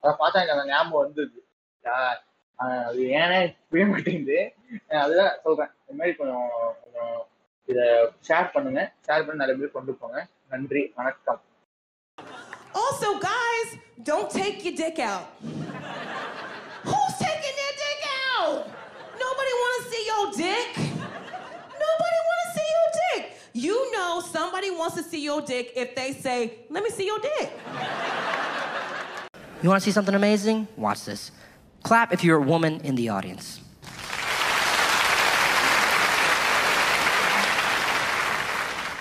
அதை 0.00 0.14
பார்த்தா 0.20 0.42
எனக்கு 0.42 0.56
அந்த 0.56 0.66
ஞாபகம் 0.72 1.02
வந்தது. 1.04 1.38
அது 2.66 3.00
ஏனே 3.20 3.38
புரிய 3.68 3.86
மாட்டேங்குது. 3.92 4.40
அதுதான் 5.04 5.38
சொல்றேன். 5.44 5.72
இந்த 5.80 5.94
மாதிரி 5.98 6.16
கொஞ்சம் 6.16 6.50
கொஞ்சம் 6.82 7.16
இதை 7.70 7.86
ஷேர் 8.28 8.52
பண்ணுங்க. 8.56 8.82
ஷேர் 9.06 9.26
பண்ணி 9.26 9.42
நிறைய 9.42 9.56
பேர் 9.60 9.76
கொண்டு 9.78 9.94
போங்க. 10.02 10.26
நன்றி. 10.54 10.92
வணக்கம். 11.00 11.42
Also, 12.82 13.08
guys, 13.28 13.68
don't 14.08 14.30
take 14.38 14.58
your 14.66 14.76
dick 14.80 14.98
out. 15.10 15.26
Who's 16.88 17.14
taking 17.24 17.56
their 17.60 17.74
dick 17.82 18.02
out? 18.30 18.62
Nobody 19.24 19.52
want 19.62 19.74
to 19.78 19.84
see 19.92 20.04
your 20.12 20.24
dick. 20.44 20.91
You 23.54 23.92
know 23.92 24.20
somebody 24.20 24.70
wants 24.70 24.96
to 24.96 25.02
see 25.02 25.22
your 25.22 25.42
dick 25.42 25.72
if 25.76 25.94
they 25.94 26.14
say, 26.14 26.54
"Let 26.70 26.82
me 26.82 26.90
see 26.90 27.04
your 27.04 27.18
dick." 27.18 27.52
You 29.62 29.68
want 29.68 29.82
to 29.82 29.84
see 29.84 29.92
something 29.92 30.14
amazing? 30.14 30.68
Watch 30.76 31.04
this. 31.04 31.30
Clap 31.82 32.12
if 32.12 32.24
you're 32.24 32.38
a 32.38 32.42
woman 32.42 32.80
in 32.80 32.94
the 32.94 33.10
audience. 33.10 33.60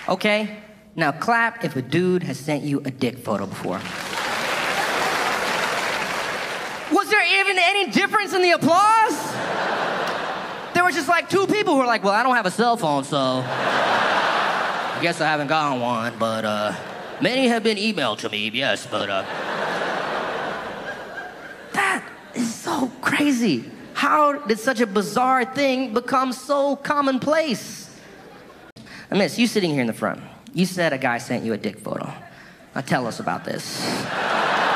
Okay, 0.09 0.57
now 0.95 1.11
clap 1.13 1.63
if 1.63 1.77
a 1.77 1.81
dude 1.81 2.23
has 2.23 2.37
sent 2.37 2.63
you 2.63 2.81
a 2.83 2.91
dick 2.91 3.19
photo 3.19 3.45
before. 3.45 3.79
Was 6.91 7.09
there 7.09 7.23
even 7.39 7.57
any 7.57 7.89
difference 7.91 8.33
in 8.33 8.41
the 8.41 8.51
applause? 8.51 9.31
There 10.73 10.83
were 10.83 10.91
just 10.91 11.07
like 11.07 11.29
two 11.29 11.47
people 11.47 11.73
who 11.73 11.79
were 11.79 11.85
like, 11.85 12.03
well, 12.03 12.13
I 12.13 12.23
don't 12.23 12.35
have 12.35 12.45
a 12.45 12.51
cell 12.51 12.75
phone, 12.75 13.05
so 13.05 13.43
guess 15.01 15.19
I 15.19 15.25
haven't 15.25 15.47
gotten 15.47 15.81
one, 15.81 16.13
but 16.19 16.45
uh, 16.45 16.75
many 17.21 17.47
have 17.47 17.63
been 17.63 17.77
emailed 17.77 18.19
to 18.19 18.29
me, 18.29 18.49
yes, 18.53 18.85
but 18.85 19.09
uh, 19.09 19.23
that 21.73 22.07
is 22.35 22.53
so 22.53 22.91
crazy. 23.01 23.65
How 23.95 24.33
did 24.33 24.59
such 24.59 24.79
a 24.79 24.85
bizarre 24.85 25.43
thing 25.43 25.93
become 25.95 26.31
so 26.33 26.75
commonplace? 26.75 27.89
Uh, 28.77 29.15
Miss, 29.15 29.39
you 29.39 29.47
sitting 29.47 29.71
here 29.71 29.81
in 29.81 29.87
the 29.87 29.93
front, 29.93 30.21
you 30.53 30.67
said 30.67 30.93
a 30.93 30.99
guy 30.99 31.17
sent 31.17 31.43
you 31.43 31.53
a 31.53 31.57
dick 31.57 31.79
photo. 31.79 32.13
Now 32.75 32.81
tell 32.81 33.07
us 33.07 33.19
about 33.19 33.43
this. 33.43 33.81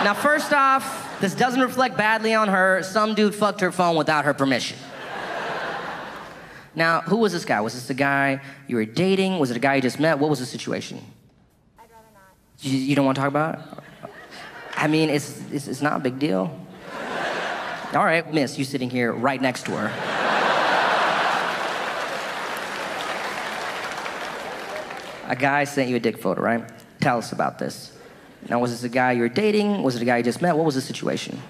Now, 0.04 0.16
first 0.16 0.52
off, 0.54 1.20
this 1.22 1.36
doesn't 1.36 1.62
reflect 1.62 1.98
badly 1.98 2.34
on 2.34 2.48
her. 2.48 2.82
Some 2.82 3.14
dude 3.14 3.36
fucked 3.36 3.62
her 3.62 3.72
phone 3.72 3.96
without 3.96 4.26
her 4.26 4.34
permission. 4.34 4.78
Now, 6.76 7.02
who 7.02 7.18
was 7.18 7.32
this 7.32 7.46
guy? 7.46 7.62
Was 7.62 7.74
this 7.74 7.88
the 7.88 7.94
guy 7.94 8.42
you 8.68 8.76
were 8.76 8.86
dating? 8.86 9.40
Was 9.40 9.52
it 9.52 9.58
a 9.58 9.60
guy 9.60 9.76
you 9.76 9.82
just 9.82 10.00
met? 10.00 10.20
What 10.20 10.30
was 10.30 10.40
the 10.40 10.46
situation? 10.46 11.00
I'd 11.80 11.90
rather 11.90 12.08
not. 12.14 12.34
You, 12.60 12.78
you 12.78 12.96
don't 12.96 13.06
want 13.06 13.16
to 13.16 13.22
talk 13.22 13.30
about 13.30 13.56
it? 13.56 13.62
I 14.76 14.88
mean, 14.88 15.10
it's, 15.10 15.42
it's, 15.52 15.68
it's 15.68 15.82
not 15.82 15.96
a 15.98 16.00
big 16.00 16.20
deal. 16.20 16.60
All 17.94 18.04
right, 18.04 18.32
miss, 18.34 18.58
you 18.58 18.66
sitting 18.66 18.90
here 18.90 19.14
right 19.14 19.42
next 19.42 19.66
to 19.66 19.72
her. 19.72 20.16
a 25.28 25.36
guy 25.36 25.64
sent 25.64 25.90
you 25.90 25.96
a 25.96 26.00
dick 26.00 26.18
photo, 26.18 26.42
right? 26.42 26.64
Tell 27.00 27.18
us 27.18 27.32
about 27.32 27.58
this. 27.58 27.92
Now, 28.50 28.60
was 28.60 28.72
this 28.72 28.84
a 28.84 28.90
guy 28.90 29.14
you 29.14 29.22
were 29.22 29.30
dating? 29.30 29.82
Was 29.82 29.96
it 29.96 30.02
a 30.02 30.06
guy 30.06 30.18
you 30.18 30.24
just 30.24 30.42
met? 30.42 30.56
What 30.56 30.66
was 30.66 30.76
the 30.76 30.82
situation? 30.82 31.42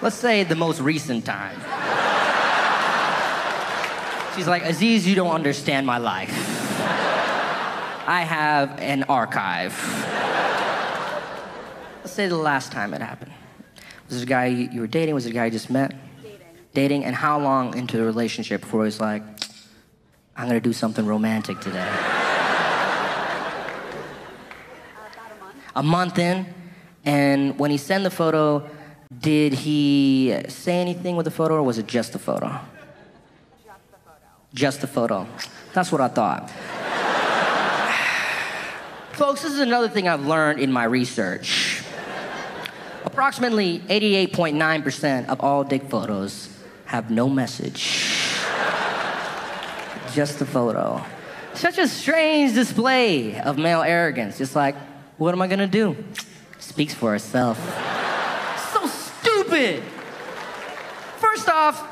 Let's 0.00 0.14
say 0.14 0.44
the 0.44 0.54
most 0.54 0.80
recent 0.80 1.24
time. 1.24 1.56
She's 4.36 4.46
like, 4.46 4.62
Aziz, 4.62 5.04
you 5.04 5.16
don't 5.16 5.32
understand 5.32 5.88
my 5.88 5.98
life. 5.98 6.30
I 8.06 8.20
have 8.20 8.78
an 8.78 9.02
archive. 9.02 9.72
Let's 11.98 12.12
say 12.12 12.28
the 12.28 12.36
last 12.36 12.70
time 12.70 12.94
it 12.94 13.00
happened. 13.00 13.32
Was 14.08 14.18
it 14.18 14.22
a 14.22 14.26
guy 14.26 14.46
you 14.46 14.80
were 14.80 14.86
dating? 14.86 15.16
Was 15.16 15.26
it 15.26 15.30
a 15.30 15.34
guy 15.34 15.46
you 15.46 15.50
just 15.50 15.68
met? 15.68 15.96
Dating. 16.22 16.38
Dating? 16.74 17.04
And 17.04 17.16
how 17.16 17.40
long 17.40 17.76
into 17.76 17.96
the 17.96 18.04
relationship 18.04 18.60
before 18.60 18.84
he's 18.84 19.00
like, 19.00 19.24
I'm 20.36 20.46
gonna 20.46 20.60
do 20.60 20.72
something 20.72 21.06
romantic 21.06 21.60
today? 21.60 21.92
Uh, 24.96 25.08
about 25.12 25.32
a 25.32 25.40
month. 25.40 25.56
a 25.74 25.82
month 25.82 26.18
in, 26.18 26.46
and 27.04 27.58
when 27.58 27.72
he 27.72 27.76
sent 27.76 28.04
the 28.04 28.10
photo, 28.10 28.68
did 29.16 29.54
he 29.54 30.36
say 30.48 30.80
anything 30.80 31.16
with 31.16 31.24
the 31.24 31.30
photo, 31.30 31.54
or 31.54 31.62
was 31.62 31.78
it 31.78 31.86
just 31.86 32.12
the 32.12 32.18
photo? 32.18 32.60
Just 33.64 33.90
the 33.90 33.96
photo. 33.96 34.20
Just 34.52 34.80
the 34.82 34.86
photo. 34.86 35.26
That's 35.72 35.90
what 35.90 36.02
I 36.02 36.08
thought. 36.08 36.50
Folks, 39.12 39.42
this 39.42 39.52
is 39.52 39.60
another 39.60 39.88
thing 39.88 40.08
I've 40.08 40.26
learned 40.26 40.60
in 40.60 40.70
my 40.70 40.84
research. 40.84 41.82
Approximately 43.04 43.80
88.9% 43.80 45.28
of 45.28 45.40
all 45.40 45.64
dick 45.64 45.84
photos 45.84 46.54
have 46.84 47.10
no 47.10 47.28
message. 47.28 48.14
Just 50.12 50.38
the 50.38 50.46
photo. 50.46 51.02
Such 51.54 51.78
a 51.78 51.88
strange 51.88 52.54
display 52.54 53.40
of 53.40 53.56
male 53.56 53.82
arrogance. 53.82 54.40
It's 54.40 54.54
like, 54.54 54.76
what 55.16 55.32
am 55.32 55.40
I 55.40 55.46
gonna 55.46 55.66
do? 55.66 55.96
Speaks 56.58 56.92
for 56.92 57.14
itself. 57.14 57.58
Stupid! 59.48 59.82
First 61.16 61.48
off, 61.48 61.82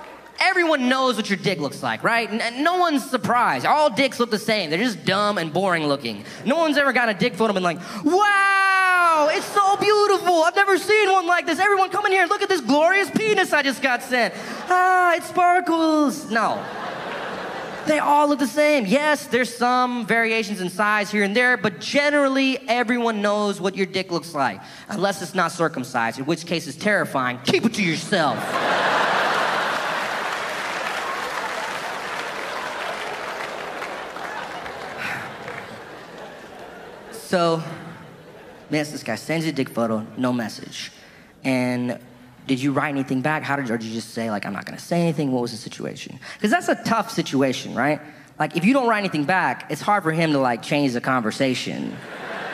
everyone 0.41 0.91
knows 0.91 1.17
what 1.17 1.31
your 1.31 1.39
dick 1.39 1.59
looks 1.59 1.83
like, 1.83 2.05
right? 2.05 2.31
No 2.61 2.77
one's 2.77 3.09
surprised. 3.09 3.65
All 3.65 3.89
dicks 3.89 4.21
look 4.21 4.31
the 4.31 4.39
same. 4.39 4.69
They're 4.69 4.79
just 4.79 5.07
dumb 5.07 5.39
and 5.39 5.51
boring 5.51 5.87
looking. 5.87 6.27
No 6.45 6.57
one's 6.57 6.77
ever 6.77 6.93
got 6.93 7.09
a 7.09 7.15
dick 7.15 7.33
photo 7.33 7.53
and 7.53 7.55
been 7.55 7.63
like, 7.63 7.79
wow, 8.05 9.31
it's 9.33 9.47
so 9.47 9.77
beautiful. 9.79 10.43
I've 10.43 10.55
never 10.55 10.77
seen 10.77 11.11
one 11.11 11.27
like 11.27 11.47
this. 11.47 11.59
Everyone 11.59 11.89
come 11.89 12.05
in 12.05 12.13
here, 12.13 12.27
look 12.27 12.43
at 12.43 12.51
this 12.51 12.61
glorious 12.61 13.11
penis 13.11 13.55
I 13.55 13.63
just 13.63 13.81
got 13.81 14.03
sent. 14.03 14.35
Ah, 14.69 15.15
it 15.15 15.23
sparkles. 15.23 16.31
No. 16.31 16.63
They 17.87 18.01
all 18.01 18.29
look 18.29 18.41
the 18.41 18.49
same. 18.49 18.85
Yes, 18.85 19.27
there's 19.29 19.55
some 19.55 20.07
variations 20.07 20.61
in 20.61 20.71
size 20.71 21.11
here 21.11 21.23
and 21.23 21.37
there, 21.37 21.57
but 21.57 21.79
generally 21.79 22.59
everyone 22.69 23.23
knows 23.23 23.61
what 23.61 23.77
your 23.77 23.87
dick 23.87 24.11
looks 24.11 24.35
like. 24.35 24.61
Unless 24.89 25.23
it's 25.23 25.35
not 25.35 25.53
circumcised, 25.53 26.19
in 26.19 26.27
which 26.27 26.47
case 26.47 26.67
it's 26.67 26.77
terrifying. 26.77 27.39
Keep 27.45 27.67
it 27.67 27.75
to 27.75 27.83
yourself. 27.83 28.37
So, 37.27 37.61
man, 38.71 38.85
this 38.85 39.03
guy 39.03 39.17
sends 39.17 39.45
you 39.47 39.51
a 39.51 39.55
dick 39.55 39.69
photo, 39.69 40.07
no 40.17 40.33
message. 40.33 40.93
And 41.43 41.99
did 42.47 42.61
you 42.61 42.73
write 42.73 42.91
anything 42.91 43.23
back? 43.23 43.43
How 43.43 43.57
did, 43.57 43.69
or 43.71 43.77
did 43.77 43.87
you 43.87 43.95
just 43.95 44.11
say, 44.11 44.31
like, 44.31 44.47
I'm 44.47 44.53
not 44.53 44.65
gonna 44.67 44.79
say 44.79 45.01
anything? 45.01 45.33
What 45.33 45.43
was 45.43 45.51
the 45.51 45.57
situation? 45.57 46.21
Because 46.35 46.51
that's 46.51 46.69
a 46.69 46.77
tough 46.85 47.11
situation, 47.11 47.75
right? 47.75 48.01
Like, 48.39 48.57
if 48.57 48.65
you 48.65 48.73
don't 48.73 48.89
write 48.89 49.01
anything 49.01 49.25
back, 49.25 49.67
it's 49.71 49.81
hard 49.81 50.05
for 50.05 50.13
him 50.13 50.33
to, 50.33 50.39
like, 50.39 50.63
change 50.63 50.93
the 50.93 51.01
conversation. 51.01 51.97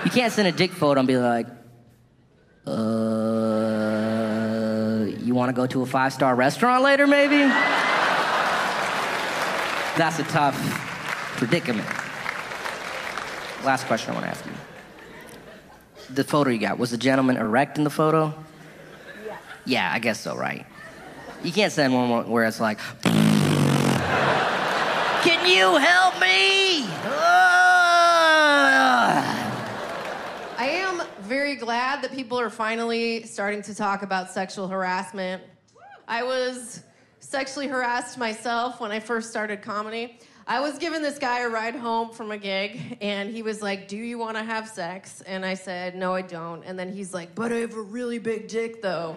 You 0.04 0.10
can't 0.10 0.32
send 0.32 0.48
a 0.48 0.52
dick 0.52 0.72
photo 0.72 1.00
and 1.00 1.06
be 1.06 1.18
like, 1.18 1.46
uh, 2.66 2.72
you 5.18 5.34
wanna 5.34 5.52
go 5.52 5.66
to 5.66 5.82
a 5.82 5.86
five 5.86 6.12
star 6.12 6.34
restaurant 6.34 6.82
later, 6.82 7.06
maybe? 7.06 7.38
That's 9.98 10.18
a 10.18 10.24
tough 10.24 10.56
predicament. 11.36 11.88
Last 13.64 13.86
question 13.86 14.12
I 14.12 14.14
wanna 14.14 14.28
ask 14.28 14.44
you. 14.46 14.52
The 16.14 16.24
photo 16.24 16.50
you 16.50 16.58
got, 16.58 16.78
was 16.78 16.90
the 16.90 16.96
gentleman 16.96 17.36
erect 17.36 17.76
in 17.78 17.84
the 17.84 17.90
photo? 17.90 18.34
Yeah, 19.64 19.90
I 19.92 19.98
guess 19.98 20.20
so, 20.20 20.36
right? 20.36 20.66
You 21.42 21.52
can't 21.52 21.72
send 21.72 21.94
one 21.94 22.28
where 22.28 22.44
it's 22.44 22.60
like, 22.60 22.78
Can 25.22 25.46
you 25.46 25.76
help 25.76 26.20
me? 26.20 26.84
Ugh." 27.04 28.32
I 30.58 30.66
am 30.66 31.02
very 31.22 31.56
glad 31.56 32.02
that 32.02 32.12
people 32.12 32.38
are 32.38 32.50
finally 32.50 33.24
starting 33.24 33.62
to 33.62 33.74
talk 33.74 34.02
about 34.02 34.30
sexual 34.30 34.68
harassment. 34.68 35.42
I 36.06 36.22
was 36.22 36.82
sexually 37.20 37.68
harassed 37.68 38.18
myself 38.18 38.80
when 38.80 38.92
I 38.92 39.00
first 39.00 39.30
started 39.30 39.62
comedy. 39.62 40.18
I 40.46 40.60
was 40.60 40.76
giving 40.78 41.02
this 41.02 41.18
guy 41.18 41.40
a 41.40 41.48
ride 41.48 41.76
home 41.76 42.10
from 42.10 42.32
a 42.32 42.38
gig, 42.38 42.98
and 43.00 43.30
he 43.30 43.42
was 43.42 43.62
like, 43.62 43.88
Do 43.88 43.96
you 43.96 44.18
want 44.18 44.36
to 44.36 44.42
have 44.42 44.68
sex? 44.68 45.20
And 45.22 45.44
I 45.46 45.54
said, 45.54 45.96
No, 45.96 46.14
I 46.14 46.22
don't. 46.22 46.62
And 46.64 46.78
then 46.78 46.92
he's 46.92 47.14
like, 47.14 47.34
But 47.34 47.52
I 47.52 47.56
have 47.56 47.74
a 47.74 47.80
really 47.80 48.18
big 48.18 48.48
dick, 48.48 48.82
though. 48.82 49.16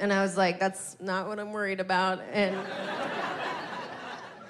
And 0.00 0.12
I 0.12 0.22
was 0.22 0.36
like, 0.36 0.58
That's 0.58 0.96
not 1.00 1.28
what 1.28 1.38
I'm 1.38 1.52
worried 1.52 1.78
about. 1.78 2.20
And 2.32 2.56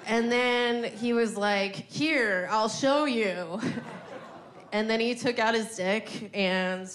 and 0.07 0.31
then 0.31 0.85
he 0.85 1.13
was 1.13 1.37
like, 1.37 1.75
Here, 1.75 2.47
I'll 2.49 2.69
show 2.69 3.05
you. 3.05 3.59
And 4.73 4.89
then 4.89 5.01
he 5.01 5.15
took 5.15 5.37
out 5.37 5.53
his 5.53 5.75
dick, 5.75 6.29
and 6.33 6.89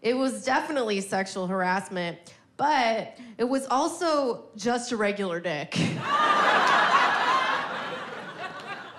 it 0.00 0.14
was 0.14 0.42
definitely 0.42 1.02
sexual 1.02 1.46
harassment, 1.46 2.16
but 2.56 3.18
it 3.36 3.44
was 3.44 3.66
also 3.66 4.44
just 4.56 4.92
a 4.92 4.96
regular 4.96 5.38
dick. 5.38 5.72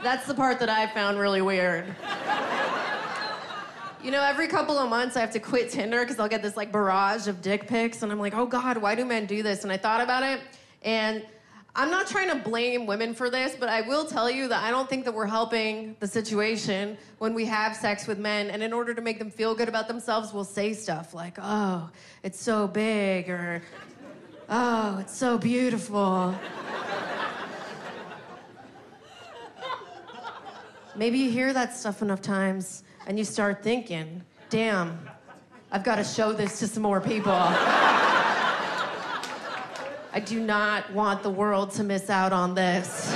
That's 0.03 0.27
the 0.27 0.35
part 0.35 0.59
that 0.59 0.69
I 0.69 0.85
found 0.93 1.19
really 1.19 1.41
weird. 1.41 1.95
You 4.03 4.09
know, 4.09 4.23
every 4.23 4.47
couple 4.47 4.79
of 4.79 4.89
months 4.89 5.15
I 5.15 5.19
have 5.19 5.29
to 5.33 5.39
quit 5.39 5.69
Tinder 5.69 5.99
because 5.99 6.19
I'll 6.19 6.27
get 6.27 6.41
this 6.41 6.57
like 6.57 6.71
barrage 6.71 7.27
of 7.27 7.39
dick 7.39 7.67
pics, 7.67 8.01
and 8.01 8.11
I'm 8.11 8.19
like, 8.19 8.33
oh 8.33 8.47
God, 8.47 8.77
why 8.77 8.95
do 8.95 9.05
men 9.05 9.27
do 9.27 9.43
this? 9.43 9.61
And 9.63 9.71
I 9.71 9.77
thought 9.77 10.01
about 10.01 10.23
it, 10.23 10.41
and 10.81 11.23
I'm 11.75 11.91
not 11.91 12.07
trying 12.07 12.29
to 12.29 12.49
blame 12.49 12.87
women 12.87 13.13
for 13.13 13.29
this, 13.29 13.55
but 13.59 13.69
I 13.69 13.81
will 13.81 14.05
tell 14.05 14.27
you 14.29 14.47
that 14.47 14.63
I 14.63 14.71
don't 14.71 14.89
think 14.89 15.05
that 15.05 15.13
we're 15.13 15.27
helping 15.27 15.95
the 15.99 16.07
situation 16.07 16.97
when 17.19 17.35
we 17.35 17.45
have 17.45 17.75
sex 17.75 18.07
with 18.07 18.17
men. 18.17 18.49
And 18.49 18.63
in 18.63 18.73
order 18.73 18.95
to 18.95 19.01
make 19.01 19.19
them 19.19 19.29
feel 19.29 19.53
good 19.53 19.69
about 19.69 19.87
themselves, 19.87 20.33
we'll 20.33 20.45
say 20.45 20.73
stuff 20.73 21.13
like, 21.13 21.37
oh, 21.39 21.87
it's 22.23 22.41
so 22.41 22.67
big, 22.67 23.29
or 23.29 23.61
oh, 24.49 24.97
it's 24.97 25.15
so 25.15 25.37
beautiful. 25.37 26.35
Maybe 30.95 31.19
you 31.19 31.29
hear 31.29 31.53
that 31.53 31.77
stuff 31.77 32.01
enough 32.01 32.23
times 32.23 32.83
and 33.07 33.17
you 33.17 33.25
start 33.25 33.63
thinking, 33.63 34.23
damn, 34.49 34.99
I've 35.71 35.83
got 35.83 35.95
to 35.95 36.03
show 36.03 36.33
this 36.33 36.59
to 36.59 36.67
some 36.67 36.83
more 36.83 37.01
people. 37.01 37.31
I 40.13 40.21
do 40.25 40.39
not 40.39 40.91
want 40.93 41.23
the 41.23 41.29
world 41.29 41.71
to 41.71 41.83
miss 41.83 42.09
out 42.09 42.33
on 42.33 42.53
this. 42.53 43.15